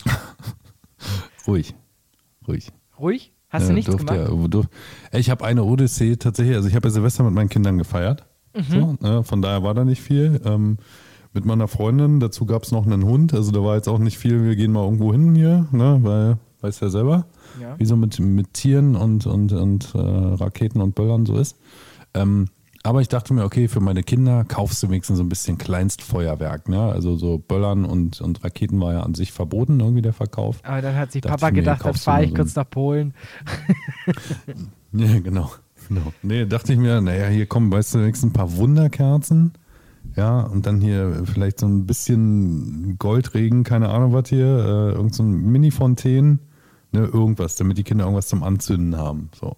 [1.46, 1.74] ruhig,
[2.46, 2.70] ruhig.
[2.98, 3.32] Ruhig?
[3.48, 4.28] Hast du Ja, nichts durfte gemacht?
[4.30, 4.66] Ja, durf,
[5.12, 8.26] ich habe eine Odyssee tatsächlich, also ich habe ja Silvester mit meinen Kindern gefeiert.
[8.58, 8.96] Mhm.
[9.00, 10.40] So, ne, von daher war da nicht viel.
[10.44, 10.78] Ähm,
[11.32, 14.18] mit meiner Freundin, dazu gab es noch einen Hund, also da war jetzt auch nicht
[14.18, 17.26] viel, wir gehen mal irgendwo hin hier, ne, weil, weißt ja selber,
[17.60, 17.78] Ja.
[17.78, 21.56] wie so mit, mit Tieren und, und, und äh, Raketen und Böllern so ist.
[22.14, 22.48] Ähm,
[22.84, 26.68] aber ich dachte mir, okay, für meine Kinder kaufst du wenigstens so ein bisschen Kleinstfeuerwerk.
[26.68, 26.80] Ne?
[26.80, 30.60] Also so Böllern und, und Raketen war ja an sich verboten, irgendwie der Verkauf.
[30.62, 33.12] Aber dann hat sich Dachte Papa mir, gedacht, dann fahre ich so kurz nach Polen.
[34.92, 35.50] Ja, genau.
[35.88, 36.12] Genau.
[36.22, 39.52] Nee, dachte ich mir, naja, hier kommen, weißt du, wenigstens ein paar Wunderkerzen.
[40.16, 45.14] Ja, und dann hier vielleicht so ein bisschen Goldregen, keine Ahnung was hier, äh, irgend
[45.14, 46.40] so ein Mini-Fontänen,
[46.92, 49.30] ne, irgendwas, damit die Kinder irgendwas zum Anzünden haben.
[49.38, 49.56] So.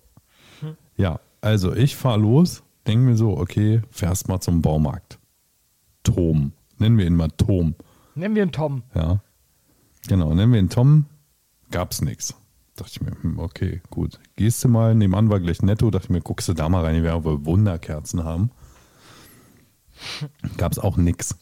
[0.96, 5.18] Ja, also ich fahre los, denke mir so, okay, fährst mal zum Baumarkt.
[6.02, 6.52] Tom.
[6.78, 7.74] Nennen wir ihn mal Tom.
[8.14, 8.82] Nehmen wir einen Tom.
[8.94, 9.20] Ja.
[10.08, 11.06] Genau, nennen wir ihn Tom.
[11.70, 12.34] Gab's nix.
[12.80, 14.18] Dachte ich mir, hm, okay, gut.
[14.36, 16.94] Gehst du mal, nebenan war gleich netto, dachte ich mir, guckst du da mal rein,
[16.94, 18.50] die werden wohl Wunderkerzen haben.
[20.56, 21.36] Gab's auch nix.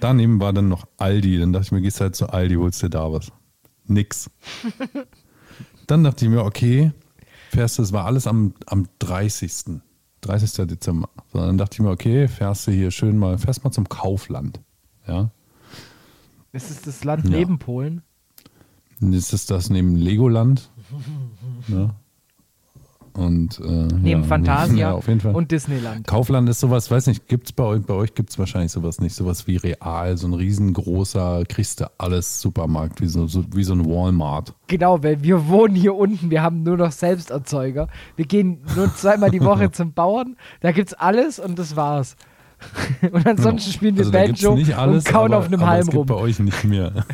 [0.00, 2.90] Daneben war dann noch Aldi, dann dachte ich mir, gehst halt zu Aldi, holst dir
[2.90, 3.30] da was.
[3.86, 4.30] Nix.
[5.86, 6.90] Dann dachte ich mir, okay,
[7.50, 9.80] fährst du, es war alles am, am 30.
[10.22, 10.66] 30.
[10.66, 11.08] Dezember.
[11.32, 14.60] So, dann dachte ich mir, okay, fährst du hier schön mal, fährst mal zum Kaufland.
[15.06, 15.30] Ja.
[16.50, 17.30] Ist es das Land Ja.
[17.30, 18.02] neben Polen?
[19.00, 20.70] Jetzt ist das neben Legoland.
[21.68, 21.94] ne?
[23.18, 25.34] Und äh, Neben ja, Fantasia ja, auf jeden Fall.
[25.34, 26.06] und Disneyland.
[26.06, 29.14] Kaufland ist sowas, weiß nicht, gibt's bei euch, bei euch gibt es wahrscheinlich sowas nicht,
[29.14, 33.72] sowas wie Real, so ein riesengroßer, kriegst du alles Supermarkt, wie so, so, wie so
[33.72, 34.54] ein Walmart.
[34.68, 37.88] Genau, weil wir wohnen hier unten, wir haben nur noch Selbsterzeuger.
[38.14, 42.16] Wir gehen nur zweimal die Woche zum Bauern, da gibt's alles und das war's.
[43.12, 45.80] Und ansonsten spielen wir Also Banjo nicht alles, und kauen aber, auf einem aber Halm
[45.80, 46.06] es gibt rum.
[46.06, 47.04] bei euch nicht mehr.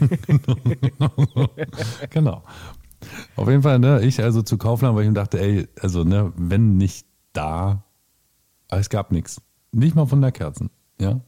[2.11, 2.42] genau.
[3.36, 6.32] Auf jeden Fall, ne, ich also zu Kaufland, weil ich mir dachte, ey, also ne,
[6.36, 7.84] wenn nicht da,
[8.68, 9.42] aber es gab nichts.
[9.72, 10.70] Nicht mal Wunderkerzen,
[11.01, 11.20] ja.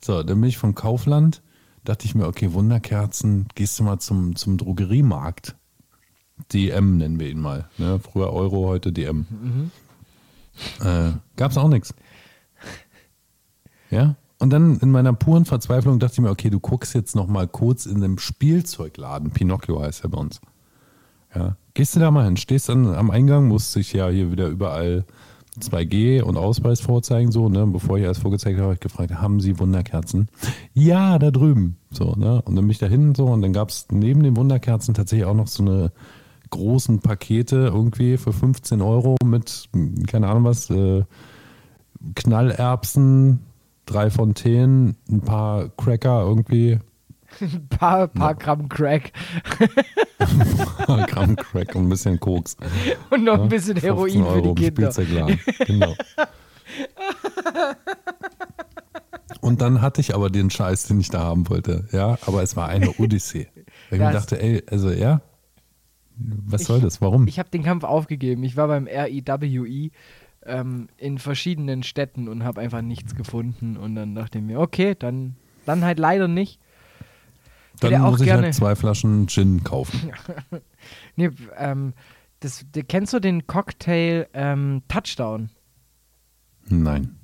[0.00, 1.42] So, dann bin ich von Kaufland,
[1.84, 5.56] dachte ich mir, okay, Wunderkerzen, gehst du mal zum, zum Drogeriemarkt.
[6.52, 7.68] DM nennen wir ihn mal.
[7.78, 8.00] Ne?
[8.00, 9.70] Früher Euro, heute DM.
[10.80, 11.94] Äh, gab's auch nichts.
[13.94, 14.16] Ja.
[14.38, 17.46] Und dann in meiner puren Verzweiflung dachte ich mir, okay, du guckst jetzt noch mal
[17.46, 19.30] kurz in einem Spielzeugladen.
[19.30, 20.40] Pinocchio heißt er bei uns.
[21.34, 21.56] Ja.
[21.72, 25.04] Gehst du da mal hin, stehst dann am Eingang, musst dich ja hier wieder überall
[25.60, 27.66] 2G und Ausweis vorzeigen, so, ne?
[27.66, 30.28] Bevor ich alles vorgezeigt habe, habe ich gefragt, haben Sie Wunderkerzen?
[30.72, 31.76] Ja, da drüben.
[31.90, 32.42] So, ne?
[32.42, 35.26] Und dann bin ich da hin so und dann gab es neben den Wunderkerzen tatsächlich
[35.26, 35.92] auch noch so eine
[36.50, 39.68] großen Pakete irgendwie für 15 Euro mit,
[40.06, 41.04] keine Ahnung was, äh,
[42.14, 43.40] Knallerbsen,
[43.86, 46.78] drei Fontänen, ein paar Cracker irgendwie.
[47.40, 49.12] Ein paar, paar Gramm Crack
[50.88, 52.56] ein Gramm Crack und ein bisschen Koks.
[53.10, 54.92] und noch Ja, ein bisschen 15 Heroin für Euro die Kinder.
[55.66, 55.94] Genau.
[59.40, 61.88] Und dann hatte ich aber den Scheiß, den ich da haben wollte.
[61.92, 63.48] Ja, aber es war eine Odyssee.
[63.90, 65.20] Weil ich mir dachte, ey, also ja,
[66.16, 67.00] was soll das?
[67.00, 67.26] Warum?
[67.26, 68.44] Ich habe den Kampf aufgegeben.
[68.44, 69.90] Ich war beim RIWI
[70.46, 73.76] ähm, in verschiedenen Städten und habe einfach nichts gefunden.
[73.76, 75.36] Und dann dachte ich mir, okay, dann,
[75.66, 76.60] dann halt leider nicht.
[77.80, 80.12] dann hätte auch muss ich gerne- halt zwei Flaschen Gin kaufen.
[81.16, 81.94] Nee, ähm,
[82.40, 85.48] das, kennst du den Cocktail ähm, Touchdown?
[86.68, 87.16] Nein.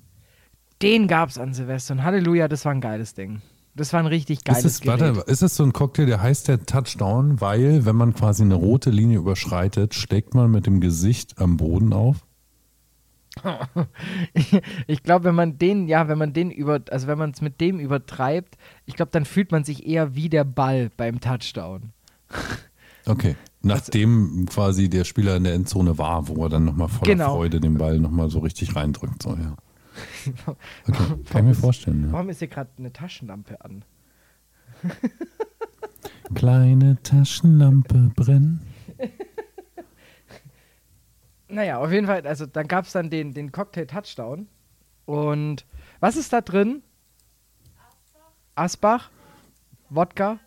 [0.80, 3.42] Den gab's an Silvester und Halleluja, das war ein geiles Ding.
[3.74, 5.00] Das war ein richtig geiles Ist es, Gerät.
[5.00, 8.54] warte, ist es so ein Cocktail, der heißt der Touchdown, weil, wenn man quasi eine
[8.54, 12.16] rote Linie überschreitet, steckt man mit dem Gesicht am Boden auf?
[14.86, 17.60] ich glaube, wenn man den, ja, wenn man den über, also wenn man es mit
[17.60, 18.56] dem übertreibt,
[18.86, 21.92] ich glaube, dann fühlt man sich eher wie der Ball beim Touchdown.
[23.06, 23.36] Okay.
[23.62, 27.34] Nachdem quasi der Spieler in der Endzone war, wo er dann nochmal voller Genau.
[27.34, 29.22] Freude den Ball nochmal so richtig reindrückt.
[29.22, 29.56] So, ja.
[30.86, 32.04] Okay, kann ich mir vorstellen.
[32.06, 32.12] Ja.
[32.12, 33.84] Warum ist hier gerade eine Taschenlampe an?
[36.34, 38.62] Kleine Taschenlampe brennen.
[41.50, 44.48] Naja, auf jeden Fall, also dann gab es dann den, den Cocktail Touchdown.
[45.04, 45.66] Und
[46.00, 46.82] was ist da drin?
[48.54, 49.10] Asbach?
[49.88, 50.38] Wodka?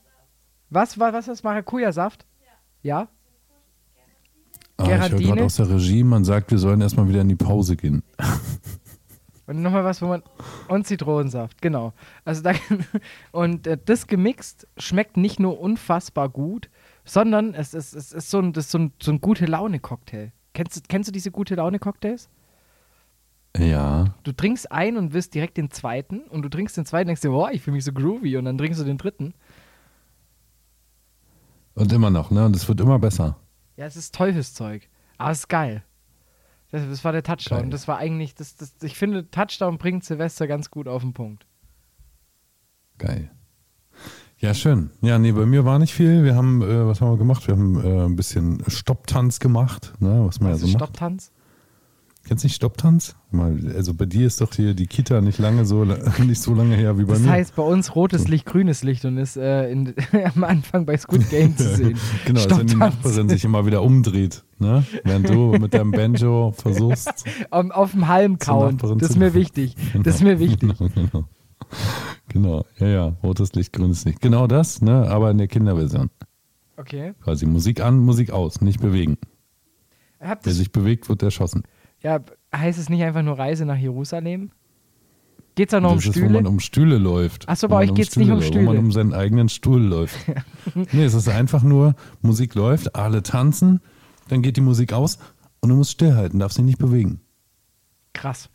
[0.70, 1.44] Was war was ist das?
[1.44, 2.26] Maracuja-Saft?
[2.82, 3.08] Ja.
[4.78, 7.36] Ah, ich höre gerade aus der Regie, man sagt, wir sollen erstmal wieder in die
[7.36, 8.04] Pause gehen.
[9.46, 10.24] Und nochmal was, wo man.
[10.70, 11.94] Und Zitronensaft, genau.
[12.24, 12.54] Also da,
[13.34, 16.70] und äh, das gemixt schmeckt nicht nur unfassbar gut,
[17.04, 20.32] sondern es ist, es ist so ein, das ist so ein, so ein gute Laune-Cocktail.
[20.54, 22.30] Kennst, du- kennst du diese gute Laune-Cocktails?
[23.58, 24.16] Ja.
[24.24, 27.22] Du trinkst einen und wirst direkt den zweiten und du trinkst den zweiten und denkst
[27.22, 29.34] dir, boah, ich fühle mich so groovy und dann trinkst du den dritten.
[31.76, 32.46] Und immer noch, ne?
[32.46, 33.38] Und es wird immer besser.
[33.78, 34.88] Ja, es ist Teufelszeug.
[35.18, 35.84] Aber es ist geil.
[36.72, 37.62] Das, das war der Touchdown.
[37.62, 37.70] Geil.
[37.70, 41.46] Das war eigentlich, das, das, ich finde, Touchdown bringt Silvester ganz gut auf den Punkt.
[42.98, 43.32] Geil.
[44.44, 44.90] Ja, schön.
[45.02, 46.26] Ja, nee, bei mir war nicht viel.
[46.26, 47.48] Wir haben, äh, was haben wir gemacht?
[47.48, 50.24] Wir haben äh, ein bisschen Stopptanz gemacht, ne?
[50.26, 50.84] Was man Was ja ist so macht.
[50.90, 51.32] Stopptanz?
[52.28, 53.16] Kennst du nicht Stopptanz?
[53.76, 55.86] Also bei dir ist doch hier die Kita nicht lange so
[56.26, 57.32] nicht so lange her wie bei Das mir.
[57.32, 59.94] heißt bei uns rotes Licht, grünes Licht und ist äh, in,
[60.36, 61.98] am Anfang bei Squid Game zu sehen.
[62.26, 62.76] genau, als wenn die.
[62.76, 64.86] Nachbarin sich immer wieder umdreht, ne?
[65.06, 67.26] Während du mit deinem Banjo versuchst.
[67.50, 68.78] Auf, auf dem Halm kauen.
[68.78, 69.76] Das ist zu- mir wichtig.
[70.04, 70.78] Das ist mir wichtig.
[70.78, 71.26] Genau, genau.
[72.30, 74.20] Genau, ja, ja, rotes Licht, grünes Licht.
[74.22, 75.08] Genau das, ne?
[75.10, 76.10] Aber in der Kinderversion.
[76.78, 77.14] Okay.
[77.24, 79.18] Quasi Musik an, Musik aus, nicht bewegen.
[80.20, 81.64] Habt Wer sich bewegt, wird erschossen.
[82.02, 82.20] ja,
[82.56, 84.50] heißt es nicht einfach nur Reise nach Jerusalem?
[85.56, 86.34] Geht's da noch um das ist, wo Stühle?
[86.34, 87.44] man um Stühle läuft.
[87.48, 88.80] Ach so, Wo bei euch um geht's nicht um läuft, Wo man Stühle.
[88.80, 90.18] um seinen eigenen Stuhl läuft.
[90.94, 91.94] nee, es ist einfach nur,
[92.24, 93.80] Musik läuft, alle tanzen,
[94.30, 95.20] dann geht die Musik aus
[95.60, 97.22] und du musst stillhalten, darfst dich nicht bewegen.
[98.14, 98.50] Krass.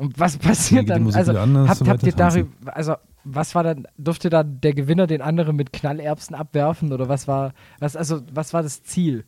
[0.00, 1.12] Und was passiert dann?
[1.14, 5.56] Also habt, habt ihr darüber, also was war dann, durfte dann der Gewinner den anderen
[5.56, 9.26] mit Knallerbsen abwerfen oder was war, was, also was war das Ziel?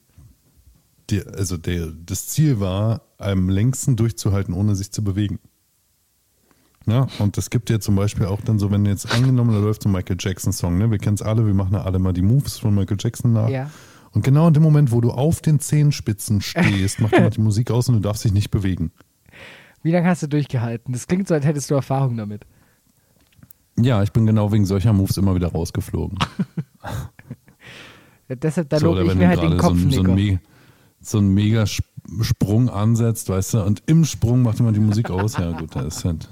[1.11, 5.41] Die, also der, das Ziel war, am längsten durchzuhalten, ohne sich zu bewegen.
[6.87, 9.83] Ja, und es gibt ja zum Beispiel auch dann so, wenn jetzt angenommen, da läuft
[9.83, 10.91] so ein Michael Jackson-Song, ne?
[10.91, 13.51] Wir kennen es alle, wir machen ja alle mal die Moves von Michael Jackson nach.
[13.51, 13.71] Ja.
[14.13, 17.71] Und genau in dem Moment, wo du auf den Zehenspitzen stehst, macht jemand die Musik
[17.71, 18.91] aus und du darfst dich nicht bewegen.
[19.83, 20.93] Wie lange hast du durchgehalten?
[20.93, 22.45] Das klingt so, als hättest du Erfahrung damit.
[23.79, 26.19] Ja, ich bin genau wegen solcher Moves immer wieder rausgeflogen.
[28.29, 30.41] Ja, deshalb, da so, lobe ich mir halt den gerade so, ein- so, ein Me
[31.01, 31.67] so ein mega
[32.23, 35.37] Sprung ansetzt, weißt du, und im Sprung macht jemand die Musik aus.
[35.39, 36.29] Ja, gut, das ist halt.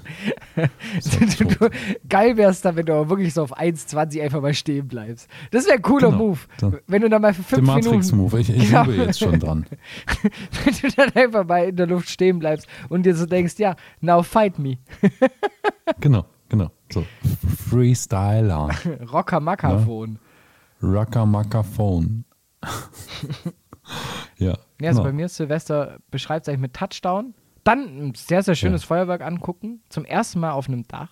[0.97, 1.69] Ist halt Du-.
[2.09, 5.29] Geil wär's dann, wenn du aber wirklich so auf 1,20 einfach mal stehen bleibst.
[5.51, 6.25] Das wäre ein cooler Genau.
[6.25, 6.39] Move.
[6.59, 8.83] Dann- Wenn du dann mal für Der fünf Minuten, Matrix-Move, ich, ich Genau.
[8.91, 9.65] jetzt schon dran.
[10.65, 13.75] wenn du dann einfach mal in der Luft stehen bleibst und dir so denkst, ja,
[14.01, 14.77] now fight me.
[15.99, 16.69] Genau, genau.
[16.91, 17.05] So.
[17.69, 18.69] Freestyler.
[19.11, 20.19] Rocker Makafon.
[24.37, 24.57] Ja.
[24.81, 25.03] Ja, also genau.
[25.03, 27.33] bei mir ist Silvester beschreibt es eigentlich mit Touchdown.
[27.63, 29.81] Dann ein sehr, sehr schönes Feuerwerk angucken.
[29.89, 31.09] Zum ersten Mal auf einem Dach.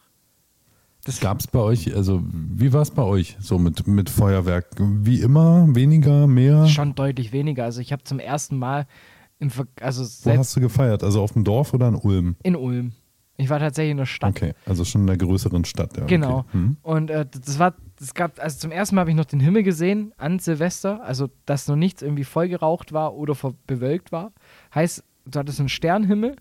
[1.06, 4.68] Das Gab es bei euch, also wie war es bei euch so mit, mit Feuerwerk?
[4.80, 6.68] Wie immer, weniger, mehr?
[6.68, 7.64] schon deutlich weniger.
[7.64, 8.86] Also ich habe zum ersten Mal
[9.40, 11.04] im Ver also Wo hast du gefeiert?
[11.04, 12.36] Also auf dem Dorf oder in Ulm?
[12.44, 12.92] in Ulm.
[13.38, 14.32] Ich war tatsächlich in der Stadt.
[14.32, 15.96] Okay, also schon in der größeren Stadt.
[15.96, 16.40] Ja, Genau.
[16.40, 16.48] Okay.
[16.52, 16.78] Hm.
[16.82, 19.64] Und äh, das war, das gab, also zum ersten Mal habe ich noch den Himmel
[19.64, 23.36] gesehen an Silvester, also dass noch nichts irgendwie voll geraucht war oder
[23.68, 24.32] bewölkt war.
[24.74, 26.36] Heißt, du hattest einen Sternhimmel.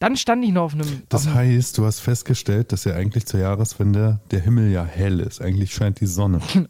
[0.00, 0.86] Dann stand ich noch auf einem.
[1.08, 5.18] Das auf heißt, du hast festgestellt, dass ja eigentlich zur Jahreswende der Himmel ja hell
[5.18, 5.42] ist.
[5.42, 6.40] Eigentlich scheint die Sonne.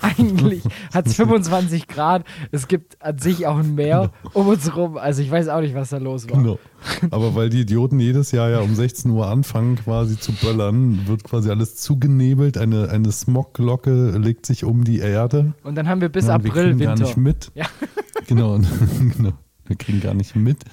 [0.00, 2.24] eigentlich hat es 25 Grad.
[2.50, 4.96] Es gibt an sich auch ein Meer um uns rum.
[4.96, 6.38] Also ich weiß auch nicht, was da los war.
[6.38, 6.58] Genau.
[7.10, 11.24] Aber weil die Idioten jedes Jahr ja um 16 Uhr anfangen, quasi zu böllern, wird
[11.24, 12.56] quasi alles zugenebelt.
[12.56, 15.52] Eine, eine Smogglocke legt sich um die Erde.
[15.62, 16.94] Und dann haben wir bis Ja, wir April kriegen Winter.
[16.94, 17.50] gar nicht mit.
[17.54, 17.66] Ja.
[18.26, 18.58] Genau,
[19.16, 19.32] genau.
[19.66, 20.64] Wir kriegen gar nicht mit,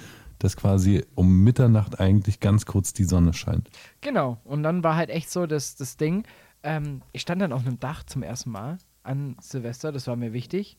[0.46, 3.70] dass quasi um Mitternacht eigentlich ganz kurz die Sonne scheint.
[4.02, 4.38] Genau.
[4.46, 6.24] Und dann war halt echt so das, das Ding.
[6.64, 10.34] Ähm, ich stand dann auf einem Dach zum ersten Mal an Silvester, das war mir
[10.34, 10.78] wichtig.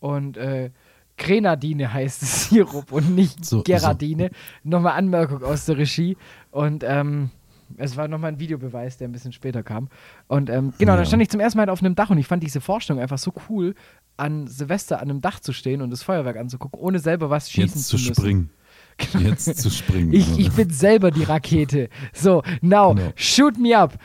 [0.00, 0.70] Und äh,
[1.16, 4.30] Grenadine heißt es Sirup und nicht So- Geradine.
[4.64, 6.16] Nochmal Anmerkung aus der Regie.
[6.50, 7.30] Und ähm,
[7.78, 9.88] es war nochmal ein Videobeweis, der ein bisschen später kam.
[10.28, 10.96] Und ähm, genau, Ja.
[10.98, 13.18] dann stand ich zum ersten Mal auf einem Dach und ich fand diese Vorstellung einfach
[13.18, 13.74] so cool,
[14.18, 17.76] an Silvester an einem Dach zu stehen und das Feuerwerk anzugucken, ohne selber was schießen
[17.78, 18.14] Jetzt zu müssen.
[18.14, 18.50] springen.
[19.18, 20.12] Jetzt zu springen.
[20.12, 21.88] Ich, ich bin selber die Rakete.
[22.12, 23.12] So, now, Genau.
[23.14, 23.98] shoot me up.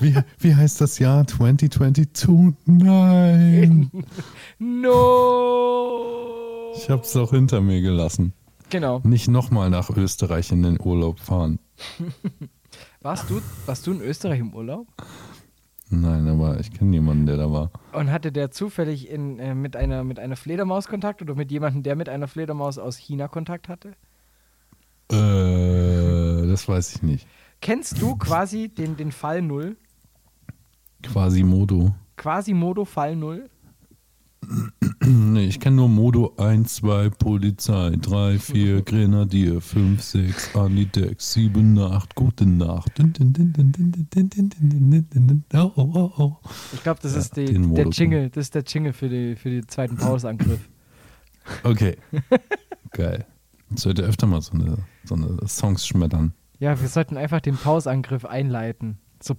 [0.00, 2.54] wie, wie heißt das Jahr 2022?
[2.66, 3.90] Nein.
[4.58, 6.72] No.
[6.76, 8.32] Ich hab's auch hinter mir gelassen.
[8.70, 9.00] Genau.
[9.04, 11.58] Nicht nochmal nach Österreich in den Urlaub fahren.
[13.02, 14.86] Warst du, warst du in Österreich im Urlaub?
[15.92, 17.70] Nein, aber ich kenne jemanden, der da war.
[17.92, 21.82] Und hatte der zufällig in, äh, mit, einer, mit einer Fledermaus Kontakt oder mit jemandem,
[21.82, 23.90] der mit einer Fledermaus aus China Kontakt hatte?
[25.10, 27.26] Äh, das weiß ich nicht.
[27.60, 29.76] Kennst du quasi den, den Fall Null?
[31.02, 31.94] Quasimodo.
[32.16, 33.50] Quasimodo Fall Null?
[35.42, 35.56] nicht.
[35.56, 42.14] Ich kenne nur Modo 1, 2, Polizei, 3, 4, Grenadier, 5, 6, Anidex, 7, 8,
[42.14, 42.92] Gute Nacht.
[45.54, 46.36] Oh, oh, oh.
[46.72, 49.68] Ich glaube, das ist ja, die, der Jingle, das der Jingle für, die, für den
[49.68, 50.68] zweiten Pausangriff.
[51.64, 51.96] Okay.
[52.90, 53.26] Geil.
[53.70, 56.32] Jetzt sollte öfter mal so eine, so eine Songs schmettern.
[56.58, 58.98] Ja, wir sollten einfach den Pausangriff einleiten.
[59.20, 59.36] So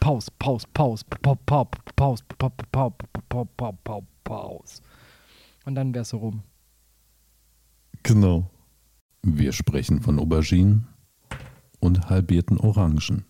[0.00, 2.22] Paus, Paus, Paus, Paus, Paus, Paus,
[3.84, 4.82] Paus, Paus.
[5.64, 6.42] Und dann wär's so rum.
[8.02, 8.50] Genau.
[9.22, 10.86] Wir sprechen von Auberginen
[11.80, 13.24] und halbierten Orangen.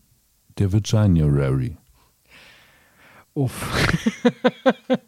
[0.58, 1.76] Der Virginia Rary.
[3.34, 3.66] Uff.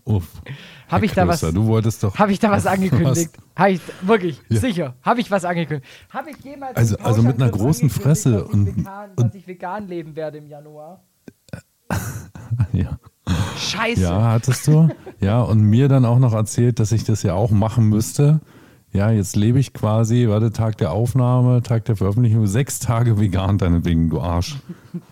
[0.04, 0.42] Uff.
[0.88, 2.16] Hab Herr ich da was- Du wolltest doch.
[2.18, 3.30] Habe ich da was angekündigt?
[3.56, 4.60] Habe ich, wirklich, Ja.
[4.60, 5.86] sicher, habe ich was angekündigt?
[6.10, 9.86] Habe ich jemals Also- also mit einer großen Fresse dass und- vegan, dass ich vegan
[9.88, 11.02] leben werde im Januar?
[12.72, 12.98] Ja.
[13.58, 14.00] Scheiße.
[14.00, 14.88] ja, hattest du.
[15.20, 18.40] Ja, und mir dann auch noch erzählt, dass ich das ja auch machen müsste.
[18.92, 23.58] Ja, jetzt lebe ich quasi, warte, Tag der Aufnahme, Tag der Veröffentlichung, sechs Tage vegan,
[23.58, 24.56] deinetwegen, du Arsch.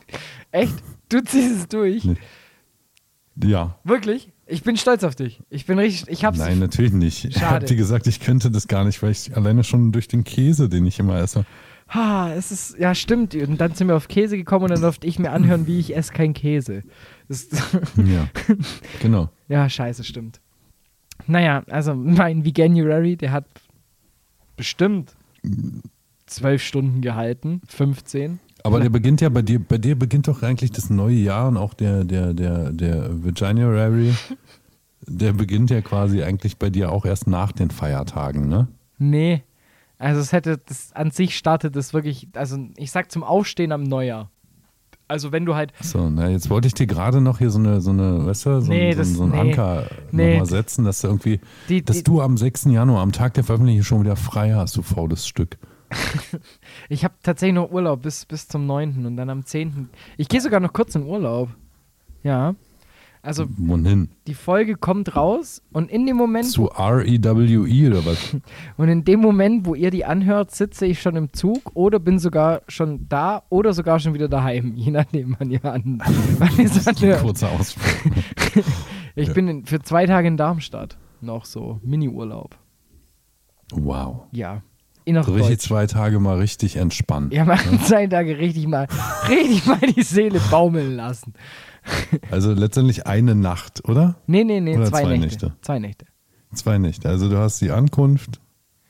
[0.50, 0.74] Echt?
[1.10, 2.04] Du ziehst es durch?
[2.04, 2.16] Nee.
[3.44, 3.74] Ja.
[3.84, 4.32] Wirklich?
[4.48, 5.40] Ich bin stolz auf dich.
[5.50, 6.38] Ich bin richtig, ich hab's.
[6.38, 7.24] Nein, natürlich nicht.
[7.24, 7.46] Ich Schade.
[7.46, 10.68] habe dir gesagt, ich könnte das gar nicht, weil ich alleine schon durch den Käse,
[10.68, 11.44] den ich immer esse.
[11.88, 13.34] Ha, es ist, ja, stimmt.
[13.34, 15.96] Und dann sind wir auf Käse gekommen und dann durfte ich mir anhören, wie ich
[15.96, 16.82] esse kein Käse.
[17.28, 17.48] Das,
[17.96, 18.28] Ja.
[19.00, 19.30] genau.
[19.48, 20.40] ja, scheiße, stimmt.
[21.26, 23.46] Naja, also mein Veganuary, der hat
[24.56, 25.14] bestimmt
[26.26, 28.38] zwölf Stunden gehalten, 15.
[28.66, 31.56] Aber der beginnt ja bei dir, bei dir beginnt doch eigentlich das neue Jahr und
[31.56, 34.14] auch der, der, der, der Virginia Rary,
[35.06, 38.68] der beginnt ja quasi eigentlich bei dir auch erst nach den Feiertagen, ne?
[38.98, 39.42] Nee.
[39.98, 43.82] Also es hätte, das an sich startet es wirklich, also ich sag zum Aufstehen am
[43.82, 44.30] Neujahr.
[45.08, 47.80] Also wenn du halt, So, na, jetzt wollte ich dir gerade noch hier so eine,
[47.80, 49.38] so eine, weißt du, so, Nee, ein, so, das- so ein nee.
[49.40, 50.30] Anker Nee.
[50.32, 52.72] nochmal setzen, dass du irgendwie, Die- dass die- du am 6.
[52.72, 55.58] Januar, am Tag der Veröffentlichung schon wieder frei hast, du faules Stück.
[56.88, 59.06] Ich habe tatsächlich noch Urlaub bis, bis zum 9.
[59.06, 59.88] und dann am 10.
[60.16, 61.50] Ich gehe sogar noch kurz in Urlaub.
[62.22, 62.54] Ja.
[63.22, 64.10] Also Wohin?
[64.28, 68.36] die Folge kommt raus und in dem Moment, Zu R-E-W-E oder was?
[68.76, 72.20] und in dem Moment, wo ihr die anhört, sitze ich schon im Zug oder bin
[72.20, 76.00] sogar schon da oder sogar schon wieder daheim, je nachdem, wann ihr an,
[76.38, 77.20] wann ihr es anhört.
[77.22, 78.14] Kurzer Ausflug.
[79.16, 79.34] Ich Ja.
[79.34, 80.96] bin in, für zwei Tage in Darmstadt.
[81.20, 81.80] Noch so.
[81.82, 82.56] Mini-Urlaub.
[83.72, 84.26] Wow.
[84.30, 84.62] Ja.
[85.08, 87.30] So richtig zwei Tage mal richtig entspannen.
[87.30, 88.88] Ja, mal zwei Tage richtig mal,
[89.28, 91.32] richtig mal die Seele baumeln lassen.
[92.30, 94.16] Also letztendlich eine Nacht, oder?
[94.26, 95.46] Nee, nee, nee, Oder zwei, zwei Nächte.
[95.46, 95.52] Nächte?
[95.62, 96.06] Zwei Nächte.
[96.54, 97.08] Zwei Nächte.
[97.08, 98.40] Also du hast die Ankunft,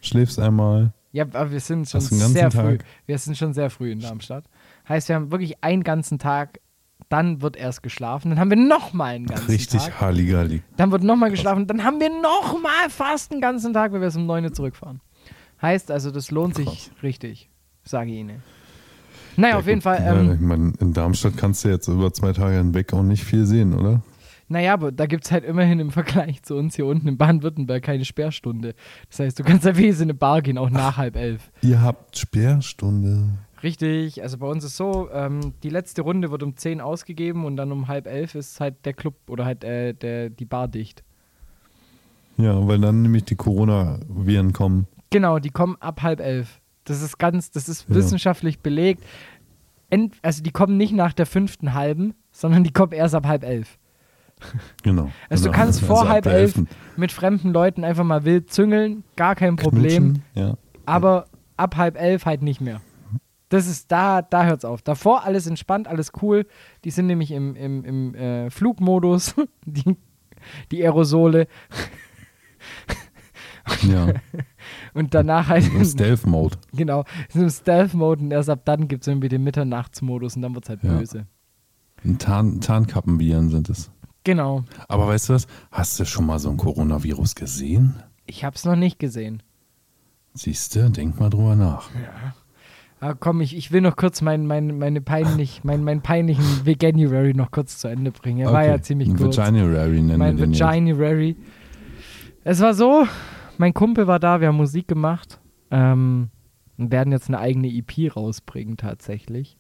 [0.01, 0.95] schläfst einmal.
[1.13, 2.79] Ja, aber wir sind schon sehr früh.
[2.79, 2.85] Tag?
[3.07, 4.45] Wir sind schon sehr früh in Darmstadt.
[4.89, 6.61] Heißt, wir haben wirklich einen ganzen Tag,
[7.09, 10.01] dann wird erst geschlafen, dann haben wir nochmal einen ganzen Richtig Tag.
[10.01, 10.63] Halligalli.
[10.77, 14.17] Dann wird nochmal geschlafen, dann haben wir nochmal fast einen ganzen Tag, wenn wir es
[14.17, 15.01] um 9 Uhr zurückfahren.
[15.63, 16.91] Heißt also, das lohnt sich Krass.
[17.03, 17.49] richtig,
[17.85, 18.43] sage ich Ihnen.
[19.37, 19.83] Naja, Ja, auf jeden.
[19.83, 19.99] Fall.
[19.99, 23.25] Ja, Ähm, ich meine, in Darmstadt kannst du jetzt über zwei Tage hinweg auch nicht
[23.25, 24.03] viel sehen, oder?
[24.49, 27.83] Naja, aber da gibt es halt immerhin im Vergleich zu uns hier unten in Baden-Württemberg
[27.83, 28.75] keine Sperrstunde.
[29.11, 31.51] Das heißt, du kannst ja wenigstens in eine Bar gehen, auch nach halb elf.
[31.63, 33.31] Ihr habt Sperrstunde.
[33.63, 37.57] Richtig, also bei uns ist so, ähm, die letzte Runde wird um 10 ausgegeben und
[37.57, 41.03] dann um halb elf ist halt der Club oder halt äh, der, die Bar dicht.
[42.37, 44.87] Ja, weil dann nämlich die Coronaviren kommen.
[45.11, 46.61] Genau, die kommen ab halb elf.
[46.85, 47.95] Das ist ganz, das ist Ja.
[47.97, 49.03] wissenschaftlich belegt.
[49.91, 53.45] Ent, also die kommen nicht nach der fünften halben, sondern die kommen erst ab halb
[53.45, 53.79] elf.
[54.83, 55.11] Genau.
[55.31, 55.63] Also du Genau.
[55.65, 56.55] kannst vor ab halb elf
[56.97, 60.23] mit fremden Leuten einfach mal wild züngeln, gar kein Problem.
[60.35, 60.57] Ja.
[60.85, 61.27] aber
[61.57, 62.81] ab halb elf halt nicht mehr.
[63.49, 64.83] Das ist da, da hört's auf.
[64.83, 66.47] Davor alles entspannt, alles cool.
[66.85, 69.35] Die sind nämlich im, im, im äh, Flugmodus,
[69.65, 69.97] die,
[70.73, 71.47] die Aerosole.
[73.83, 74.09] ja.
[74.97, 76.57] Und danach halt, Im Stealth-Mode.
[76.73, 80.69] genau, im Stealth-Mode und erst ab dann gibt es irgendwie den Mitternachtsmodus und dann wird's
[80.71, 80.97] halt Ja.
[80.97, 81.27] böse.
[82.19, 83.91] Tarn Tarnkappenviren sind es.
[84.25, 84.65] Genau.
[84.89, 85.47] Aber weißt du was?
[85.71, 87.95] Hast du schon mal so ein Coronavirus gesehen?
[88.27, 89.43] Ich hab's noch nicht gesehen.
[90.35, 91.89] Siehst du, denk mal drüber nach.
[93.01, 97.35] Aber komm, ich, ich will noch kurz mein, mein, meine peinlich, mein, meinen peinlichen Veganuary
[97.35, 98.41] noch kurz zu Ende bringen.
[98.41, 99.37] Er war ja ziemlich Ein kurz.
[99.37, 100.61] Vaginary nennen mein wir den jetzt.
[100.61, 101.37] Vaginary.
[102.45, 103.07] Es war so,
[103.59, 105.41] mein Kumpel war da, wir haben Musik gemacht
[105.71, 106.31] ähm,
[106.79, 109.57] und werden jetzt eine eigene EP rausbringen tatsächlich.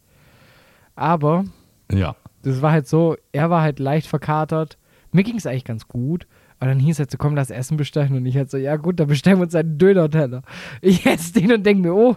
[0.95, 1.45] Aber
[1.91, 2.17] Ja.
[2.43, 4.79] das war halt so, er war halt leicht verkatert.
[5.13, 6.27] Mir ging es eigentlich ganz gut.
[6.59, 8.15] Aber dann hieß es halt so, komm, lass Essen bestellen.
[8.17, 10.43] Und ich halt so, ja gut, dann bestellen wir uns einen Döner-Teller.
[10.81, 12.17] Ich esse den und denke mir, oh,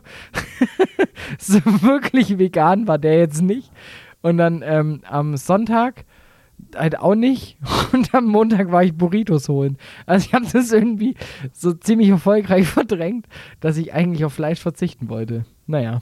[1.37, 3.69] so wirklich vegan war der jetzt nicht.
[4.21, 6.05] Und dann ähm, am Sonntag
[6.75, 7.57] halt auch nicht.
[7.93, 9.77] Und am Montag war ich Burritos holen.
[10.05, 11.15] Also ich habe das irgendwie
[11.53, 13.27] so ziemlich erfolgreich verdrängt,
[13.59, 15.45] dass ich eigentlich auf Fleisch verzichten wollte.
[15.67, 16.01] Naja,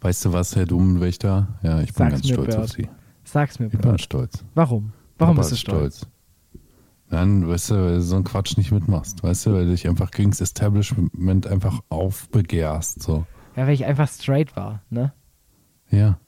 [0.00, 1.48] Weißt du was, Herr Dummenwächter?
[1.62, 2.58] Ja, ich bin Sag's ganz stolz Bert.
[2.58, 2.88] auf Sie.
[3.24, 4.44] sag's mir Ich bin stolz.
[4.54, 4.92] Warum?
[5.18, 6.06] Warum Papa bist du ist stolz?
[7.10, 9.22] Nein, weißt du, weil du so einen Quatsch nicht mitmachst.
[9.22, 13.02] Weißt du, weil du dich einfach gegen das Establishment einfach aufbegehrst.
[13.02, 13.26] So.
[13.56, 15.12] Ja, weil ich einfach straight war, ne?
[15.90, 16.18] Ja.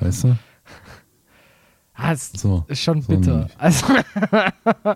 [0.00, 0.36] Weißt du?
[2.02, 2.64] Ah, es So.
[2.68, 3.32] ist schon so bitter.
[3.36, 3.54] nämlich.
[3.58, 3.86] Also,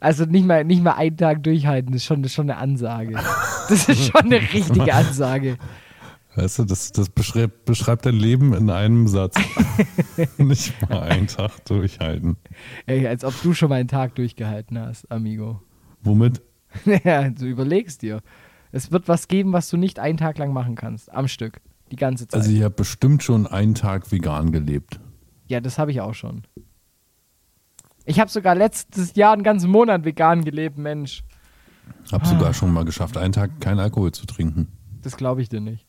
[0.00, 3.14] also nicht, mal, nicht mal einen Tag durchhalten, ist schon, ist schon eine Ansage.
[3.68, 5.56] Das ist schon eine richtige Ansage.
[6.34, 9.36] Weißt du, das, das beschreibt, beschreibt dein Leben in einem Satz.
[10.38, 12.36] nicht mal einen Tag durchhalten.
[12.86, 15.60] Ey, als ob du schon mal einen Tag durchgehalten hast, Amigo.
[16.02, 16.40] Womit?
[17.04, 18.20] Ja, du überlegst dir.
[18.70, 21.12] Es wird was geben, was du nicht einen Tag lang machen kannst.
[21.12, 21.60] Am Stück.
[21.90, 22.40] Die ganze Zeit.
[22.40, 24.98] Also ich habe bestimmt schon einen Tag vegan gelebt.
[25.52, 26.42] Ja, das habe ich auch schon.
[28.04, 31.22] Ich habe sogar letztes Jahr einen ganzen Monat vegan gelebt, Mensch.
[32.10, 32.26] Hab Ah.
[32.26, 34.68] sogar schon mal geschafft, einen Tag keinen Alkohol zu trinken.
[35.02, 35.86] Das glaube ich dir nicht.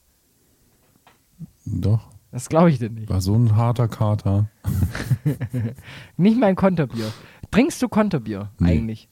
[1.65, 3.09] Doch, Das glaube ich dir nicht.
[3.09, 4.49] war so ein harter Kater.
[6.17, 7.11] Nicht mal ein Konterbier.
[7.51, 8.71] Trinkst du Konterbier Nee.
[8.71, 9.07] eigentlich?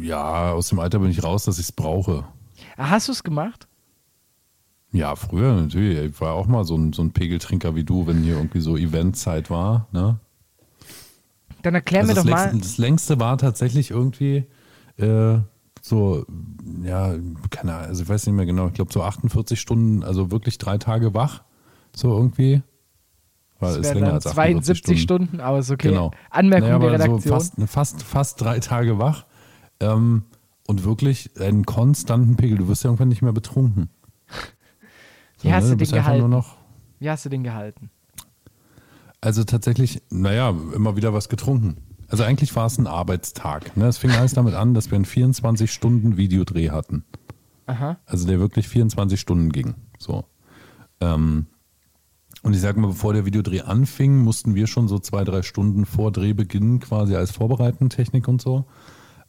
[0.00, 2.24] Ja, aus dem Alter bin ich raus, dass ich es brauche.
[2.76, 3.66] Hast du es gemacht?
[4.92, 5.98] Ja, früher natürlich.
[5.98, 8.76] Ich war auch mal so ein, so ein Pegeltrinker wie du, wenn hier irgendwie so
[8.76, 9.86] Eventzeit war.
[9.92, 10.18] Ne?
[11.62, 12.44] Dann erklär Also mir doch mal.
[12.46, 14.46] längste, das längste war tatsächlich irgendwie
[14.96, 15.38] äh,
[15.82, 16.26] so,
[16.82, 17.14] ja,
[17.50, 20.58] keine Ahnung, also ich weiß nicht mehr genau, ich glaube so 48 Stunden, also wirklich
[20.58, 21.42] drei Tage wach,
[21.94, 22.62] so irgendwie.
[23.58, 25.40] War, Das ist länger als 48 72 Stunden.
[25.40, 25.88] aber ist okay.
[25.88, 26.12] Genau.
[26.30, 27.20] Anmerkung Naja, der Redaktion.
[27.20, 29.26] So fast, fast, fast drei Tage wach
[29.80, 30.24] ähm,
[30.66, 32.58] und wirklich einen konstanten Pegel.
[32.58, 33.90] Du wirst ja irgendwann nicht mehr betrunken.
[35.42, 36.44] Wie hast du du den gehalten?
[36.98, 37.90] Wie hast du den gehalten?
[39.20, 41.76] Also tatsächlich, naja, immer wieder was getrunken.
[42.08, 43.76] Also eigentlich war es ein Arbeitstag.
[43.76, 43.86] Ne?
[43.86, 47.04] Es fing alles damit an, dass wir einen 24-Stunden-Videodreh hatten.
[47.66, 47.98] Aha.
[48.06, 49.74] Also der wirklich 24 Stunden ging.
[49.98, 50.24] So.
[51.00, 51.46] Ähm,
[52.42, 55.84] und ich sag mal, bevor der Videodreh anfing, mussten wir schon so zwei, drei Stunden
[55.84, 58.64] vor Drehbeginn quasi als vorbereitende Technik und so.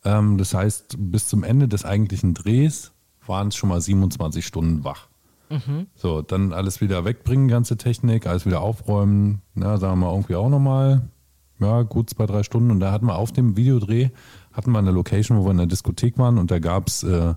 [0.04, 2.94] Ähm, das heißt, bis zum Ende des eigentlichen Drehs
[3.28, 5.11] waren es schon mal 27 Stunden wach.
[5.96, 9.42] So, dann alles wieder wegbringen, ganze Technik, alles wieder aufräumen.
[9.54, 11.02] Na, sagen wir mal irgendwie auch nochmal,
[11.60, 12.72] ja, gut zwei, drei Stunden.
[12.72, 14.10] Und da hatten wir auf dem Videodreh,
[14.54, 17.34] hatten wir eine Location, wo wir in der Diskothek waren und da gab es äh,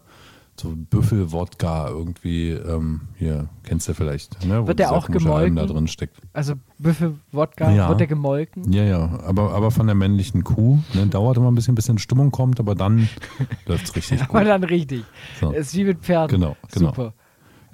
[0.56, 4.62] so Büffel-Wodka irgendwie, ähm, hier, kennst du vielleicht, ne?
[4.62, 5.66] wo Wird der auch Alm da gemolken?
[5.66, 6.16] drin steckt.
[6.32, 7.88] Also Büffel, Wodka, Ja.
[7.88, 8.72] wird der gemolken?
[8.72, 10.78] Ja, ja, aber, aber von der männlichen Kuh.
[10.94, 11.08] Ne?
[11.08, 13.08] Dauert immer ein bisschen, bis in Stimmung kommt, aber dann
[13.66, 14.48] läuft es richtig Aber gut.
[14.48, 15.02] dann richtig.
[15.40, 15.50] So.
[15.50, 16.40] Ist wie mit Pferden.
[16.40, 16.90] Genau, genau.
[16.90, 17.14] Super.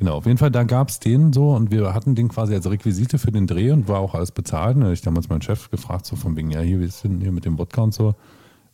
[0.00, 2.70] Genau, auf jeden Fall, da gab es den so und wir hatten den quasi als
[2.70, 4.76] Requisite für den Dreh und war auch alles bezahlt.
[4.76, 7.04] Und da hab ich damals meinen Chef gefragt, so von wegen, ja, hier, wie ist
[7.04, 8.14] denn hier mit dem Wodka und so?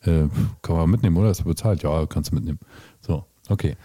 [0.03, 0.29] Äh,
[0.61, 1.29] kann man mitnehmen, oder?
[1.29, 1.83] Ist bezahlt?
[1.83, 2.59] Ja, kannst du mitnehmen.
[3.01, 3.75] So, okay.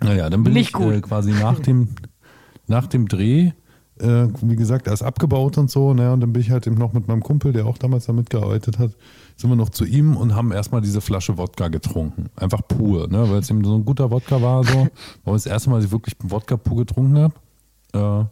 [0.00, 1.88] Naja, dann bin Nicht ich äh, quasi nach dem,
[2.68, 3.52] nach dem Dreh
[4.00, 5.92] äh, wie gesagt, erst abgebaut und so.
[5.92, 6.12] Ne?
[6.12, 8.78] Und dann bin ich halt eben noch mit meinem Kumpel, der auch damals da mitgearbeitet
[8.78, 8.92] hat,
[9.36, 12.30] sind wir noch zu ihm und haben erstmal diese Flasche Wodka getrunken.
[12.36, 13.30] Einfach pur, ne?
[13.30, 14.64] weil es eben so ein guter Wodka war.
[14.64, 14.88] So.
[15.24, 17.34] War das erste Mal, dass ich wirklich Wodka pur getrunken habe.
[17.92, 18.24] Äh,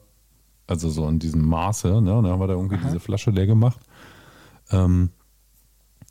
[0.67, 1.89] also so in diesem Maße.
[2.01, 2.17] Ne?
[2.17, 2.85] Und dann haben wir da irgendwie Aha.
[2.87, 3.79] diese Flasche leer gemacht.
[4.71, 5.11] Ähm,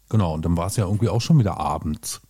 [0.09, 2.21] genau, und dann war es ja irgendwie auch schon wieder abends.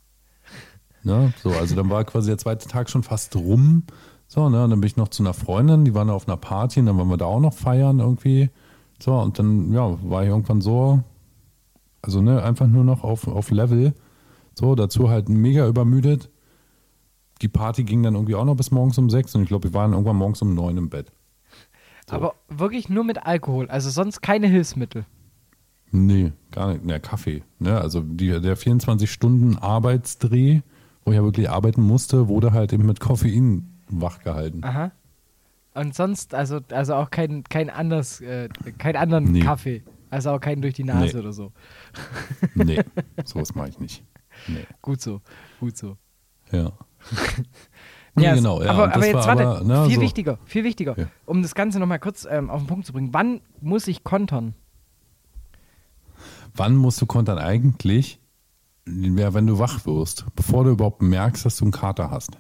[1.04, 1.34] Ne?
[1.44, 3.84] So, also dann war quasi der zweite Tag schon fast rum.
[4.28, 4.64] So, ne?
[4.64, 6.98] Und dann bin ich noch zu einer Freundin, die waren auf einer Party und dann
[6.98, 8.50] waren wir da auch noch feiern irgendwie.
[9.00, 11.04] So, und dann, ja, war ich irgendwann so,
[12.04, 13.96] also ne, einfach nur noch auf, auf Level.
[14.54, 16.30] So, dazu halt mega übermüdet.
[17.42, 19.74] Die Party ging dann irgendwie auch noch bis morgens um sechs und ich glaube, wir
[19.74, 21.12] waren irgendwann morgens um neun im Bett.
[22.08, 22.16] So.
[22.16, 25.06] Aber wirklich nur mit Alkohol, also sonst keine Hilfsmittel.
[25.92, 26.86] Nee, gar nicht.
[26.86, 27.42] Ne, Kaffee.
[27.60, 27.80] Ne?
[27.80, 30.62] Also die, der 24-Stunden-Arbeitsdreh,
[31.06, 34.64] wo ich ja wirklich arbeiten musste, wurde halt eben mit Koffein wach gehalten.
[34.64, 34.92] Aha.
[35.76, 39.40] Und sonst, also, also auch kein, kein anderes, äh, keinen anderen Nee.
[39.42, 39.82] Kaffee.
[40.14, 41.22] Also auch keinen durch die Nase Nee.
[41.22, 41.52] oder so.
[42.54, 42.82] Nee,
[43.26, 44.04] sowas mache ich nicht.
[44.48, 44.66] Nee.
[44.82, 45.22] Gut so,
[45.60, 45.98] gut so.
[46.52, 46.72] Ja.
[48.16, 48.70] Ja, genau, ja.
[48.70, 50.02] aber, aber jetzt war warte, aber, ne, viel so.
[50.02, 51.08] wichtiger, viel wichtiger, Ja.
[51.26, 53.10] um das Ganze nochmal kurz ähm, auf den Punkt zu bringen.
[53.12, 54.54] Wann muss ich kontern?
[56.54, 58.20] Wann musst du kontern eigentlich?
[58.88, 62.38] Ja, wenn du wach wirst, bevor du überhaupt merkst, dass du einen Kater hast.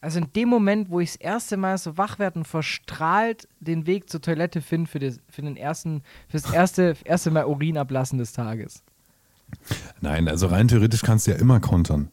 [0.00, 3.86] Also in dem Moment, wo ich das erste Mal so wach werde und verstrahlt den
[3.86, 7.76] Weg zur Toilette finde für, das- für den ersten, für das erste, erste Mal Urin
[7.78, 8.82] ablassen des Tages.
[10.00, 12.10] Nein, also rein theoretisch kannst du ja immer kontern.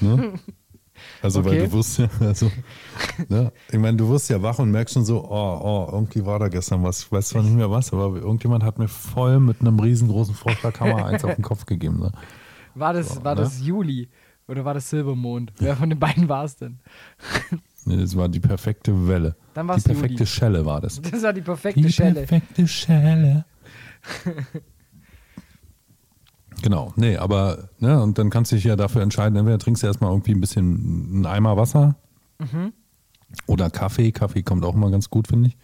[0.00, 0.34] Ne?
[1.22, 1.66] Also, weil Okay.
[1.66, 2.52] du wirst ja, also,
[3.28, 3.52] ne?
[3.70, 6.46] ich meine, du wirst ja wach und merkst schon so, oh, oh, irgendwie war da
[6.48, 9.80] gestern was, ich weiß zwar nicht mehr was, aber irgendjemand hat mir voll mit einem
[9.80, 11.98] riesengroßen Froschlerkammer eins auf den Kopf gegeben.
[11.98, 12.12] Ne?
[12.76, 13.40] War das, So, war ne?
[13.42, 14.08] das Juli
[14.48, 15.52] oder war das Silbermond?
[15.58, 16.78] Wer von den beiden war es denn?
[17.86, 19.36] Nee, das war die perfekte Welle.
[19.52, 20.26] Dann die perfekte Juli.
[20.26, 21.02] Schelle war das.
[21.02, 22.14] Das war die perfekte Die Schelle.
[22.22, 23.44] perfekte Schelle.
[26.62, 29.86] genau, nee, aber, ne, und dann kannst du dich ja dafür entscheiden, entweder trinkst du
[29.86, 31.96] erstmal irgendwie ein bisschen einen Eimer Wasser
[32.38, 32.72] Mhm.
[33.46, 34.12] oder Kaffee.
[34.12, 35.56] Kaffee kommt auch immer ganz gut, finde ich.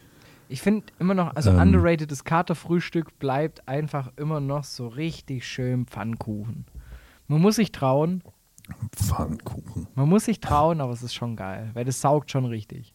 [0.49, 1.59] Ich finde immer noch, also Ähm.
[1.61, 6.67] underratedes Katerfrühstück bleibt einfach immer noch so richtig schön Pfannkuchen.
[7.29, 8.23] Man muss sich trauen,
[8.95, 9.89] Pfannkuchen.
[9.95, 12.93] man muss sich trauen, aber es ist schon geil, weil das saugt schon richtig.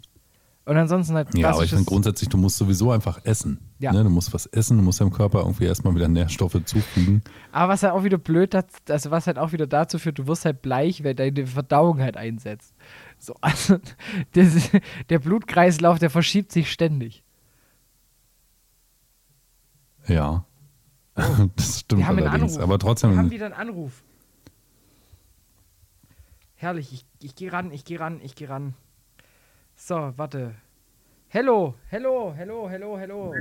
[0.66, 3.60] Und ansonsten halt Ja, aber ich finde grundsätzlich, du musst sowieso einfach essen.
[3.78, 3.94] Ja.
[3.94, 4.04] Ne?
[4.04, 7.22] Du musst was essen, du musst deinem Körper irgendwie erstmal wieder Nährstoffe zufügen.
[7.52, 10.26] Aber was halt auch wieder blöd hat, also was halt auch wieder dazu führt, du
[10.26, 12.74] wirst halt bleich, weil deine Verdauung halt einsetzt.
[13.20, 13.78] So, also
[14.34, 14.72] das,
[15.10, 17.24] der Blutkreislauf, der verschiebt sich ständig.
[20.08, 20.46] Ja.
[21.56, 22.58] Das stimmt allerdings.
[22.58, 23.12] Aber trotzdem.
[23.12, 24.04] Wir haben wieder einen Anruf.
[26.66, 28.74] Herrlich, ich, ich gehe ran, ich gehe ran, ich gehe ran.
[29.76, 30.56] So, warte.
[31.28, 33.36] Hello, hello, hello, hello, hello.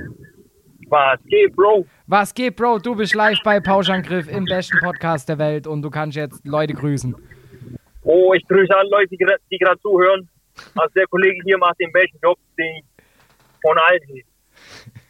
[0.89, 1.87] Was geht, Bro?
[2.05, 2.77] Was geht, Bro?
[2.77, 6.75] Du bist live bei Pauschangriff im besten Podcast der Welt und du kannst jetzt Leute
[6.75, 7.15] grüßen.
[8.03, 10.29] Oh, ich grüße alle Leute, die gerade zuhören.
[10.75, 12.85] Also der Kollege hier macht den besten Job, den ich
[13.59, 14.21] von allen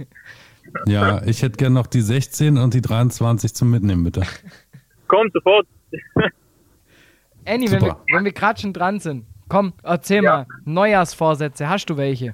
[0.88, 4.22] ja, ich hätte gern noch die 16 und die 23 zum Mitnehmen, bitte.
[5.10, 5.68] Kommt sofort.
[7.46, 10.38] Annie, wenn wir, wenn wir gerade schon dran sind, komm, erzähl Ja.
[10.38, 10.46] mal.
[10.66, 12.32] Neujahrsvorsätze, hast du welche?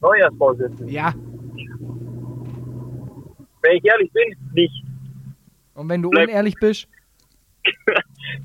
[0.00, 0.88] Neujahrsvorsätze.
[0.90, 1.14] Ja.
[3.62, 4.84] Wenn ich ehrlich bin, nicht.
[5.74, 6.86] Und wenn du Bleib- unehrlich bist,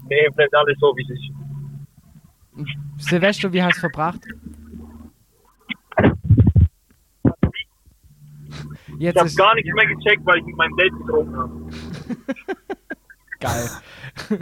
[0.09, 1.29] Nee, bleibt alles so, wie es ist.
[3.09, 4.21] Silvester, wie hast du verbracht?
[8.87, 11.69] Ich Jetzt habe ist gar nichts mehr gecheckt, weil ich mit meinem Date getrunken habe.
[13.39, 13.69] geil.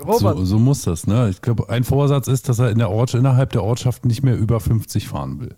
[0.00, 1.28] Robert, So, so muss das, ne?
[1.30, 4.36] Ich glaube, ein Vorsatz ist, dass er in der Ort, innerhalb der Ortschaft nicht mehr
[4.36, 5.56] über 50 fahren will.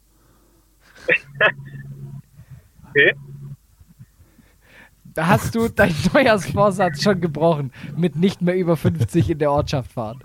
[2.92, 3.14] Okay.
[5.14, 9.92] da hast du deinen Neujahrsvorsatz schon gebrochen, mit nicht mehr über 50 in der Ortschaft
[9.92, 10.18] fahren.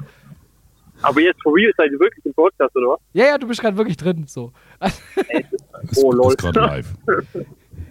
[1.03, 2.99] Aber jetzt for real seid ihr wirklich im Podcast, oder was?
[3.13, 4.51] Ja, ja, du bist gerade wirklich drin, so.
[4.81, 6.29] Ist, Oh, lol.
[6.29, 6.93] ist gerade live.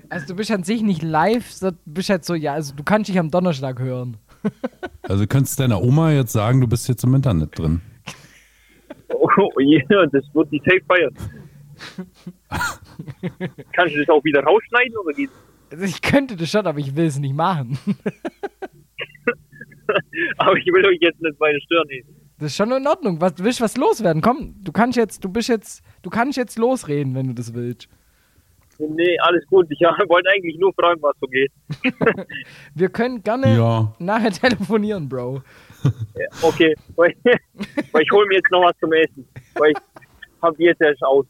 [0.09, 3.09] Also du bist an sich nicht live, du bist halt so, ja, also du kannst
[3.09, 4.17] dich am Donnerstag hören.
[5.03, 7.83] Also könntest deiner Oma jetzt sagen, du bist jetzt im Internet drin.
[9.11, 11.15] Oh, yeah, das wird die safe feiern.
[13.75, 15.35] Kannst du das auch wieder rausschneiden oder geht's?
[15.71, 17.77] Also ich könnte das schon, aber ich will es nicht machen.
[20.39, 21.89] Aber ich will euch jetzt nicht weiter stören.
[21.91, 22.05] ey.
[22.39, 23.21] Das ist schon in Ordnung.
[23.21, 24.23] Was, willst du was loswerden?
[24.23, 27.89] Komm, du kannst jetzt, du bist jetzt, du kannst jetzt losreden, wenn du das willst.
[28.79, 29.67] Nee, alles gut.
[29.71, 31.53] Ich wollte eigentlich nur fragen, was so geht.
[32.75, 33.95] Wir können gerne Ja.
[33.99, 35.43] nachher telefonieren, Bro.
[36.43, 37.15] Okay, weil,
[37.93, 39.27] weil ich hole mir jetzt noch was zum Essen.
[39.55, 39.77] Weil ich
[40.43, 41.27] habe die jetzt erst aus.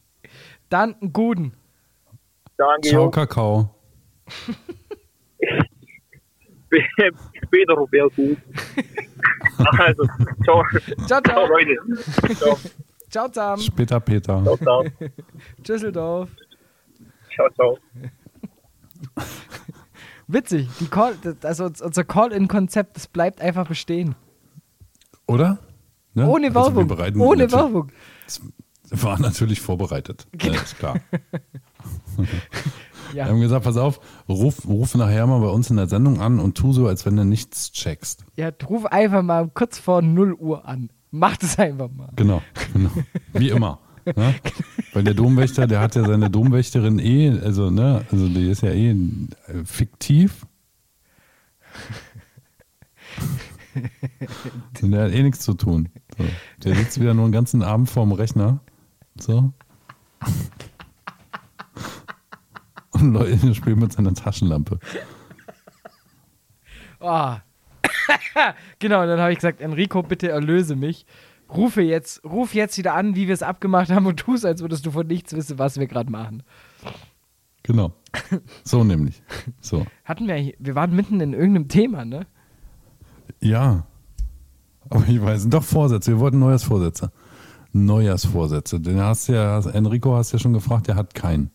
[0.68, 1.52] Dann einen guten.
[2.56, 3.10] Danke, Ciao, jo.
[3.10, 3.70] Kakao.
[7.44, 8.38] Später, Robert, gut.
[9.78, 10.04] Also,
[10.44, 10.62] ciao.
[11.06, 11.46] Ciao, Ciao, ciao.
[11.46, 11.76] Leute.
[12.36, 12.58] Ciao,
[13.10, 13.62] Ciao zusammen.
[13.62, 14.42] Später, Peter.
[14.42, 14.84] ciao, ciao.
[15.58, 16.30] Düsseldorf.
[17.34, 17.78] Ciao, ciao.
[20.26, 20.68] Witzig.
[20.80, 24.14] Die Call, also uns- unser Call-In-Konzept, das bleibt einfach bestehen.
[25.26, 25.58] Oder?
[26.14, 26.26] Ne?
[26.28, 26.86] Ohne Also Werbung.
[26.86, 27.92] bereiten Ohne natürlich- Werbung.
[28.90, 30.26] War natürlich vorbereitet.
[30.42, 30.96] Ja, ist klar.
[33.12, 33.26] Ja.
[33.26, 36.40] Wir haben gesagt, pass auf, ruf, ruf nachher mal bei uns in der Sendung an
[36.40, 38.24] und tu so, als wenn du nichts checkst.
[38.34, 40.90] Ja, ruf einfach mal kurz vor 0 Uhr an.
[41.12, 42.08] Mach das einfach mal.
[42.16, 42.90] Genau, genau.
[43.32, 43.78] Wie immer.
[44.04, 44.34] Ne?
[44.92, 48.70] Weil der Domwächter, der hat ja seine Domwächterin eh, also, ne, also die ist ja
[48.70, 50.46] eh äh, fiktiv.
[54.82, 55.88] Und der hat eh nichts zu tun.
[56.16, 56.24] So.
[56.64, 58.60] Der sitzt wieder nur den ganzen Abend vorm Rechner.
[59.18, 59.52] So.
[62.90, 64.78] Und Leute spielen mit seiner Taschenlampe.
[67.00, 67.40] Ah.
[68.78, 71.06] genau, dann habe ich gesagt, Enrico, bitte erlöse mich.
[71.52, 74.60] Rufe jetzt, ruf jetzt wieder an, wie wir es abgemacht haben und tu es, als
[74.60, 76.42] würdest du von nichts wissen, was wir gerade machen.
[77.62, 77.92] Genau.
[78.62, 79.22] So nämlich.
[79.60, 79.86] So.
[80.04, 82.26] Hatten wir, wir waren mitten in irgendeinem Thema, ne?
[83.40, 83.86] Ja.
[84.90, 86.12] Aber ich weiß, doch Vorsätze.
[86.12, 87.10] Wir wollten Neujahrsvorsätze.
[87.72, 88.80] Neujahrsvorsätze.
[88.80, 91.50] Den hast du ja, Enrico hast ja schon gefragt, der hat keinen.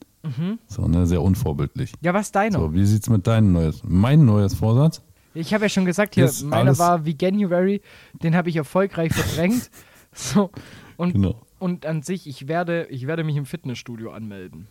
[0.68, 1.94] So, ne, sehr unvorbildlich.
[2.02, 2.60] Ja, was deiner?
[2.60, 3.82] So, wie sieht's mit deinem Neues?
[3.88, 5.02] Mein neues Vorsatz?
[5.40, 7.82] Ich habe ja schon gesagt, hier, meiner war Veganuary,
[8.22, 9.70] den habe ich erfolgreich verdrängt.
[10.14, 10.52] so.
[10.98, 11.42] Und, Genau.
[11.60, 14.68] und an sich, ich werde, ich werde mich im Fitnessstudio anmelden.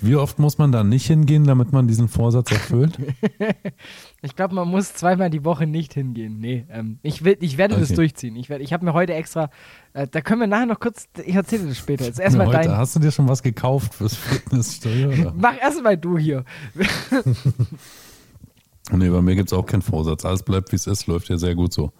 [0.00, 2.98] Wie oft muss man da nicht hingehen, damit man diesen Vorsatz erfüllt?
[4.24, 6.38] Ich glaube, man muss zweimal die Woche nicht hingehen.
[6.38, 7.96] Nee, ähm, ich, will, ich werde das Okay.
[7.96, 8.36] durchziehen.
[8.36, 9.50] Ich, werd- ich habe mir heute extra,
[9.94, 12.04] äh, da können wir nachher noch kurz, ich erzähle das später.
[12.04, 12.70] Jetzt erstmal dein.
[12.70, 15.32] hast du dir schon was gekauft fürs Fitnessstudio?
[15.36, 16.44] Mach erstmal du hier.
[18.92, 20.24] nee, bei mir gibt's auch keinen Vorsatz.
[20.24, 21.90] Alles bleibt wie es ist, läuft ja sehr gut so.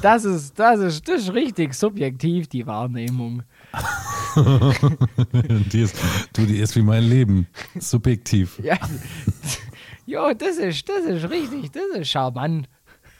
[0.00, 3.42] Das ist, das ist, das ist richtig subjektiv, die Wahrnehmung.
[5.72, 5.96] die ist,
[6.32, 7.46] du, die ist wie mein Leben.
[7.78, 8.58] Subjektiv.
[8.62, 8.76] Ja.
[10.06, 12.68] jo, das ist, das ist richtig, das ist charmant.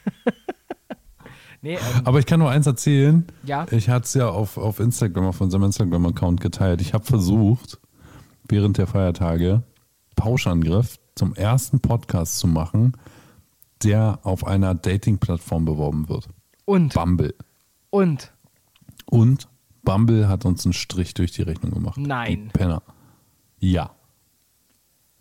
[1.61, 3.25] nee, ähm, Aber ich kann nur eins erzählen.
[3.43, 3.65] Ja.
[3.71, 6.81] Ich hatte es ja auf, auf Instagram, auf unserem Instagram-Account geteilt.
[6.81, 7.79] Ich habe versucht,
[8.47, 9.63] während der Feiertage
[10.15, 12.93] Pauschangriff zum ersten Podcast zu machen,
[13.83, 16.27] der auf einer Dating-Plattform beworben wird.
[16.65, 17.33] und, Bumble.
[17.89, 18.33] und,
[19.05, 19.47] Und
[19.83, 21.97] Bumble hat uns einen Strich durch die Rechnung gemacht.
[21.97, 22.45] Nein.
[22.53, 22.81] Die Penner.
[23.59, 23.91] Ja.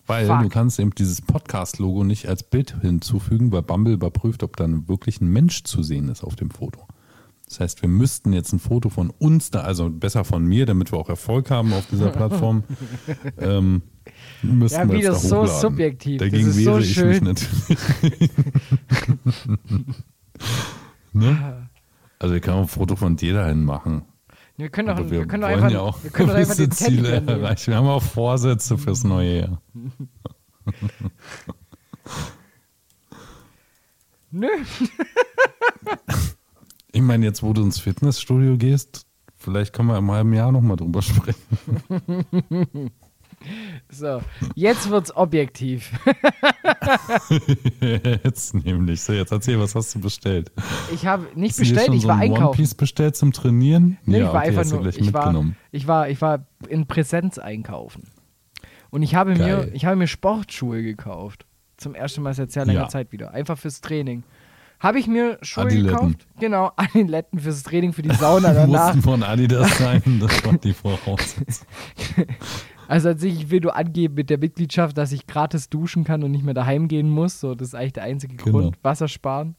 [0.06, 0.42] Weil Fuck.
[0.42, 5.20] du kannst eben dieses Podcast-Logo nicht als Bild hinzufügen, weil Bumble überprüft, ob dann wirklich
[5.20, 6.86] ein Mensch zu sehen ist auf dem Foto.
[7.48, 10.90] Das heißt, wir müssten jetzt ein Foto von uns da, also besser von mir, damit
[10.90, 12.64] wir auch Erfolg haben auf dieser Plattform.
[13.38, 13.82] ähm,
[14.42, 15.60] müssten Ja, wir wieder jetzt da so hochladen.
[15.60, 16.18] subjektiv.
[16.18, 18.30] Das Dagegen ist so wehre ich mich natürlich.
[21.12, 21.68] ne?
[22.18, 24.02] Also wir können auch ein Foto von dir dahin machen.
[24.62, 26.70] Wir können doch, Aber wir können doch einfach, ja auch wir können doch einfach den
[26.70, 27.72] Ziele erreichen.
[27.72, 29.60] Wir haben auch Vorsätze fürs neue Jahr.
[34.30, 34.48] Nö.
[36.94, 39.06] Ich meine, jetzt wo du ins Fitnessstudio gehst,
[39.38, 41.48] vielleicht können wir im halben Jahr nochmal drüber sprechen.
[43.88, 44.20] So,
[44.54, 45.90] jetzt wird's objektiv.
[48.24, 49.00] jetzt nämlich.
[49.02, 50.50] So, jetzt erzähl, was hast du bestellt?
[50.92, 52.56] Ich habe nicht Hast bestellt, ich so war ein One einkaufen.
[52.56, 53.98] Piece bestellt zum Trainieren?
[54.04, 55.56] Nee, ja, ich war okay, einfach nur, ich war, mitgenommen.
[55.70, 58.08] ich war, ich war in Präsenz einkaufen.
[58.90, 61.46] Und ich habe mir, ich habe mir Sportschuhe gekauft.
[61.78, 62.88] Zum ersten Mal seit sehr langer Ja.
[62.88, 63.32] Zeit wieder.
[63.32, 64.22] Einfach fürs Training.
[64.78, 65.88] Habe ich mir Schuhe Adiletten.
[65.96, 66.26] gekauft?
[66.40, 68.86] Genau, Adiletten fürs Training, für die Sauna danach.
[68.94, 71.66] Mussten von Adidas sein, das war die Voraussetzung.
[72.88, 76.22] Also an sich, ich will nur angeben mit der Mitgliedschaft, dass ich gratis duschen kann
[76.22, 77.40] und nicht mehr daheim gehen muss.
[77.40, 78.58] So, das ist eigentlich der einzige Genau.
[78.58, 78.78] Grund.
[78.82, 79.56] Wasser sparen.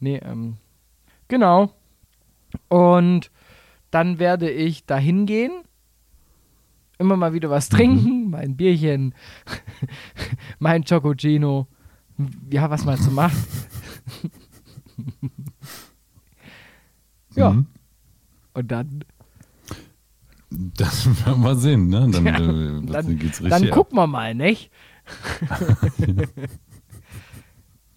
[0.00, 0.56] Nee, ähm,
[1.28, 1.72] genau.
[2.68, 3.30] Und
[3.90, 5.52] dann werde ich dahin gehen,
[6.98, 9.14] immer mal wieder was trinken, mein Bierchen,
[10.58, 11.66] mein Chococino.
[12.50, 13.36] Ja, was man so macht.
[17.34, 17.50] ja.
[17.50, 17.66] Mhm.
[18.54, 19.04] Und dann,
[20.76, 22.08] Das werden wir sehen, ne?
[22.10, 24.70] Dann, Ja, äh, dann, geht's richtig dann gucken wir mal, nicht?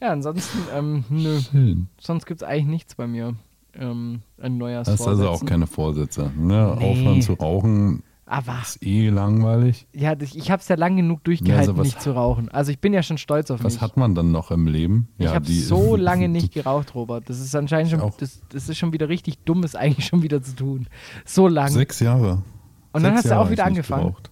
[0.02, 1.40] ja, ansonsten, ähm, nö.
[1.40, 1.88] Schön.
[2.00, 3.36] Sonst gibt es eigentlich nichts bei mir.
[3.74, 5.10] Ähm, ein Hast Neujahrsvorsätzen.
[5.10, 6.32] also auch keine Vorsätze.
[6.36, 6.76] Ne?
[6.80, 6.92] Nee.
[6.92, 8.04] Aufhören zu rauchen.
[8.32, 9.88] Aber Ist eh langweilig.
[9.92, 12.48] ja, ich, habe es ja lang genug durchgehalten, was- nicht zu rauchen.
[12.50, 13.82] Also ich bin ja schon stolz auf Was mich.
[13.82, 15.08] hat man dann noch im Leben?
[15.18, 17.28] ich Ja, habe so lange nicht geraucht, Robert.
[17.28, 20.44] Das ist anscheinend schon, das, das ist schon wieder richtig dumm, es eigentlich schon wieder
[20.44, 20.88] zu tun.
[21.26, 21.70] So lang.
[21.72, 22.44] Sechs Jahre.
[22.92, 24.04] Und dann Sechs hast du auch wieder angefangen.
[24.04, 24.30] geraucht.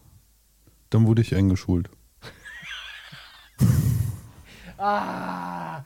[0.91, 1.90] Dann wurde ich eingeschult.
[4.78, 5.82] Ah,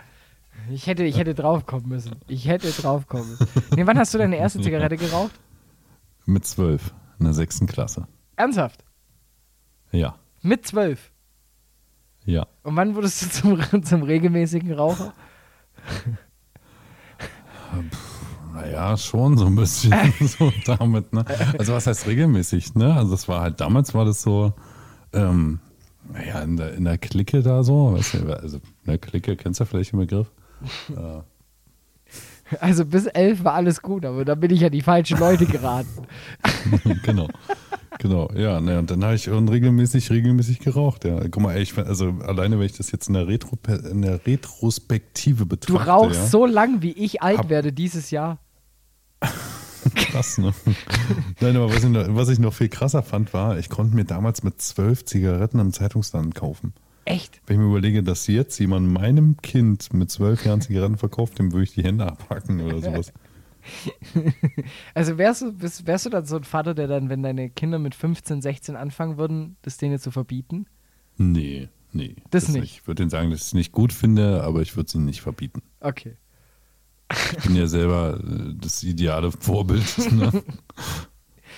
[0.69, 2.15] ich hätte, ich hätte draufkommen müssen.
[2.27, 3.47] Ich hätte draufkommen müssen.
[3.75, 5.31] Nee, wann hast du deine erste Zigarette geraucht?
[6.25, 8.07] Mit zwölf, in der sechsten Klasse.
[8.35, 8.83] Ernsthaft?
[9.91, 11.11] Ja, Mit zwölf?
[12.25, 12.47] ja.
[12.63, 15.13] Und wann wurdest du zum, zum regelmäßigen Raucher?
[18.53, 21.25] Naja, schon so ein bisschen so damit, ne?
[21.57, 22.93] Also was heißt regelmäßig, ne?
[22.93, 24.53] Also das war halt, damals war das so,
[25.13, 25.59] ähm,
[26.11, 29.59] naja, in der, in der Clique da so, weißt du, also in der Clique, kennst
[29.61, 30.29] du vielleicht den Begriff?
[30.89, 31.21] Äh,
[32.59, 35.89] Also bis elf war alles gut, aber da bin ich ja die falschen Leute geraten.
[37.03, 37.27] genau.
[37.99, 41.19] Genau, ja, ne, und dann habe ich regelmäßig, regelmäßig geraucht, ja.
[41.29, 43.57] Guck mal, ey, ich, also alleine, wenn ich das jetzt in der, Retro,
[43.91, 48.09] in der Retrospektive Du betrachte, rauchst ja, so lang, wie ich alt Hab- werde dieses
[48.09, 48.39] Jahr.
[49.95, 50.53] krass, ne?
[51.41, 54.05] Nein, aber was ich, noch, was ich noch viel krasser fand, war, ich konnte mir
[54.05, 56.73] damals mit zwölf Zigaretten am Zeitungsstand kaufen.
[57.05, 57.41] Echt?
[57.45, 61.51] Wenn ich mir überlege, dass jetzt jemand meinem Kind mit zwölf Jahren Zigaretten verkauft, dem
[61.51, 63.13] würde ich die Hände abhacken oder sowas.
[64.95, 67.77] Also wärst du, bist, wärst du dann so ein Vater, der dann, wenn deine Kinder
[67.77, 70.65] mit 15, 16 anfangen würden, das denen zu verbieten?
[71.17, 72.15] Nee, nee.
[72.31, 72.63] Das nicht.
[72.63, 75.05] Ich würde denen sagen, dass ich es nicht gut finde, aber ich würde es ihnen
[75.05, 75.61] nicht verbieten.
[75.79, 76.17] Okay.
[77.37, 79.83] Ich bin ja selber äh, das ideale Vorbild.
[80.11, 80.43] Ne?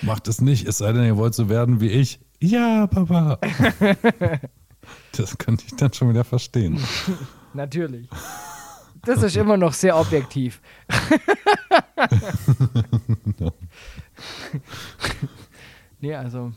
[0.02, 2.20] Macht es nicht, es sei denn, ihr wollt so werden wie ich.
[2.40, 3.38] Ja, Papa.
[5.16, 6.78] Das könnte ich dann schon wieder verstehen.
[7.54, 8.08] Natürlich.
[9.02, 10.60] Das ist immer noch sehr objektiv.
[16.00, 16.52] nee, also,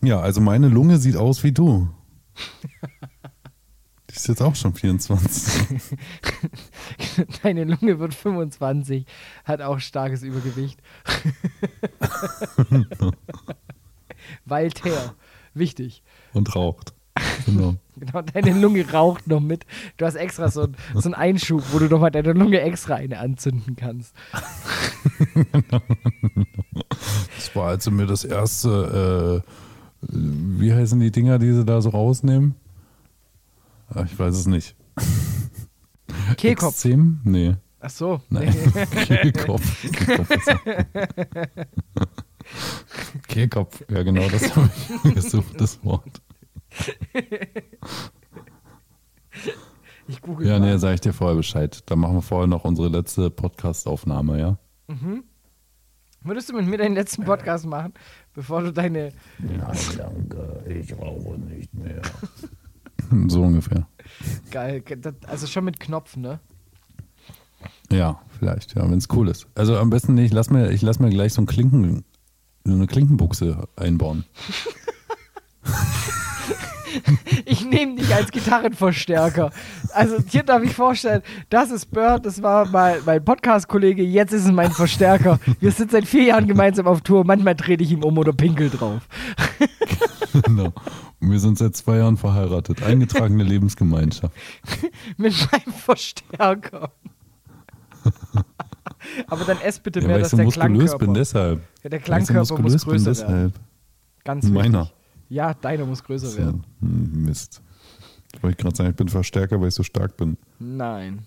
[0.00, 1.88] Ja, also meine Lunge sieht aus wie du.
[4.10, 5.80] Die ist jetzt auch schon 24.
[7.42, 9.06] deine Lunge wird 25,
[9.44, 10.80] hat auch starkes Übergewicht.
[14.44, 15.14] Walter,
[15.54, 16.02] wichtig.
[16.32, 16.94] und raucht.
[17.46, 17.74] Genau.
[17.94, 19.64] Genau, deine Lunge raucht noch mit.
[19.98, 23.18] Du hast extra so, ein- so einen Einschub, wo du nochmal deine Lunge extra eine
[23.20, 24.14] anzünden kannst.
[27.36, 29.42] Das war also mir das erste,
[30.02, 32.54] äh, wie heißen die Dinger, die sie da so rausnehmen?
[34.06, 34.74] Ich weiß es nicht.
[36.36, 36.74] Kehlkopf.
[36.74, 37.20] Exzem?
[37.24, 37.56] Nee.
[37.80, 38.20] Ach so.
[38.30, 38.54] Nein.
[39.04, 39.82] Kehlkopf.
[39.92, 40.28] Kehlkopf,
[43.28, 44.70] Kehlkopf, ja genau, das habe
[45.04, 46.21] ich gesucht, das Wort.
[50.08, 50.72] Ich google Ja, mal.
[50.72, 51.82] nee, sag ich dir vorher Bescheid.
[51.86, 54.58] Dann machen wir vorher noch unsere letzte Podcast-Aufnahme, ja?
[56.22, 57.94] Würdest du mit mir deinen letzten Podcast machen,
[58.34, 59.12] bevor du deine.
[59.38, 62.02] Nein, danke, ich rauche nicht mehr.
[63.28, 63.86] So ungefähr.
[64.50, 64.82] Geil,
[65.26, 66.40] also schon mit Knopf, ne?
[67.90, 69.46] Ja, vielleicht, ja, wenn es cool ist.
[69.54, 72.04] Also am besten nicht, ich lass mir, ich lass mir gleich so ein Klinken,
[72.64, 74.24] so eine Klinkenbuchse einbauen.
[77.46, 79.50] Ich nehme dich als Gitarrenverstärker.
[79.94, 84.44] Also hier darf ich vorstellen, das ist Bird, das war mal mein Podcast-Kollege, jetzt ist
[84.44, 85.40] es mein Verstärker.
[85.60, 88.68] Wir sind seit vier Jahren gemeinsam auf Tour, manchmal trete ich ihm um oder pinkel
[88.68, 89.00] drauf.
[90.44, 90.72] genau.
[91.20, 92.82] Und wir sind seit zwei Jahren verheiratet.
[92.82, 94.34] Eingetragene Lebensgemeinschaft.
[95.16, 96.90] Mit meinem Verstärker.
[99.28, 101.60] Aber dann ess bitte Ja, mehr, weil ich dass so der muskulös Klangkörper, bin, deshalb.
[101.82, 103.52] ja, der so Klangkörper muss muskulös bin, größer werden.
[103.52, 103.54] deshalb.
[104.24, 104.58] Ganz wichtig.
[104.58, 104.90] Meiner.
[105.32, 106.64] Ja, deiner muss größer So, werden.
[106.80, 107.62] hm, Mist.
[108.34, 110.36] Ich wollte gerade sagen, ich bin Verstärker, weil ich so stark bin.
[110.58, 111.26] Nein.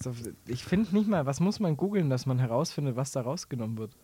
[0.00, 0.12] so,
[0.46, 3.96] ich finde nicht mal, was muss man googeln, dass man herausfindet, was da rausgenommen wird?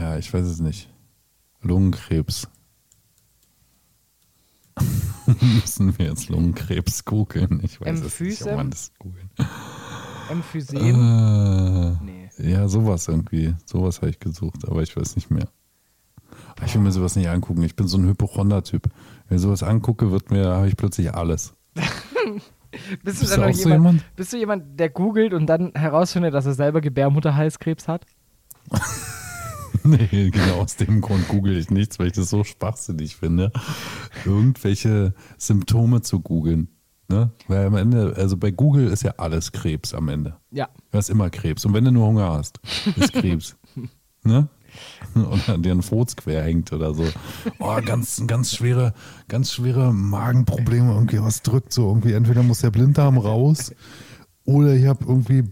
[0.00, 0.88] Ja, ich weiß es nicht.
[1.62, 2.48] Lungenkrebs.
[5.40, 7.60] Müssen wir jetzt Lungenkrebs googeln?
[7.62, 8.48] Ich weiß es nicht, Emphysem?
[8.48, 9.30] ob man das googeln.
[10.30, 10.80] Emphysem?
[10.84, 12.19] Äh, Nee.
[12.42, 13.54] Ja, sowas irgendwie.
[13.66, 15.48] Sowas habe ich gesucht, aber ich weiß nicht mehr.
[16.64, 17.62] Ich will mir sowas nicht angucken.
[17.62, 18.88] Ich bin so ein Hypochonder-Typ.
[19.28, 21.54] Wenn ich sowas angucke, wird mir, habe ich plötzlich alles.
[21.74, 22.42] Bist,
[23.04, 24.16] Bist du dann du auch so jemand, jemand?
[24.16, 28.04] bist du jemand, der googelt und dann herausfindet, dass er selber Gebärmutterhalskrebs hat?
[29.82, 33.50] Nee, genau aus dem Grund google ich nichts, weil ich das so schwachsinnig finde,
[34.26, 36.68] irgendwelche Symptome zu googeln.
[37.10, 37.28] Ne?
[37.48, 40.36] Weil am Ende, also bei Google ist ja alles Krebs am Ende.
[40.52, 40.68] Ja.
[40.92, 41.64] Du hast immer Krebs.
[41.64, 42.60] Und wenn du nur Hunger hast,
[42.96, 43.56] ist Krebs.
[44.22, 44.46] ne?
[45.16, 47.04] Oder dir ein Furz quer hängt oder so.
[47.58, 48.94] Oh, ganz, ganz schwere,
[49.26, 51.88] ganz schwere Magenprobleme, irgendwie was drückt so.
[51.88, 53.72] Irgendwie, entweder muss der Blinddarm raus
[54.44, 55.42] oder ich habe irgendwie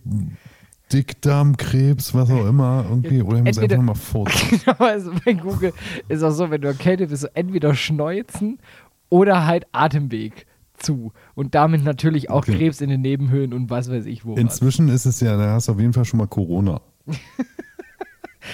[0.92, 3.22] Dickdarmkrebs, was auch immer, irgendwie.
[3.22, 4.60] Oder ich muss Entweder- einfach mal furzen.
[4.64, 5.72] Genau, also bei Google
[6.08, 8.60] ist auch so, wenn du erkältet bist, so entweder Schneuzen
[9.08, 10.46] oder halt Atemweg
[10.78, 11.12] zu.
[11.34, 12.56] Und damit natürlich auch Okay.
[12.56, 14.34] Krebs in den Nebenhöhlen und was weiß ich wo.
[14.36, 16.80] Inzwischen ist es ja, da hast du auf jeden Fall schon mal Corona.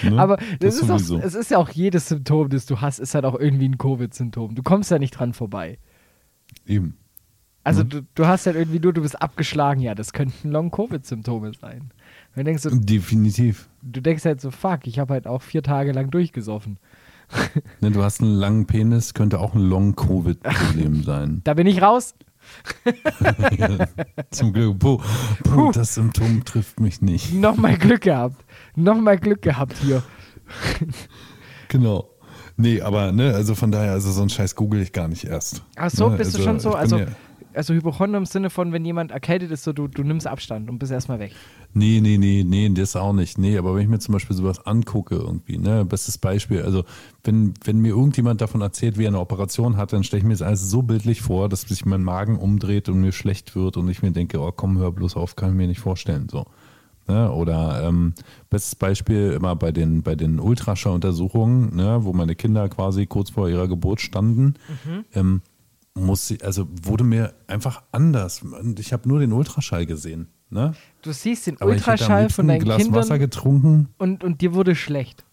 [0.03, 0.19] Ne?
[0.19, 3.23] Aber das, ist auch, es ist ja auch jedes Symptom, das du hast, ist halt
[3.23, 4.53] auch irgendwie ein Covid-Symptom.
[4.55, 5.77] Du kommst ja nicht dran vorbei.
[6.65, 6.97] Eben.
[7.63, 7.89] Also Mhm.
[7.89, 11.91] du, du hast halt irgendwie nur, du bist abgeschlagen, ja, das könnten Long-Covid-Symptome sein.
[12.35, 13.69] Du Definitiv.
[13.81, 16.77] du denkst halt so, fuck, ich habe halt auch vier Tage lang durchgesoffen.
[17.81, 21.41] Ne, du hast einen langen Penis, könnte auch ein Long-Covid-Problem sein.
[21.43, 22.13] Da bin ich raus.
[24.31, 24.79] Zum Glück.
[24.79, 25.01] Puh,
[25.43, 27.33] puh, das Symptom trifft mich nicht.
[27.33, 28.43] Nochmal Glück gehabt.
[28.75, 30.03] Nochmal Glück gehabt hier.
[31.69, 32.09] Genau.
[32.57, 35.63] Nee, aber ne, also von daher, also so ein Scheiß google ich gar nicht erst.
[35.75, 36.73] Ach so, Ne, bist du schon so?
[36.73, 37.07] Also, ja-
[37.53, 40.77] also Hypochonder im Sinne von, wenn jemand erkältet ist, so du, du nimmst Abstand und
[40.77, 41.33] bist erstmal weg.
[41.77, 43.37] Nee, nee, nee, nee, das auch nicht.
[43.37, 46.85] Nee, aber wenn ich mir zum Beispiel sowas angucke irgendwie, ne, bestes Beispiel, also
[47.25, 50.33] wenn, wenn mir irgendjemand davon erzählt, wie er eine Operation hat, dann stelle ich mir
[50.33, 53.89] das alles so bildlich vor, dass sich mein Magen umdreht und mir schlecht wird und
[53.89, 56.29] ich mir denke, oh komm, hör bloß auf, kann ich mir nicht vorstellen.
[56.31, 56.45] So.
[57.09, 57.29] Ne?
[57.29, 58.13] Oder ähm,
[58.49, 63.49] bestes Beispiel immer bei den, bei den Ultraschalluntersuchungen, ne, wo meine Kinder quasi kurz vor
[63.49, 64.53] ihrer Geburt standen.
[65.13, 65.41] Ähm,
[65.93, 68.43] muss sie, also wurde mir einfach anders.
[68.79, 70.29] Ich habe nur den Ultraschall gesehen.
[70.49, 70.73] Ne?
[71.05, 73.89] Du siehst den Aber Ultraschall von ein deinen Glas Wasser Kindern getrunken.
[73.99, 75.23] und, und dir wurde schlecht.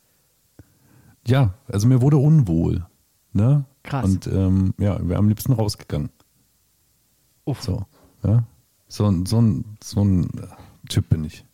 [1.27, 2.87] Ja, also mir wurde unwohl.
[3.33, 3.65] Ne?
[3.83, 4.05] Krass.
[4.05, 6.11] Und ähm, ja, wir am liebsten rausgegangen.
[7.45, 7.63] Uff.
[7.63, 7.85] So,
[8.23, 8.45] ja.
[8.89, 10.29] So, ein- so, ein, so ein
[10.89, 11.45] Typ bin ich.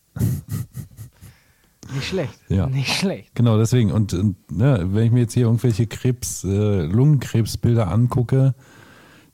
[1.95, 2.39] Nicht schlecht.
[2.49, 2.67] Ja.
[2.67, 3.35] Nicht schlecht.
[3.35, 3.93] Genau, deswegen.
[3.93, 8.55] Und, und ne, wenn ich mir jetzt hier irgendwelche Krebs, äh, Lungenkrebsbilder angucke,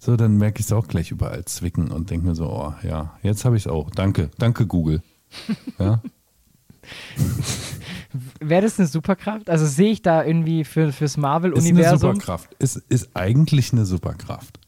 [0.05, 3.16] so, dann merke ich es auch gleich überall zwicken und denke mir so, oh ja,
[3.22, 3.90] jetzt habe ich es auch.
[3.90, 5.02] Danke, danke Google.
[5.78, 6.01] Ja,
[8.40, 9.51] Wäre das eine Superkraft?
[9.51, 12.12] Also sehe ich da irgendwie für, fürs ist eine Marvel-Universum.
[12.12, 12.55] Superkraft.
[12.55, 14.60] Ist, ist eigentlich eine Superkraft.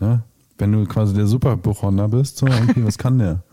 [0.00, 0.22] Ne?
[0.58, 3.42] Wenn du quasi der Superbewohner bist, so irgendwie, was kann der?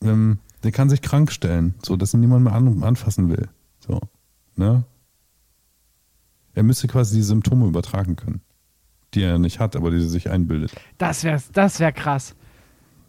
[0.00, 3.48] Ähm, der kann sich krank stellen, so dass ihn niemand mehr an, anfassen will.
[3.80, 3.98] So,
[4.54, 4.84] ne?
[6.54, 8.42] Er müsste quasi die Symptome übertragen können,
[9.14, 10.72] die er nicht hat, aber die er sich einbildet.
[10.98, 12.34] Das wäre das wär krass.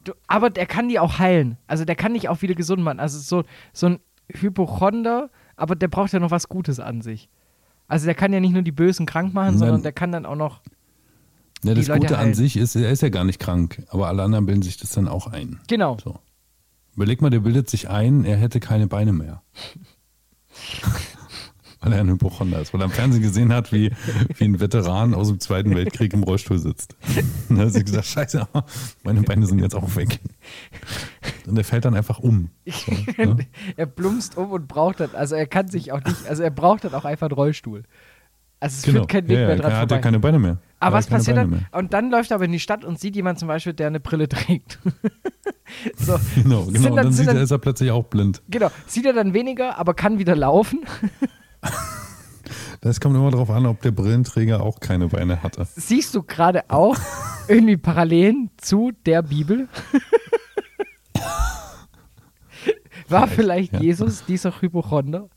[0.04, 1.58] Du, aber der kann die auch heilen.
[1.68, 3.00] Also der kann dich auch wieder gesund machen.
[3.00, 4.00] Also so, so ein
[4.30, 7.30] Hypochonder, aber der braucht ja noch was Gutes an sich.
[7.88, 9.58] Also der kann ja nicht nur die Bösen krank machen, Nein.
[9.60, 10.62] sondern der kann dann auch noch.
[11.64, 12.34] Ja, das Die Leute Gute an heilen.
[12.34, 15.08] sich ist, er ist ja gar nicht krank, aber alle anderen bilden sich das dann
[15.08, 15.62] auch ein.
[15.68, 15.98] Genau.
[16.04, 16.20] So.
[16.96, 19.42] Überleg mal, der bildet sich ein, er hätte keine Beine mehr.
[21.84, 23.92] weil er ein Hypochonder ist, weil er am Fernsehen gesehen hat, wie,
[24.38, 26.96] wie ein Veteran aus dem Zweiten Weltkrieg im Rollstuhl sitzt.
[27.50, 28.48] Und dann hat sie gesagt, scheiße,
[29.04, 30.20] meine Beine sind jetzt auch weg.
[31.46, 32.50] Und er fällt dann einfach um.
[32.66, 32.92] So,
[33.24, 33.38] ne?
[33.76, 36.86] er plumpst um und braucht dann, also er kann sich auch nicht, also er braucht
[36.86, 37.84] dann auch einfach einen Rollstuhl.
[38.60, 39.42] Also es führt kein Weg Genau.
[39.42, 39.96] ja, mehr dran er hat vorbei.
[39.96, 40.52] ja keine Beine mehr.
[40.80, 41.60] Er Aber was passiert Beine dann?
[41.70, 41.80] mehr.
[41.80, 44.00] Und dann läuft er aber in die Stadt und sieht jemand zum Beispiel, der eine
[44.00, 44.80] Brille trägt.
[45.98, 46.68] so, Genau, genau.
[46.68, 48.42] Und dann- dann sind sieht er, dann- ist er plötzlich auch blind.
[48.50, 48.72] genau.
[48.88, 50.80] Sieht er dann weniger, aber kann wieder laufen.
[52.82, 55.66] Das kommt immer darauf an, ob der Brillenträger auch keine Beine hatte.
[55.76, 56.98] Siehst du gerade auch
[57.48, 59.70] irgendwie Parallelen zu der Bibel?
[63.08, 63.80] War vielleicht ja.
[63.80, 65.30] Jesus dieser Hypochonder?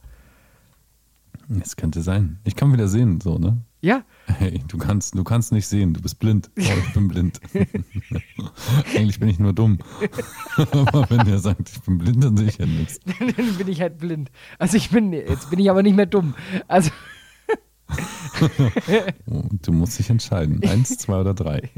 [1.48, 2.40] Das könnte sein.
[2.44, 3.58] Ich kann wieder sehen, so, ne?
[3.86, 6.50] Ja, Hey, du kannst, du kannst nicht sehen, du bist blind.
[6.58, 7.40] Oh, ich bin blind.
[8.96, 9.78] Eigentlich bin ich nur dumm.
[10.72, 12.98] Aber wenn der sagt, ich bin blind, dann sehe ich ja nichts.
[13.36, 14.32] dann bin ich halt blind.
[14.58, 16.34] Also ich bin, jetzt bin ich aber nicht mehr dumm.
[16.66, 16.90] Also
[19.30, 20.60] Oh, Du musst dich entscheiden.
[20.68, 21.70] Eins, zwei oder drei.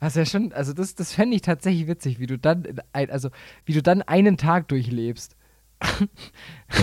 [0.00, 3.30] hast ja schon, also das, das fände ich tatsächlich witzig, wie du dann, also
[3.64, 5.34] wie du dann einen Tag durchlebst.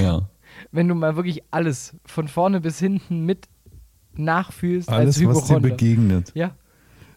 [0.01, 0.29] Ja.
[0.71, 3.47] Wenn du mal wirklich alles von vorne bis hinten mit
[4.17, 6.31] nachfühlst Alles, was dir begegnet.
[6.35, 6.55] Ja,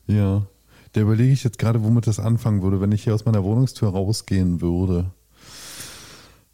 [0.06, 0.46] Ja.
[0.92, 3.90] Da überlege ich jetzt gerade, womit das anfangen würde, wenn ich hier aus meiner Wohnungstür
[3.90, 5.10] rausgehen würde.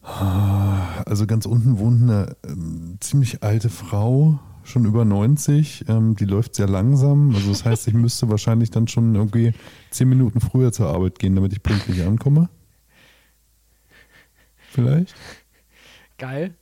[0.02, 5.84] Also ganz unten wohnt eine ähm, ziemlich alte Frau, schon über 90.
[5.88, 7.34] Ähm, die läuft sehr langsam.
[7.34, 9.54] Also das heißt, ich müsste wahrscheinlich dann schon irgendwie
[9.90, 12.48] zehn Minuten früher zur Arbeit gehen, damit ich pünktlich ankomme.
[14.72, 15.14] Vielleicht?
[16.18, 16.54] geil.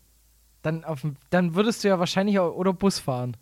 [0.63, 3.37] Dann, auf, dann würdest du ja wahrscheinlich auch, oder Bus fahren.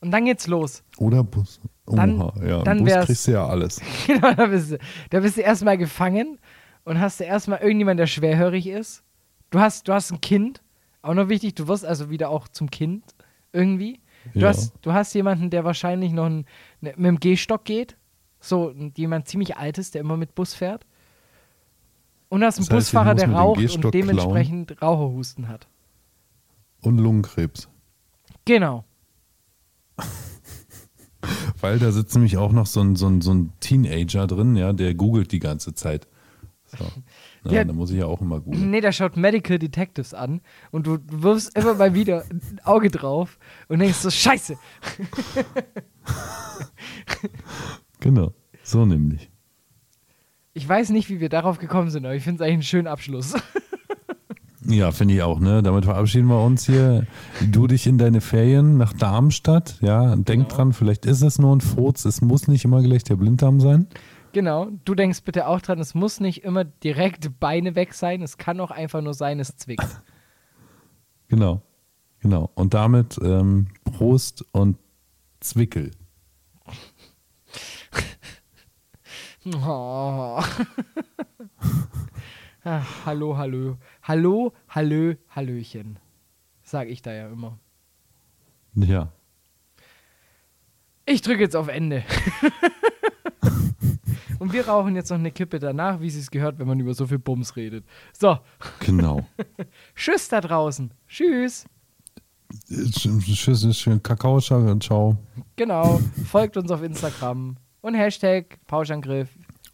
[0.00, 0.82] Und dann geht's los.
[0.98, 1.60] Oder Bus.
[1.86, 3.80] Oha, Dann- ja, dann Bus wär's- kriegst du ja alles.
[4.06, 4.78] Genau, da bist du,
[5.10, 6.38] da bist du erstmal gefangen
[6.84, 9.02] und hast du erstmal irgendjemand, der schwerhörig ist.
[9.50, 10.62] Du hast, du hast ein Kind,
[11.02, 13.04] auch noch wichtig, du wirst also wieder auch zum Kind
[13.52, 14.00] irgendwie.
[14.34, 14.48] Du, Ja.
[14.48, 16.46] hast, du hast jemanden, der wahrscheinlich noch ein,
[16.80, 17.96] ne, mit dem Gehstock geht.
[18.40, 20.84] So jemand ziemlich altes, der immer mit Bus fährt.
[22.28, 25.68] Und hast einen Das heißt, Busfahrer, der raucht und dementsprechend Raucherhusten hat.
[26.82, 27.68] Und Lungenkrebs.
[28.44, 28.84] Genau.
[31.60, 34.72] Weil da sitzt nämlich auch noch so ein, so ein, so ein Teenager drin, ja,
[34.72, 36.06] der googelt die ganze Zeit.
[36.66, 36.84] So.
[37.44, 37.64] Ja, Ja.
[37.64, 38.70] da muss ich ja auch immer googeln.
[38.72, 40.40] Nee, der schaut Medical Detectives an
[40.72, 44.56] und du du wirfst immer mal wieder ein Auge drauf und denkst so, scheiße.
[48.00, 48.32] Genau.
[48.62, 49.30] So nämlich.
[50.54, 52.86] Ich weiß nicht, wie wir darauf gekommen sind, aber ich finde es eigentlich einen schönen
[52.88, 53.34] Abschluss.
[54.68, 55.62] Ja, finde ich auch, ne?
[55.62, 57.06] Damit verabschieden wir uns hier.
[57.50, 60.14] Du dich in deine Ferien nach Darmstadt, ja.
[60.16, 60.48] Denk Genau.
[60.48, 63.86] dran, vielleicht ist es nur ein Furz, es muss nicht immer gleich der Blinddarm sein.
[64.32, 64.68] genau.
[64.84, 68.22] Du denkst bitte auch dran, es muss nicht immer direkt Beine weg sein.
[68.22, 69.86] Es kann auch einfach nur sein, es zwickt.
[71.28, 71.60] Genau.
[72.20, 72.52] Genau.
[72.54, 74.76] Und damit ähm, Prost und
[75.40, 75.90] Zwickel.
[79.54, 80.40] Oh.
[82.64, 83.76] ah, hallo, hallo.
[84.08, 85.98] Hallo, hallö, hallöchen.
[86.62, 87.58] Sag ich da ja immer.
[88.76, 89.10] Ja.
[91.06, 92.04] Ich drücke jetzt auf Ende.
[94.38, 97.08] Und wir rauchen jetzt noch eine Kippe danach, wie es gehört, wenn man über so
[97.08, 97.84] viel Bums redet.
[98.16, 98.38] So,
[98.78, 99.26] Genau.
[99.96, 100.94] tschüss da draußen.
[101.08, 101.64] Tschüss.
[102.68, 105.16] Tschüss, schön Kakao, ciao.
[105.56, 106.00] Genau.
[106.30, 107.56] Folgt uns auf Instagram.
[107.80, 109.30] Und Hashtag Pauschangriff.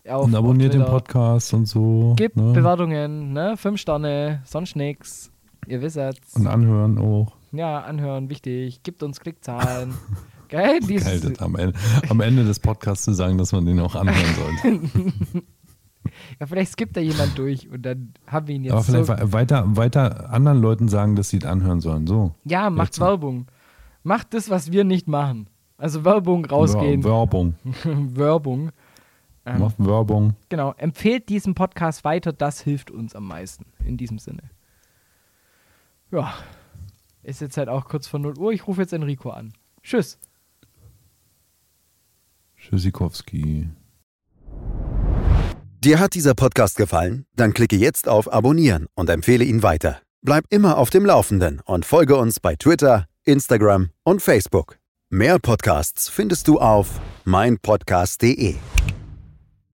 [0.09, 0.85] Auf, Und abonniert den.
[0.85, 2.15] Podcast und so.
[2.17, 2.53] Gebt ne?
[2.53, 3.57] Bewertungen, ne?
[3.57, 5.31] Fünf Sterne, sonst nix.
[5.69, 6.35] Ihr wisset's.
[6.35, 7.37] Und anhören auch.
[7.53, 8.83] Ja, anhören, wichtig.
[8.83, 9.95] Gibt uns Klickzahlen.
[10.49, 11.79] Geil, dieses, Geil, das am Ende,
[12.11, 15.43] am Ende des Podcasts zu sagen, dass man den auch anhören sollte.
[16.41, 19.13] Ja, vielleicht skippt da jemand durch und dann haben wir ihn jetzt Aber vielleicht so.
[19.17, 22.09] we- weiter, weiter anderen Leuten sagen, dass sie es anhören sollen.
[22.09, 22.35] So.
[22.45, 23.47] Ja, macht Jetzt- Werbung.
[24.03, 25.47] Macht das, was wir nicht machen.
[25.79, 27.05] Also Werbung rausgehen.
[27.05, 27.55] Wer- Werbung.
[27.85, 28.73] Werbung.
[29.45, 30.35] Ähm, Werbung.
[30.49, 30.73] genau.
[30.77, 33.67] Empfehlt diesen Podcast weiter, das hilft uns am meisten.
[33.85, 34.43] In diesem Sinne.
[36.11, 36.35] Ja.
[37.23, 38.53] Ist jetzt halt auch kurz vor 0 Uhr.
[38.53, 39.53] Ich rufe jetzt Enrico an.
[39.83, 40.19] Tschüss.
[42.57, 43.69] Tschüssikowski.
[45.81, 47.27] Dir hat dieser Podcast gefallen?
[47.35, 50.01] Dann klicke jetzt auf Abonnieren und empfehle ihn weiter.
[50.23, 54.79] Bleib immer auf dem Laufenden und folge uns bei Twitter, Instagram und Facebook.
[55.11, 58.55] Mehr Podcasts findest du auf meinpodcast.de.